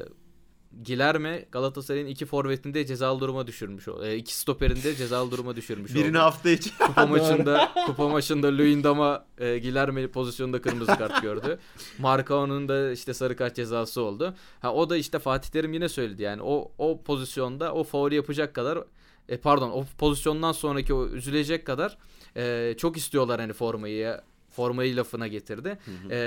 Guilherme 0.86 1.46
Galatasaray'ın 1.52 2.08
iki 2.08 2.26
forvetinde 2.26 2.86
cezalı 2.86 3.20
duruma 3.20 3.48
düşürmüş. 3.48 3.88
o- 3.88 4.06
E, 4.06 4.16
iki 4.16 4.36
stoperinde 4.36 4.96
cezalı 4.96 5.32
duruma 5.32 5.56
düşürmüş. 5.56 5.96
Birini 5.96 6.18
oldu. 6.18 6.24
hafta 6.26 6.50
içi. 6.50 6.78
Kupa 6.88 7.06
maçında 7.08 7.72
kupa 7.86 8.10
maçında 8.10 8.48
Luyendam'a 8.48 9.26
e, 9.38 9.60
Guilherme 9.60 10.08
pozisyonda 10.08 10.62
kırmızı 10.62 10.98
kart 10.98 11.22
gördü. 11.22 11.60
Marcao'nun 12.00 12.70
da 12.70 12.92
işte 12.92 13.14
sarı 13.14 13.36
kart 13.36 13.56
cezası 13.56 14.02
oldu. 14.02 14.34
Ha 14.60 14.74
o 14.74 14.90
da 14.90 14.98
işte 14.98 15.20
Fatih 15.20 15.50
Terim 15.50 15.74
yine 15.74 15.90
söyledi 15.90 16.22
yani 16.24 16.42
o 16.44 16.72
o 16.78 17.02
pozisyonda 17.04 17.74
o 17.74 17.84
faul 17.84 18.12
yapacak 18.12 18.54
kadar 18.54 18.84
e, 19.30 19.38
pardon 19.38 19.70
o 19.70 19.86
pozisyondan 19.98 20.52
sonraki 20.52 20.94
o 20.94 21.08
üzülecek 21.08 21.66
kadar 21.66 21.98
e, 22.38 22.74
çok 22.78 22.98
istiyorlar 22.98 23.40
hani 23.42 23.54
formayı 23.54 24.22
formayı 24.50 24.96
lafına 24.98 25.28
getirdi. 25.28 25.78
E, 26.12 26.18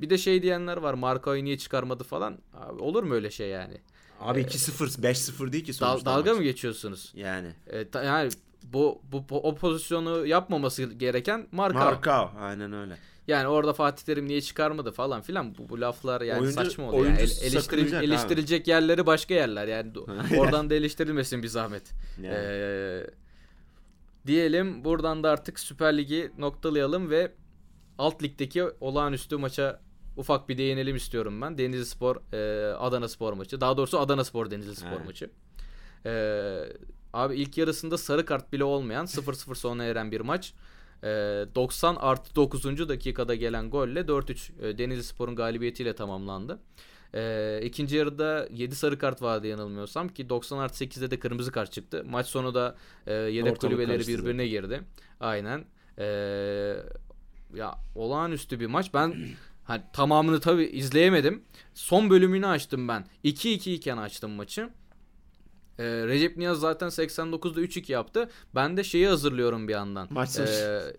bir 0.00 0.10
de 0.10 0.18
şey 0.18 0.42
diyenler 0.42 0.76
var 0.76 0.94
Marcao'yu 0.94 1.44
niye 1.44 1.58
çıkarmadı 1.58 2.04
falan. 2.04 2.38
Abi, 2.54 2.82
olur 2.82 3.02
mu 3.02 3.14
öyle 3.14 3.30
şey 3.30 3.48
yani? 3.48 3.78
Abi 4.20 4.40
2-0 4.40 5.02
5-0 5.02 5.52
değil 5.52 5.64
ki 5.64 5.72
Dal- 5.80 5.90
sonuçta 5.90 6.10
dalga 6.10 6.30
maç. 6.30 6.38
mı 6.38 6.44
geçiyorsunuz? 6.44 7.12
Yani. 7.16 7.48
E, 7.66 7.88
ta- 7.88 8.02
yani 8.04 8.30
bu, 8.64 9.02
bu 9.12 9.24
o 9.30 9.54
pozisyonu 9.54 10.26
yapmaması 10.26 10.84
gereken 10.84 11.46
Marka. 11.52 11.78
Marka 11.78 12.32
aynen 12.40 12.72
öyle. 12.72 12.98
Yani 13.28 13.48
orada 13.48 13.72
Fatih 13.72 14.04
Terim 14.04 14.28
niye 14.28 14.40
çıkarmadı 14.40 14.92
falan 14.92 15.20
filan 15.22 15.54
bu, 15.58 15.68
bu 15.68 15.80
laflar 15.80 16.20
yani 16.20 16.40
Oyuncu- 16.40 16.52
saçma 16.54 16.84
oluyor. 16.90 17.04
Yani 17.06 17.18
eleştiril- 17.18 17.60
sakınacak 17.60 17.98
abi. 18.00 18.04
eleştirilecek 18.04 18.68
yerleri 18.68 19.06
başka 19.06 19.34
yerler 19.34 19.68
yani 19.68 19.92
oradan 20.38 20.70
da 20.70 20.74
eleştirilmesin 20.74 21.42
bir 21.42 21.48
zahmet. 21.48 21.82
Yani. 22.22 22.34
Ee, 22.38 23.06
diyelim 24.28 24.84
buradan 24.84 25.22
da 25.22 25.30
artık 25.30 25.60
Süper 25.60 25.96
Ligi 25.96 26.30
noktalayalım 26.38 27.10
ve 27.10 27.32
alt 27.98 28.22
ligdeki 28.22 28.64
olağanüstü 28.80 29.36
maça 29.36 29.80
ufak 30.16 30.48
bir 30.48 30.58
değinelim 30.58 30.96
istiyorum 30.96 31.42
ben. 31.42 31.58
Denizli 31.58 31.86
Spor 31.86 32.16
e, 32.32 32.72
Adana 32.74 33.08
Spor 33.08 33.32
maçı. 33.32 33.60
Daha 33.60 33.76
doğrusu 33.76 33.98
Adana 33.98 34.24
Spor 34.24 34.50
Denizli 34.50 34.76
Spor 34.76 34.88
Evet. 34.96 35.06
maçı. 35.06 35.30
Ee, 36.06 36.58
Abi 37.12 37.36
ilk 37.36 37.58
yarısında 37.58 37.98
sarı 37.98 38.24
kart 38.24 38.52
bile 38.52 38.64
olmayan 38.64 39.06
0-0 39.06 39.54
sona 39.54 39.84
eren 39.84 40.12
bir 40.12 40.20
maç. 40.20 40.54
E, 41.02 41.06
90 41.54 41.96
artı 41.96 42.34
9. 42.36 42.88
dakikada 42.88 43.34
gelen 43.34 43.70
golle 43.70 44.00
4-3 44.00 44.66
e, 44.66 44.78
Denizli 44.78 45.02
Spor'un 45.04 45.36
galibiyetiyle 45.36 45.94
tamamlandı. 45.94 46.58
E, 47.14 47.60
ikinci 47.62 47.96
yarıda 47.96 48.48
7 48.50 48.74
sarı 48.74 48.98
kart 48.98 49.22
vardı 49.22 49.46
yanılmıyorsam 49.46 50.08
ki 50.08 50.28
90 50.28 50.58
artı 50.58 50.84
8'de 50.84 51.10
de 51.10 51.18
kırmızı 51.18 51.52
kart 51.52 51.72
çıktı. 51.72 52.04
Maç 52.10 52.26
sonu 52.26 52.54
da 52.54 52.76
e, 53.06 53.14
yedek 53.14 53.52
Ortalık 53.52 53.60
kulübeleri 53.60 53.96
karıştı 53.96 54.12
birbirine 54.12 54.46
girdi. 54.46 54.80
Aynen. 55.20 55.64
E, 55.98 56.04
ya 57.54 57.74
olağanüstü 57.94 58.60
bir 58.60 58.66
maç. 58.66 58.94
Ben 58.94 59.16
hani 59.64 59.82
tamamını 59.92 60.40
tabi 60.40 60.64
izleyemedim. 60.64 61.44
Son 61.74 62.10
bölümünü 62.10 62.46
açtım 62.46 62.88
ben. 62.88 63.06
2-2 63.24 63.70
iken 63.70 63.96
açtım 63.96 64.30
maçı. 64.30 64.70
Ee, 65.78 65.84
Recep 65.84 66.36
Niyaz 66.36 66.60
zaten 66.60 66.88
89'da 66.88 67.60
3-2 67.60 67.92
yaptı. 67.92 68.30
Ben 68.54 68.76
de 68.76 68.84
şeyi 68.84 69.08
hazırlıyorum 69.08 69.68
bir 69.68 69.72
yandan. 69.72 70.08
Maç 70.10 70.30
sonucu. 70.30 70.52
Ee, 70.52 70.96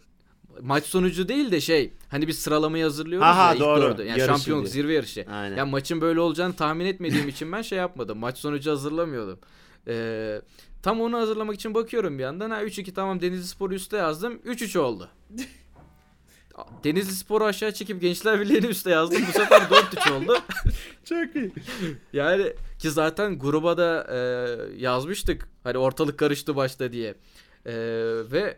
maç 0.61 0.83
sonucu 0.83 1.27
değil 1.27 1.51
de 1.51 1.61
şey 1.61 1.93
hani 2.09 2.27
biz 2.27 2.39
sıralamayı 2.39 2.83
hazırlıyoruz 2.83 3.27
Aha, 3.27 3.47
ya 3.47 3.53
ilk 3.53 3.61
doğru. 3.61 3.81
dördü. 3.81 4.01
Yani 4.01 4.19
Yarışı 4.19 4.25
şampiyonluk 4.25 4.65
diye. 4.65 4.73
zirve 4.73 4.93
yarışı. 4.93 5.25
Aynen. 5.31 5.57
Ya 5.57 5.65
maçın 5.65 6.01
böyle 6.01 6.19
olacağını 6.19 6.53
tahmin 6.55 6.85
etmediğim 6.85 7.27
için 7.27 7.51
ben 7.51 7.61
şey 7.61 7.77
yapmadım. 7.77 8.17
Maç 8.17 8.37
sonucu 8.37 8.71
hazırlamıyordum. 8.71 9.39
Ee, 9.87 10.41
tam 10.83 11.01
onu 11.01 11.17
hazırlamak 11.17 11.55
için 11.55 11.73
bakıyorum 11.73 12.17
bir 12.17 12.23
yandan. 12.23 12.49
Ha 12.49 12.63
3-2 12.63 12.93
tamam 12.93 13.21
Denizli 13.21 13.47
Spor'u 13.47 13.73
üste 13.73 13.97
yazdım. 13.97 14.33
3-3 14.45 14.79
oldu. 14.79 15.09
Denizli 16.83 17.13
Spor'u 17.13 17.45
aşağı 17.45 17.71
çekip 17.71 18.01
Gençler 18.01 18.39
Birliği'ni 18.41 18.65
üste 18.65 18.89
yazdım. 18.89 19.21
Bu 19.27 19.31
sefer 19.31 19.61
4-3 19.61 20.11
oldu. 20.13 20.37
Çok 21.05 21.35
iyi. 21.35 21.51
Yani 22.13 22.53
ki 22.79 22.91
zaten 22.91 23.39
gruba 23.39 23.77
da 23.77 24.07
e, 24.11 24.17
yazmıştık. 24.81 25.49
Hani 25.63 25.77
ortalık 25.77 26.17
karıştı 26.19 26.55
başta 26.55 26.91
diye. 26.91 27.15
E, 27.65 27.73
ve 28.31 28.57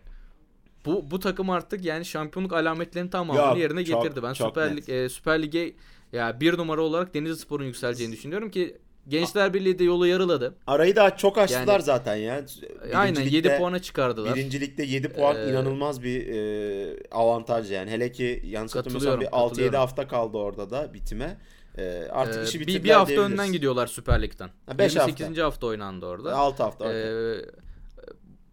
bu 0.86 1.12
bu 1.12 1.20
takım 1.20 1.50
artık 1.50 1.86
yani 1.86 2.06
şampiyonluk 2.06 2.54
alametlerini 2.54 3.10
tamamını 3.10 3.48
Yok, 3.48 3.58
yerine 3.58 3.86
çok- 3.86 4.04
getirdi. 4.04 4.24
Ben 4.24 4.34
çok 4.34 4.48
Süper. 4.48 4.78
Lig 4.78 4.90
e, 4.90 5.10
Süper 5.10 5.42
Lig'e 5.42 5.74
ya 6.12 6.40
bir 6.40 6.58
numara 6.58 6.82
olarak 6.82 7.14
Denizli 7.14 7.36
Spor'un 7.38 7.66
yükseleceğini 7.66 8.14
düşünüyorum 8.14 8.52
ki 8.52 8.78
Gençler 9.08 9.54
Birliği 9.54 9.80
de 9.80 9.84
yolu 9.84 10.08
yarıladı. 10.08 10.56
Arayı 10.68 10.96
daha 10.96 11.18
çok 11.18 11.38
açtılar 11.38 11.68
Yani- 11.68 11.84
zaten 11.84 12.16
ya. 12.16 12.46
Aynen 12.94 13.16
Birinci 13.16 13.36
7 13.36 13.48
ligde- 13.48 13.58
puana 13.58 13.80
çıkardılar. 13.82 14.36
Birincilikte 14.36 14.84
7 14.84 15.10
puan 15.10 15.36
Ee, 15.36 15.50
inanılmaz 15.50 16.04
bir 16.04 16.28
e, 16.28 16.98
avantaj 17.12 17.72
yani. 17.72 17.92
Hele 17.92 18.12
ki 18.12 18.44
Katılıyorum, 18.74 19.22
bir 19.22 19.26
6-7 19.26 19.32
katılıyorum. 19.50 19.76
hafta 19.80 20.08
kaldı 20.08 20.38
orada 20.38 20.70
da 20.70 20.94
bitime. 20.94 21.38
E, 21.78 22.08
artık 22.12 22.42
Ee, 22.42 22.44
işi 22.48 22.60
bitirdiler 22.60 22.84
bir 22.84 22.90
hafta 22.90 23.22
önden 23.22 23.52
gidiyorlar 23.52 23.88
Süper 23.88 24.22
Lig'den. 24.22 24.50
Ha, 24.66 24.78
beş 24.78 24.96
28. 24.96 25.28
hafta. 25.28 25.44
hafta. 25.46 25.68
oynandı 25.68 26.06
orada. 26.06 26.36
6 26.36 26.64
hafta. 26.64 26.86
okey. 26.86 27.32
Ee, 27.34 27.46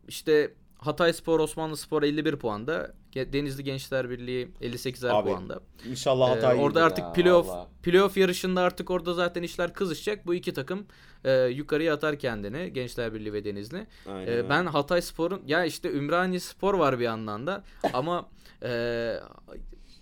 işte 0.09 0.51
Hatay 0.79 1.13
Spor, 1.13 1.41
Osmanlı 1.41 1.77
Spor 1.77 2.03
51 2.03 2.37
puanda. 2.37 2.95
Denizli 3.15 3.65
Gençler 3.65 4.11
Birliği 4.11 4.49
58'er 4.63 5.09
Abi, 5.11 5.29
puanda. 5.31 5.61
İnşallah 5.91 6.31
Ee, 6.31 6.35
Hatay 6.35 6.57
orada 6.61 6.79
iyidir 6.81 6.87
artık 6.87 7.05
ya, 7.05 7.13
playoff 7.13 7.49
vallahi. 7.49 7.69
playoff 7.83 8.17
yarışında 8.17 8.61
artık 8.61 8.91
orada 8.91 9.15
zaten 9.15 9.43
işler 9.43 9.73
kızışacak. 9.75 10.27
Bu 10.27 10.35
iki 10.35 10.53
takım 10.53 10.87
e, 11.25 11.33
yukarıya 11.45 11.95
atar 11.95 12.19
kendini. 12.19 12.73
Gençler 12.73 13.15
Birliği 13.15 13.33
ve 13.33 13.45
Denizli. 13.45 13.87
Aynen 14.07 14.27
Ee, 14.27 14.31
öyle. 14.31 14.49
ben 14.49 14.67
Hatay 14.67 15.03
Spor'un 15.03 15.43
ya 15.47 15.65
işte 15.65 15.93
Ümraniye 15.93 16.41
Spor 16.41 16.75
var 16.75 16.99
bir 16.99 17.05
yandan 17.05 17.47
da 17.47 17.65
ama 17.93 18.29
e, 18.63 19.15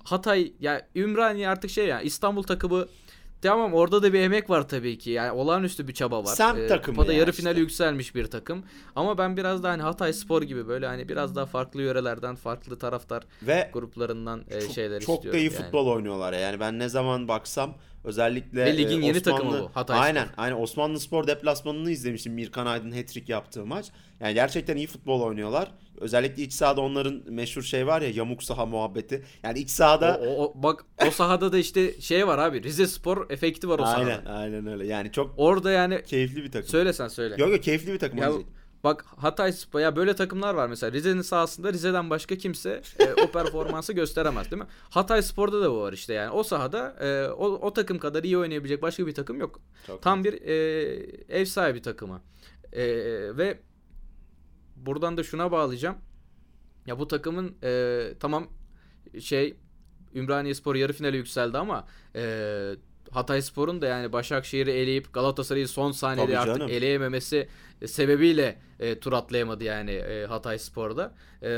Hatay 0.04 0.52
ya 0.60 0.88
Ümraniye 0.96 1.48
artık 1.48 1.70
şey 1.70 1.86
ya 1.86 2.00
İstanbul 2.00 2.42
takımı 2.42 2.86
Tamam 3.46 3.74
orada 3.74 4.02
da 4.02 4.12
bir 4.12 4.20
emek 4.20 4.50
var 4.50 4.68
tabii 4.68 4.98
ki. 4.98 5.10
Yani 5.10 5.32
olağanüstü 5.32 5.88
bir 5.88 5.94
çaba 5.94 6.24
var. 6.24 6.34
Semt 6.34 6.68
takımı 6.68 6.96
Kupada 6.96 7.12
ya 7.12 7.18
yarı 7.18 7.30
işte. 7.30 7.42
finale 7.42 7.60
yükselmiş 7.60 8.14
bir 8.14 8.26
takım. 8.26 8.64
Ama 8.96 9.18
ben 9.18 9.36
biraz 9.36 9.62
daha 9.62 9.72
hani 9.72 9.82
Hatay 9.82 10.12
Spor 10.12 10.42
gibi 10.42 10.68
böyle 10.68 10.86
hani 10.86 11.08
biraz 11.08 11.36
daha 11.36 11.46
farklı 11.46 11.82
yörelerden, 11.82 12.36
farklı 12.36 12.78
taraftar 12.78 13.22
Ve 13.42 13.70
gruplarından 13.72 14.44
e, 14.50 14.60
çok, 14.60 14.72
şeyler 14.72 15.00
çok 15.00 15.14
istiyorum. 15.14 15.38
da 15.40 15.42
iyi 15.42 15.52
yani. 15.52 15.62
futbol 15.62 15.86
oynuyorlar 15.86 16.32
ya. 16.32 16.38
Yani 16.40 16.60
ben 16.60 16.78
ne 16.78 16.88
zaman 16.88 17.28
baksam 17.28 17.74
özellikle 18.04 18.64
Ve 18.64 18.76
ligin 18.76 19.02
e, 19.02 19.06
yeni 19.06 19.18
Osmanlı, 19.18 19.38
takımı 19.38 19.62
bu, 19.62 19.70
Hatay 19.74 19.98
aynen, 20.00 20.24
Spor. 20.24 20.34
aynen 20.42 20.56
Osmanlı 20.56 21.00
Spor 21.00 21.26
deplasmanını 21.26 21.90
izlemiştim. 21.90 22.32
Mirkan 22.32 22.66
Aydın 22.66 22.92
hat-trick 22.92 23.32
yaptığı 23.32 23.66
maç. 23.66 23.86
Yani 24.20 24.34
gerçekten 24.34 24.76
iyi 24.76 24.86
futbol 24.86 25.20
oynuyorlar. 25.20 25.70
Özellikle 26.00 26.42
iç 26.42 26.52
sahada 26.52 26.80
onların 26.80 27.22
meşhur 27.28 27.62
şey 27.62 27.86
var 27.86 28.02
ya 28.02 28.10
yamuk 28.10 28.42
saha 28.42 28.66
muhabbeti. 28.66 29.24
Yani 29.42 29.58
iç 29.58 29.70
sahada 29.70 30.20
O, 30.26 30.44
o- 30.44 30.52
bak 30.62 30.84
o 31.08 31.10
sahada 31.10 31.52
da 31.52 31.58
işte 31.58 32.00
şey 32.00 32.26
var 32.26 32.38
abi. 32.38 32.62
Rize 32.62 32.86
Spor 32.86 33.30
efekti 33.30 33.68
var 33.68 33.78
o 33.78 33.84
aynen 33.84 34.04
sahada. 34.16 34.30
aynen 34.30 34.66
öyle. 34.66 34.86
Yani 34.86 35.12
çok 35.12 35.34
Orada 35.36 35.70
yani 35.70 36.02
keyifli 36.02 36.44
bir 36.44 36.52
takım. 36.52 36.68
söyle 36.68 36.92
sen 36.92 37.08
söyle. 37.08 37.34
Yok 37.38 37.50
yok 37.50 37.62
keyifli 37.62 37.92
bir 37.92 37.98
takım. 37.98 38.18
Ya 38.18 38.32
bak 38.84 39.04
Hatay 39.16 39.52
Spor 39.52 39.80
ya 39.80 39.96
böyle 39.96 40.14
takımlar 40.16 40.54
var 40.54 40.68
mesela 40.68 40.92
Rize'nin 40.92 41.22
sahasında 41.22 41.72
Rize'den 41.72 42.10
başka 42.10 42.36
kimse 42.36 42.82
e, 42.98 43.22
o 43.22 43.30
performansı 43.32 43.92
gösteremez 43.92 44.50
değil 44.50 44.62
mi? 44.62 44.68
Hatay 44.90 45.22
Spor'da 45.22 45.60
da 45.62 45.70
bu 45.70 45.80
var 45.80 45.92
işte 45.92 46.12
yani 46.14 46.30
o 46.30 46.42
sahada 46.42 46.96
e, 47.00 47.28
o, 47.30 47.44
o 47.46 47.72
takım 47.72 47.98
kadar 47.98 48.24
iyi 48.24 48.38
oynayabilecek 48.38 48.82
başka 48.82 49.06
bir 49.06 49.14
takım 49.14 49.40
yok. 49.40 49.60
Çok 49.86 50.02
Tam 50.02 50.24
bir 50.24 50.42
e, 50.42 50.52
ev 51.28 51.44
sahibi 51.44 51.82
takımı. 51.82 52.20
E, 52.72 52.84
ve 53.36 53.58
buradan 54.76 55.16
da 55.16 55.22
şuna 55.22 55.52
bağlayacağım. 55.52 55.96
Ya 56.86 56.98
bu 56.98 57.08
takımın 57.08 57.54
e, 57.62 58.02
tamam 58.20 58.48
şey 59.20 59.56
Ümraniye 60.14 60.54
Spor 60.54 60.74
yarı 60.74 60.92
finale 60.92 61.16
yükseldi 61.16 61.58
ama 61.58 61.86
e, 62.16 62.72
Hatay 63.10 63.42
Spor'un 63.42 63.82
da 63.82 63.86
yani 63.86 64.12
Başakşehir'i 64.12 64.70
eleyip 64.70 65.12
Galatasaray'ı 65.12 65.68
son 65.68 65.92
saniyede 65.92 66.26
Tabii 66.26 66.38
artık 66.38 66.56
canım. 66.56 66.70
eleyememesi 66.70 67.48
sebebiyle 67.86 68.58
e, 68.80 68.98
tur 69.00 69.12
atlayamadı 69.12 69.64
yani 69.64 69.90
e, 69.90 70.26
Hatay 70.26 70.58
Spor'da. 70.58 71.14
E, 71.42 71.50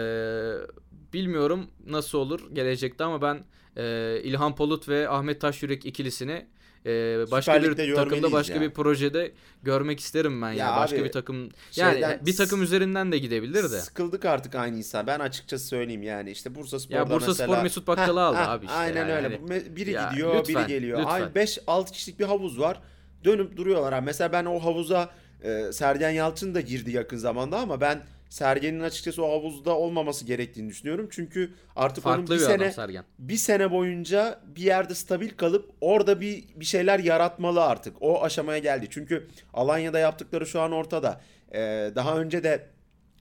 bilmiyorum 1.13 1.67
nasıl 1.87 2.19
olur 2.19 2.51
gelecekte 2.53 3.05
ama 3.05 3.23
ben 3.23 3.45
e, 3.77 4.17
İlhan 4.25 4.55
Polut 4.55 4.89
ve 4.89 5.09
Ahmet 5.09 5.41
Taşyürek 5.41 5.87
ikilisini 5.87 6.47
e, 6.89 7.31
başka 7.31 7.63
bir 7.63 7.95
takımda 7.95 8.33
başka 8.33 8.55
ya. 8.55 8.61
bir 8.61 8.71
projede 8.71 9.33
görmek 9.63 10.01
isterim 10.01 10.43
ben 10.43 10.51
ya. 10.51 10.67
Ya 10.67 10.77
Başka 10.77 10.97
abi, 10.97 11.05
bir 11.05 11.13
takım 11.13 11.37
yani 11.77 11.93
şeyden- 11.95 12.27
bir 12.27 12.37
takım 12.37 12.63
üzerinden 12.63 13.13
de 13.13 13.19
gidebilir 13.19 13.63
de. 13.63 13.81
Sıkıldık 13.81 14.25
artık 14.25 14.55
aynı 14.55 14.77
insan. 14.77 15.07
Ben 15.07 15.21
açıkçası 15.21 15.67
söyleyeyim 15.67 16.03
yani 16.03 16.31
işte 16.31 16.55
Bursa 16.55 16.79
Spor'da 16.81 16.99
Ya 16.99 17.11
Bursa 17.11 17.27
mesela. 17.27 17.53
Spor 17.53 17.63
Mesut 17.63 17.87
Bakkal'ı 17.87 18.21
aldı 18.23 18.39
abi 18.39 18.65
işte 18.67 18.77
Aynen 18.77 19.09
yani. 19.09 19.13
öyle. 19.13 19.41
Hani- 19.49 19.77
Biri 19.77 19.91
Ya 19.91 20.09
gidiyor, 20.11 20.35
lütfen, 20.41 20.57
biri 20.57 20.67
geliyor. 20.75 20.99
lütfen. 20.99 21.13
Aynı 21.15 21.35
5-6 21.35 21.93
kişilik 21.93 22.19
bir 22.21 22.25
havuz 22.25 22.61
var. 22.61 22.81
Dönüp 23.25 23.57
duruyorlar. 23.57 23.93
abi. 23.93 24.05
Mesela 24.07 24.33
ben 24.33 24.45
o 24.45 24.59
havuza 24.59 25.11
e, 25.43 25.73
Sergen 25.73 26.11
Yalçın 26.11 26.55
da 26.55 26.61
girdi 26.61 26.91
yakın 26.91 27.17
zamanda 27.17 27.59
ama 27.59 27.81
ben 27.81 28.03
Sergen'in 28.29 28.81
açıkçası 28.81 29.25
o 29.25 29.31
havuzda 29.33 29.77
olmaması 29.77 30.25
gerektiğini 30.25 30.69
düşünüyorum. 30.69 31.09
Çünkü 31.11 31.51
artık 31.77 32.07
onun 32.07 32.15
Farklı 32.17 32.35
bir 32.35 32.41
bir 32.41 32.45
sene 32.45 32.63
adam 32.63 32.73
Sergen. 32.73 33.05
bir 33.19 33.37
sene 33.37 33.71
boyunca 33.71 34.41
bir 34.57 34.63
yerde 34.63 34.95
stabil 34.95 35.31
kalıp 35.31 35.71
orada 35.81 36.21
bir 36.21 36.45
bir 36.57 36.65
şeyler 36.65 36.99
yaratmalı 36.99 37.65
artık. 37.65 37.97
O 38.01 38.23
aşamaya 38.23 38.59
geldi. 38.59 38.87
Çünkü 38.91 39.29
Alanya'da 39.55 39.99
yaptıkları 39.99 40.47
şu 40.47 40.61
an 40.61 40.73
ortada. 40.73 41.21
Ee, 41.55 41.91
daha 41.95 42.19
önce 42.19 42.45
de 42.45 42.67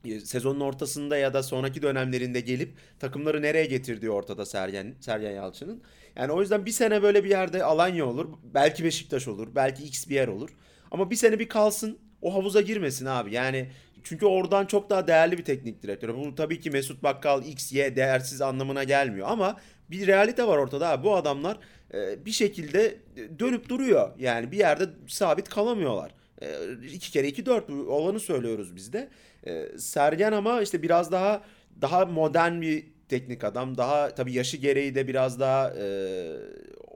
e, 0.05 0.19
sezonun 0.19 0.59
ortasında 0.59 1.17
ya 1.17 1.33
da 1.33 1.43
sonraki 1.43 1.81
dönemlerinde 1.81 2.39
gelip 2.39 2.73
takımları 2.99 3.41
nereye 3.41 3.65
getirdiği 3.65 4.09
ortada 4.11 4.45
Sergen, 4.45 4.95
Sergen 4.99 5.31
Yalçın'ın. 5.31 5.81
Yani 6.15 6.31
o 6.31 6.41
yüzden 6.41 6.65
bir 6.65 6.71
sene 6.71 7.03
böyle 7.03 7.23
bir 7.23 7.29
yerde 7.29 7.63
Alanya 7.63 8.05
olur. 8.05 8.29
Belki 8.53 8.83
Beşiktaş 8.83 9.27
olur. 9.27 9.47
Belki 9.55 9.83
X 9.83 10.07
bir 10.09 10.15
yer 10.15 10.27
olur. 10.27 10.49
Ama 10.91 11.11
bir 11.11 11.15
sene 11.15 11.39
bir 11.39 11.49
kalsın. 11.49 11.99
O 12.21 12.33
havuza 12.33 12.61
girmesin 12.61 13.05
abi. 13.05 13.33
Yani 13.33 13.69
çünkü 14.09 14.25
oradan 14.25 14.65
çok 14.65 14.89
daha 14.89 15.07
değerli 15.07 15.37
bir 15.37 15.45
teknik 15.45 15.83
direktör. 15.83 16.15
Bu 16.15 16.35
tabii 16.35 16.59
ki 16.59 16.71
Mesut 16.71 17.03
Bakkal 17.03 17.45
X, 17.45 17.71
Y 17.71 17.95
değersiz 17.95 18.41
anlamına 18.41 18.83
gelmiyor. 18.83 19.27
Ama 19.29 19.57
bir 19.91 20.07
realite 20.07 20.47
var 20.47 20.57
ortada. 20.57 21.03
Bu 21.03 21.15
adamlar 21.15 21.57
e, 21.93 22.25
bir 22.25 22.31
şekilde 22.31 22.97
dönüp 23.39 23.69
duruyor. 23.69 24.11
Yani 24.19 24.51
bir 24.51 24.57
yerde 24.57 24.89
sabit 25.07 25.49
kalamıyorlar. 25.49 26.11
E, 26.41 26.47
iki 26.93 27.11
kere 27.11 27.27
iki 27.27 27.45
dört 27.45 27.69
olanı 27.69 28.19
söylüyoruz 28.19 28.75
biz 28.75 28.93
de. 28.93 29.09
E, 29.47 29.79
Sergen 29.79 30.31
ama 30.31 30.61
işte 30.61 30.83
biraz 30.83 31.11
daha 31.11 31.43
daha 31.81 32.05
modern 32.05 32.61
bir 32.61 32.85
teknik 33.09 33.43
adam. 33.43 33.77
Daha 33.77 34.15
tabii 34.15 34.33
yaşı 34.33 34.57
gereği 34.57 34.95
de 34.95 35.07
biraz 35.07 35.39
daha 35.39 35.73
e, 35.73 35.87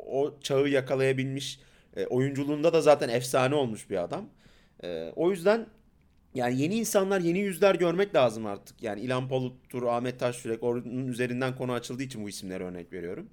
o 0.06 0.40
çağı 0.42 0.68
yakalayabilmiş. 0.68 1.60
E, 1.96 2.06
oyunculuğunda 2.06 2.74
da 2.74 2.82
zaten 2.82 3.10
efsane 3.10 3.56
olmuş 3.56 3.90
bir 3.90 4.04
adam. 4.04 4.30
O 5.16 5.32
yüzden 5.32 5.68
yani 6.36 6.62
yeni 6.62 6.76
insanlar, 6.76 7.20
yeni 7.20 7.40
yüzler 7.40 7.76
görmek 7.76 8.16
lazım 8.16 8.46
artık. 8.46 8.84
Yani 8.84 9.02
İlhan 9.02 9.28
Palut'tur, 9.28 9.84
Ahmet 9.84 10.20
Taşyürek, 10.20 10.64
onun 10.64 11.08
üzerinden 11.08 11.56
konu 11.56 11.72
açıldığı 11.72 12.04
için 12.04 12.24
bu 12.24 12.30
isimlere 12.30 12.64
örnek 12.64 12.94
veriyorum. 12.94 13.30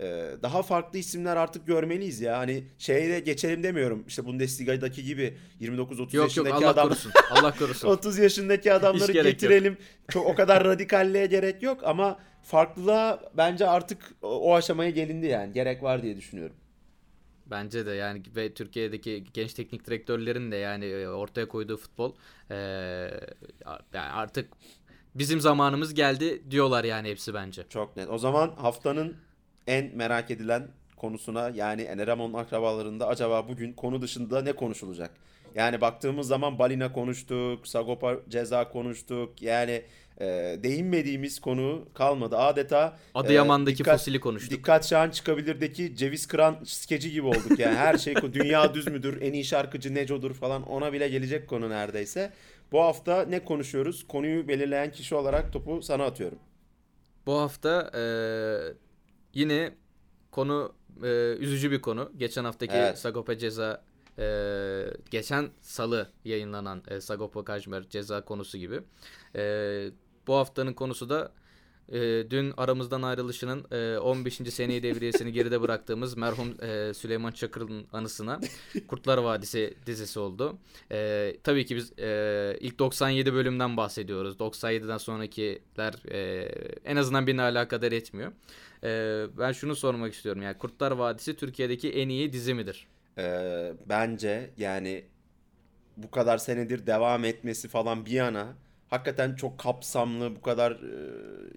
Ee, 0.00 0.30
daha 0.42 0.62
farklı 0.62 0.98
isimler 0.98 1.36
artık 1.36 1.66
görmeliyiz 1.66 2.20
ya. 2.20 2.38
Hani 2.38 2.64
şeye 2.78 3.10
de 3.10 3.20
geçelim 3.20 3.62
demiyorum. 3.62 4.04
İşte 4.08 4.24
Bundesliga'daki 4.24 5.04
gibi 5.04 5.36
29-30 5.60 5.98
Yok 6.00 6.14
yok 6.14 6.24
yaşındaki 6.24 6.54
Allah 6.54 6.68
adam 6.68 6.88
korusun. 6.88 7.12
Allah 7.30 7.54
korusun. 7.54 7.88
30 7.96 8.18
yaşındaki 8.18 8.72
adamları 8.72 9.16
yok. 9.16 9.26
getirelim. 9.26 9.76
Çok 10.08 10.26
o 10.26 10.34
kadar 10.34 10.64
radikalliğe 10.64 11.26
gerek 11.26 11.62
yok 11.62 11.80
ama 11.84 12.18
farklılığa 12.42 13.20
bence 13.36 13.66
artık 13.66 14.14
o 14.22 14.54
aşamaya 14.54 14.90
gelindi 14.90 15.26
yani. 15.26 15.52
Gerek 15.52 15.82
var 15.82 16.02
diye 16.02 16.16
düşünüyorum. 16.16 16.56
Bence 17.50 17.86
de 17.86 17.90
yani 17.90 18.22
ve 18.36 18.54
Türkiye'deki 18.54 19.24
genç 19.34 19.54
teknik 19.54 19.86
direktörlerin 19.86 20.52
de 20.52 20.56
yani 20.56 20.84
e, 20.84 21.08
ortaya 21.08 21.48
koyduğu 21.48 21.76
futbol 21.76 22.12
e, 22.50 22.54
yani 23.94 24.10
artık 24.12 24.48
bizim 25.14 25.40
zamanımız 25.40 25.94
geldi 25.94 26.50
diyorlar 26.50 26.84
yani 26.84 27.08
hepsi 27.08 27.34
bence. 27.34 27.64
Çok 27.68 27.96
net. 27.96 28.08
O 28.10 28.18
zaman 28.18 28.50
haftanın 28.56 29.16
en 29.66 29.96
merak 29.96 30.30
edilen 30.30 30.68
konusuna 30.96 31.48
yani 31.48 31.82
Eneramon 31.82 32.32
akrabalarında 32.32 33.06
acaba 33.06 33.48
bugün 33.48 33.72
konu 33.72 34.02
dışında 34.02 34.42
ne 34.42 34.52
konuşulacak? 34.52 35.10
Yani 35.54 35.80
baktığımız 35.80 36.28
zaman 36.28 36.58
Balina 36.58 36.92
konuştuk, 36.92 37.68
Sagopa 37.68 38.16
ceza 38.28 38.68
konuştuk. 38.68 39.42
Yani 39.42 39.82
e, 40.20 40.24
değinmediğimiz 40.62 41.40
konu 41.40 41.88
kalmadı. 41.94 42.36
Adeta 42.36 42.98
Adıyaman'daki 43.14 43.74
e, 43.74 43.78
dikkat, 43.78 43.98
fosili 43.98 44.20
konuştuk. 44.20 44.50
Dikkat 44.50 44.86
Şahan 44.86 45.10
çıkabilirdeki 45.10 45.96
ceviz 45.96 46.26
kıran 46.26 46.56
skeci 46.64 47.10
gibi 47.10 47.26
olduk 47.26 47.58
yani. 47.58 47.76
Her 47.76 47.98
şey 47.98 48.14
dünya 48.32 48.74
düz 48.74 48.86
müdür, 48.86 49.22
en 49.22 49.32
iyi 49.32 49.44
şarkıcı 49.44 49.94
Neco'dur 49.94 50.34
falan 50.34 50.62
ona 50.62 50.92
bile 50.92 51.08
gelecek 51.08 51.48
konu 51.48 51.70
neredeyse. 51.70 52.32
Bu 52.72 52.80
hafta 52.80 53.22
ne 53.22 53.44
konuşuyoruz? 53.44 54.06
Konuyu 54.08 54.48
belirleyen 54.48 54.92
kişi 54.92 55.14
olarak 55.14 55.52
topu 55.52 55.82
sana 55.82 56.04
atıyorum. 56.04 56.38
Bu 57.26 57.38
hafta 57.38 57.90
e, 57.94 58.02
yine 59.34 59.74
konu 60.30 60.74
e, 61.02 61.36
üzücü 61.38 61.70
bir 61.70 61.80
konu. 61.80 62.12
Geçen 62.16 62.44
haftaki 62.44 62.74
evet. 62.74 62.98
Sagopa 62.98 63.38
ceza 63.38 63.82
e, 64.18 64.86
geçen 65.10 65.50
salı 65.60 66.08
yayınlanan 66.24 66.82
e, 66.88 67.00
Sagopa 67.00 67.44
Kajmer 67.44 67.88
ceza 67.88 68.24
konusu 68.24 68.58
gibi. 68.58 68.80
E, 69.36 69.90
bu 70.26 70.34
haftanın 70.34 70.72
konusu 70.72 71.08
da 71.08 71.32
e, 71.92 71.98
dün 72.30 72.54
aramızdan 72.56 73.02
ayrılışının 73.02 73.66
e, 73.70 73.98
15. 73.98 74.34
seneyi 74.34 74.82
devriyesini 74.82 75.32
geride 75.32 75.60
bıraktığımız 75.60 76.16
merhum 76.16 76.62
e, 76.62 76.94
Süleyman 76.94 77.32
Çakır'ın 77.32 77.86
anısına 77.92 78.40
Kurtlar 78.88 79.18
Vadisi 79.18 79.74
dizisi 79.86 80.18
oldu. 80.18 80.58
E, 80.92 81.32
tabii 81.42 81.66
ki 81.66 81.76
biz 81.76 81.98
e, 81.98 82.56
ilk 82.60 82.78
97 82.78 83.34
bölümden 83.34 83.76
bahsediyoruz. 83.76 84.36
97'den 84.36 84.98
sonrakiler 84.98 86.12
e, 86.12 86.48
en 86.84 86.96
azından 86.96 87.26
beni 87.26 87.42
alakadar 87.42 87.92
etmiyor. 87.92 88.32
E, 88.84 89.24
ben 89.38 89.52
şunu 89.52 89.76
sormak 89.76 90.14
istiyorum. 90.14 90.42
Yani 90.42 90.58
Kurtlar 90.58 90.92
Vadisi 90.92 91.36
Türkiye'deki 91.36 91.90
en 91.90 92.08
iyi 92.08 92.32
dizi 92.32 92.54
midir? 92.54 92.86
E, 93.18 93.72
bence 93.86 94.50
yani 94.58 95.04
bu 95.96 96.10
kadar 96.10 96.38
senedir 96.38 96.86
devam 96.86 97.24
etmesi 97.24 97.68
falan 97.68 98.06
bir 98.06 98.10
yana 98.10 98.54
hakikaten 98.90 99.34
çok 99.34 99.58
kapsamlı 99.58 100.36
bu 100.36 100.40
kadar 100.40 100.72
e, 100.72 100.76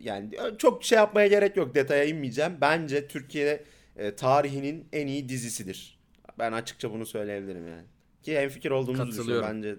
yani 0.02 0.32
çok 0.58 0.84
şey 0.84 0.96
yapmaya 0.96 1.28
gerek 1.28 1.58
yok 1.58 1.76
detaya 1.76 2.04
inmeyeceğim. 2.04 2.58
Bence 2.62 3.08
Türkiye 3.08 3.64
e, 3.96 4.16
tarihinin 4.16 4.88
en 4.94 5.08
iyi 5.08 5.30
dizisidir. 5.30 6.00
Ben 6.40 6.52
açıkça 6.52 6.92
bunu 6.92 7.06
söyleyebilirim 7.06 7.68
yani. 7.68 7.86
Ki 8.24 8.36
en 8.36 8.50
fikir 8.50 8.72
olduğumuzu 8.72 9.08
düşünüyorum 9.08 9.48
bence. 9.50 9.76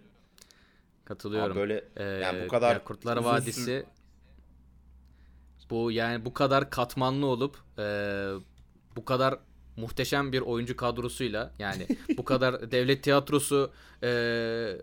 Katılıyorum. 1.04 1.52
Abi 1.52 1.58
böyle 1.60 1.84
ee, 1.96 2.04
yani 2.04 2.44
bu 2.44 2.48
kadar 2.48 2.74
ya 2.74 2.84
Kurtlar 2.84 3.16
Vadisi 3.16 3.64
sür... 3.64 3.84
bu 5.70 5.92
yani 5.92 6.24
bu 6.24 6.34
kadar 6.34 6.70
katmanlı 6.70 7.26
olup 7.26 7.58
e, 7.78 7.84
bu 8.96 9.04
kadar 9.04 9.38
muhteşem 9.76 10.32
bir 10.32 10.40
oyuncu 10.40 10.76
kadrosuyla 10.76 11.52
yani 11.58 11.86
bu 12.16 12.24
kadar 12.24 12.70
devlet 12.70 13.02
tiyatrosu 13.02 13.70
e, 14.02 14.08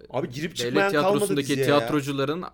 abi 0.10 0.30
girip 0.30 0.56
çıkmayan 0.56 0.76
devlet 0.76 1.02
tiyatrosundaki 1.02 1.56
tiyatrocuların 1.56 2.42
ya. 2.42 2.54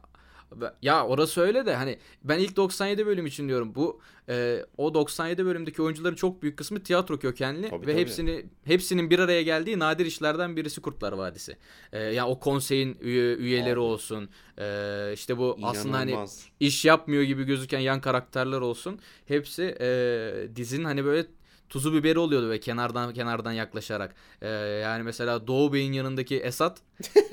Ya 0.82 1.08
orası 1.08 1.42
öyle 1.42 1.66
de 1.66 1.76
hani 1.76 1.98
ben 2.24 2.40
ilk 2.40 2.56
97 2.56 3.06
bölüm 3.06 3.26
için 3.26 3.48
diyorum. 3.48 3.76
Bu 3.76 4.02
e, 4.30 4.66
o 4.78 4.94
97 4.94 5.46
bölümdeki 5.46 5.82
oyuncuların 5.82 6.16
çok 6.16 6.42
büyük 6.42 6.58
kısmı 6.58 6.84
tiyatro 6.84 7.20
kökenli 7.20 7.70
tabii, 7.70 7.88
ve 7.88 7.92
tabii. 7.92 8.02
hepsini 8.02 8.46
hepsinin 8.66 9.10
bir 9.10 9.20
araya 9.20 9.44
geldiği 9.44 9.80
nadir 9.80 10.06
işlerden 10.06 10.56
birisi 10.56 10.82
Kurtlar 10.82 11.14
Vadisi. 11.14 11.58
E, 11.92 12.00
ya 12.00 12.12
yani 12.12 12.30
o 12.30 12.40
konseyin 12.40 12.98
üye, 13.02 13.36
üyeleri 13.36 13.74
Abi. 13.74 13.80
olsun. 13.80 14.30
E, 14.58 15.12
işte 15.14 15.38
bu 15.38 15.44
İnanılmaz. 15.44 15.78
aslında 15.78 15.98
hani 15.98 16.18
iş 16.60 16.86
yapmıyor 16.86 17.24
gibi 17.24 17.44
gözüken 17.44 17.80
yan 17.80 18.02
karakterler 18.02 18.62
olsun. 18.62 19.00
Hepsi 19.26 19.78
e, 19.82 20.48
dizinin 20.56 20.86
hani 20.86 21.06
böyle 21.06 21.28
tuzu 21.74 21.94
biberi 21.94 22.20
oluyordu 22.20 22.50
ve 22.50 22.60
kenardan 22.60 23.14
kenardan 23.14 23.52
yaklaşarak. 23.52 24.16
Ee, 24.42 24.48
yani 24.84 25.04
mesela 25.04 25.48
Doğu 25.48 25.74
Bey'in 25.74 25.94
yanındaki 25.94 26.40
Esat 26.40 26.80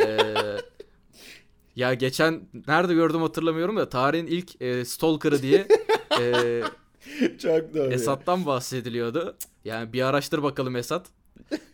e, 0.01 0.19
ya 1.77 1.95
geçen 1.95 2.41
nerede 2.67 2.95
gördüm 2.95 3.23
hatırlamıyorum 3.23 3.77
da 3.77 3.89
tarihin 3.89 4.27
ilk 4.27 4.63
e, 4.63 4.85
stalker'ı 4.85 5.43
diye 5.43 5.69
e, 6.21 6.63
çok 7.39 7.75
doğru. 7.75 7.93
Esat'tan 7.93 8.47
bahsediliyordu. 8.47 9.37
Yani 9.65 9.93
bir 9.93 10.03
araştır 10.03 10.43
bakalım 10.43 10.77
Esat. 10.77 11.07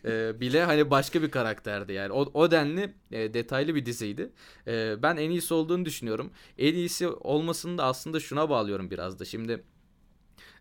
e, 0.05 0.39
bile 0.39 0.63
hani 0.63 0.89
başka 0.89 1.21
bir 1.21 1.31
karakterdi 1.31 1.93
yani. 1.93 2.11
O, 2.11 2.31
o 2.33 2.51
denli 2.51 2.93
e, 3.11 3.33
detaylı 3.33 3.75
bir 3.75 3.85
diziydi. 3.85 4.29
E, 4.67 5.03
ben 5.03 5.17
en 5.17 5.29
iyisi 5.29 5.53
olduğunu 5.53 5.85
düşünüyorum. 5.85 6.31
En 6.57 6.73
iyisi 6.73 7.07
olmasını 7.07 7.77
da 7.77 7.83
aslında 7.83 8.19
şuna 8.19 8.49
bağlıyorum 8.49 8.91
biraz 8.91 9.19
da. 9.19 9.25
Şimdi 9.25 9.63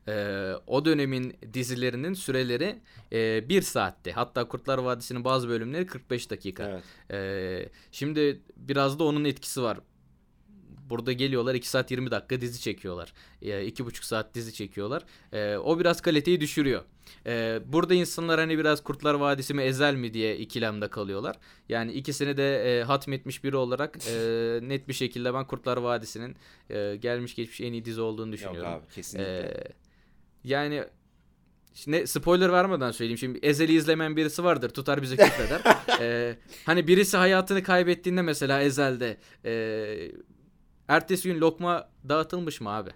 e, 0.09 0.53
o 0.67 0.85
dönemin 0.85 1.37
dizilerinin 1.55 2.15
süreleri 2.15 2.79
e, 3.13 3.49
bir 3.49 3.63
saatti. 3.63 4.13
Hatta 4.13 4.49
Kurtlar 4.49 4.79
Vadisi'nin 4.79 5.25
bazı 5.25 5.49
bölümleri 5.49 5.87
45 5.87 6.31
dakika. 6.31 6.65
Evet. 6.65 6.85
E, 7.11 7.69
şimdi 7.93 8.41
biraz 8.57 8.99
da 8.99 9.05
onun 9.05 9.25
etkisi 9.25 9.63
var. 9.63 9.79
Burada 10.91 11.13
geliyorlar 11.13 11.55
2 11.55 11.69
saat 11.69 11.91
20 11.91 12.11
dakika 12.11 12.41
dizi 12.41 12.61
çekiyorlar. 12.61 13.13
2,5 13.43 14.01
e, 14.01 14.03
saat 14.03 14.35
dizi 14.35 14.55
çekiyorlar. 14.55 15.05
E, 15.33 15.57
o 15.57 15.79
biraz 15.79 16.01
kaliteyi 16.01 16.41
düşürüyor. 16.41 16.83
E, 17.27 17.61
burada 17.67 17.95
insanlar 17.95 18.41
hani 18.41 18.59
biraz 18.59 18.83
Kurtlar 18.83 19.15
Vadisi 19.15 19.55
mi 19.55 19.63
Ezel 19.63 19.95
mi 19.95 20.15
diye 20.15 20.37
ikilemde 20.37 20.89
kalıyorlar. 20.89 21.37
Yani 21.69 21.93
ikisini 21.93 22.37
de 22.37 22.79
e, 22.79 22.83
hatmetmiş 22.83 23.45
biri 23.45 23.57
olarak 23.57 23.99
e, 24.07 24.13
net 24.63 24.89
bir 24.89 24.93
şekilde 24.93 25.35
ben 25.35 25.47
Kurtlar 25.47 25.77
Vadisi'nin 25.77 26.37
e, 26.71 26.97
gelmiş 26.97 27.35
geçmiş 27.35 27.61
en 27.61 27.73
iyi 27.73 27.85
dizi 27.85 28.01
olduğunu 28.01 28.33
düşünüyorum. 28.33 28.73
Yok 28.73 28.83
abi 28.83 28.95
kesinlikle. 28.95 29.39
E, 29.39 29.86
yani 30.47 30.85
Şimdi 31.75 32.07
spoiler 32.07 32.53
vermeden 32.53 32.91
söyleyeyim. 32.91 33.19
Şimdi 33.19 33.39
Ezel'i 33.43 33.73
izlemeyen 33.73 34.17
birisi 34.17 34.45
vardır. 34.45 34.71
Tutar 34.71 35.03
bizi 35.03 35.17
küfreder. 35.17 35.61
ee, 36.01 36.37
hani 36.67 36.87
birisi 36.87 37.17
hayatını 37.17 37.63
kaybettiğinde 37.63 38.23
mesela 38.23 38.61
Ezel'de 38.61 39.17
e, 39.45 39.53
ertesi 40.89 41.29
gün 41.29 41.41
lokma 41.41 41.89
dağıtılmış 42.09 42.61
mı 42.61 42.71
abi? 42.71 42.91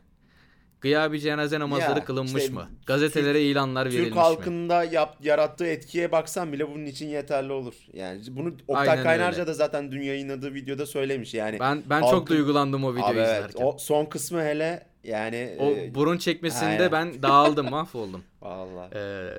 Gıyabi 0.80 1.20
cenaze 1.20 1.60
namazları 1.60 1.98
ya, 1.98 2.04
kılınmış 2.04 2.42
işte, 2.42 2.54
mı? 2.54 2.68
Gazetelere 2.86 3.38
Türk, 3.38 3.52
ilanlar 3.52 3.86
verilmiş 3.86 4.04
Türk 4.04 4.16
mi? 4.16 4.22
Türk 4.22 4.24
halkında 4.24 4.84
yap, 4.84 5.16
yarattığı 5.22 5.66
etkiye 5.66 6.12
baksan 6.12 6.52
bile 6.52 6.68
bunun 6.68 6.86
için 6.86 7.08
yeterli 7.08 7.52
olur. 7.52 7.74
Yani 7.92 8.20
bunu 8.30 8.54
Oktay 8.68 8.88
Aynen 8.88 9.04
Kaynarca 9.04 9.38
öyle. 9.38 9.46
da 9.46 9.54
zaten 9.54 9.92
dün 9.92 10.02
yayınladığı 10.02 10.54
videoda 10.54 10.86
söylemiş. 10.86 11.34
Yani 11.34 11.60
ben 11.60 11.82
ben 11.90 12.00
halkın, 12.00 12.18
çok 12.18 12.28
duygulandım 12.28 12.84
o 12.84 12.92
videoyu 12.92 13.06
abi 13.06 13.20
izlerken. 13.20 13.42
Evet, 13.42 13.74
o 13.74 13.78
son 13.78 14.04
kısmı 14.04 14.42
hele 14.42 14.89
yani 15.04 15.56
o 15.58 15.70
e, 15.70 15.94
burun 15.94 16.18
çekmesinde 16.18 16.66
aynen. 16.66 16.92
ben 16.92 17.22
dağıldım, 17.22 17.70
mahvoldum. 17.70 18.24
Vallahi. 18.42 18.90
Ee, 18.94 19.30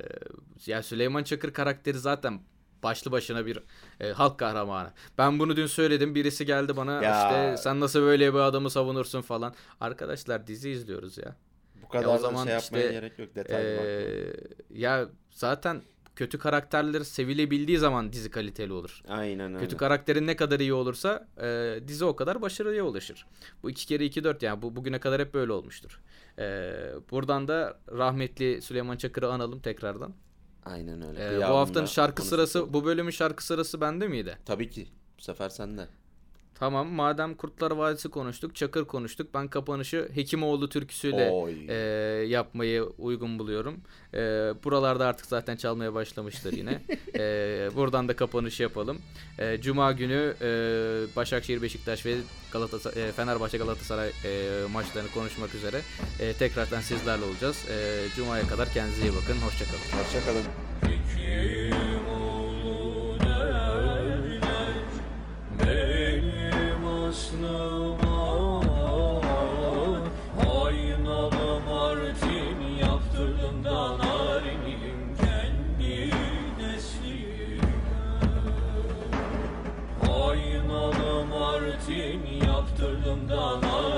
ya 0.66 0.84
Süleyman 0.84 1.24
Çakır 1.24 1.54
karakteri 1.54 2.00
zaten 2.00 2.40
başlı 2.84 3.12
başına 3.12 3.46
bir 3.46 3.60
e, 4.00 4.12
halk 4.12 4.38
kahramanı. 4.38 4.92
Ben 5.18 5.40
bunu 5.40 5.58
dün 5.58 5.66
söyledim. 5.66 6.16
Birisi 6.16 6.46
geldi 6.46 6.78
bana 6.78 7.04
ya. 7.04 7.26
işte 7.26 7.64
sen 7.64 7.80
nasıl 7.80 8.02
böyle 8.02 8.34
bir 8.34 8.40
adamı 8.40 8.70
savunursun 8.70 9.22
falan. 9.22 9.54
Arkadaşlar 9.80 10.48
dizi 10.48 10.70
izliyoruz 10.70 11.18
ya. 11.18 11.36
Bu 11.84 11.88
kadar 11.88 12.04
ya 12.04 12.10
o 12.10 12.18
zaman 12.18 12.44
şey 12.44 12.54
yapmaya 12.54 12.82
işte, 12.82 12.92
gerek 12.94 13.20
yok 13.20 13.36
detaylı 13.36 13.68
e, 13.68 14.34
Ya 14.70 15.10
zaten 15.30 15.82
kötü 16.22 16.38
karakterler 16.38 17.02
sevilebildiği 17.02 17.78
zaman 17.78 18.14
dizi 18.14 18.32
kaliteli 18.32 18.74
olur. 18.74 19.02
Aynen 19.08 19.54
öyle. 19.54 19.64
Kötü 19.64 19.78
karakterin 19.78 20.28
ne 20.28 20.36
kadar 20.36 20.60
iyi 20.60 20.74
olursa 20.74 21.28
e, 21.42 21.80
dizi 21.88 22.06
o 22.06 22.16
kadar 22.16 22.42
başarıya 22.42 22.84
ulaşır. 22.84 23.26
Bu 23.64 23.70
iki 23.70 23.88
kere 23.88 24.06
iki 24.06 24.24
dört 24.24 24.44
yani 24.44 24.62
bu 24.62 24.76
bugüne 24.76 25.00
kadar 25.00 25.22
hep 25.22 25.34
böyle 25.34 25.52
olmuştur. 25.52 26.02
E, 26.40 26.44
buradan 27.12 27.48
da 27.48 27.80
rahmetli 27.92 28.62
Süleyman 28.62 28.98
Çakır'ı 28.98 29.32
analım 29.32 29.60
tekrardan. 29.60 30.14
Aynen 30.66 31.08
öyle. 31.08 31.36
Ee, 31.36 31.38
bu 31.38 31.44
haftanın 31.44 31.86
şarkı 31.86 32.22
sırası, 32.22 32.74
bu 32.74 32.86
bölümün 32.86 33.12
şarkı 33.12 33.46
sırası 33.46 33.82
bende 33.82 34.08
miydi? 34.08 34.38
Tabii 34.46 34.70
ki. 34.70 34.88
Bu 35.18 35.22
sefer 35.22 35.50
sende. 35.50 35.88
Tamam 36.62 36.88
madem 36.88 37.36
Kurtlar 37.36 37.72
Vadisi 37.72 38.10
konuştuk, 38.10 38.56
Çakır 38.56 38.86
konuştuk. 38.86 39.28
Ben 39.34 39.48
kapanışı 39.48 40.10
Hekimoğlu 40.14 40.70
türküsüyle 40.70 41.32
e, 41.68 41.76
yapmayı 42.28 42.84
uygun 42.84 43.40
buluyorum. 43.40 43.82
E, 44.14 44.18
buralarda 44.64 45.06
artık 45.06 45.26
zaten 45.26 45.56
çalmaya 45.56 45.94
başlamışlar 45.94 46.54
yine. 46.54 46.82
e, 47.16 47.70
buradan 47.76 48.08
da 48.08 48.16
kapanış 48.16 48.60
yapalım. 48.60 48.98
E, 49.40 49.62
Cuma 49.62 49.92
günü 49.92 50.36
e, 50.42 50.48
Başakşehir, 51.16 51.62
Beşiktaş 51.62 52.06
ve 52.06 52.16
Galatasaray, 52.52 53.10
e, 53.10 53.12
Fenerbahçe 53.12 53.58
Galatasaray 53.58 54.10
e, 54.26 54.50
maçlarını 54.74 55.12
konuşmak 55.12 55.56
üzere 55.56 55.82
e, 56.20 56.34
tekrardan 56.34 56.82
sizlerle 56.82 57.26
olacağız. 57.26 57.66
E, 57.70 58.08
Cuma'ya 58.16 58.48
kadar 58.48 58.74
kendinize 58.74 59.02
iyi 59.02 59.12
bakın. 59.12 59.38
Hoşçakalın. 59.38 60.04
Hoşçakalın. 60.04 61.91
Aslına 67.12 67.58
aynalı 70.64 71.60
martim 71.70 72.78
yaptırdım 72.82 73.64
da 73.64 73.98
narinim 73.98 75.16
kendi 75.22 76.10
neslime 76.60 77.62
Aynalı 80.24 81.26
martim 81.26 82.48
yaptırdım 82.48 83.30
da 83.30 83.62
narinim 83.62 83.91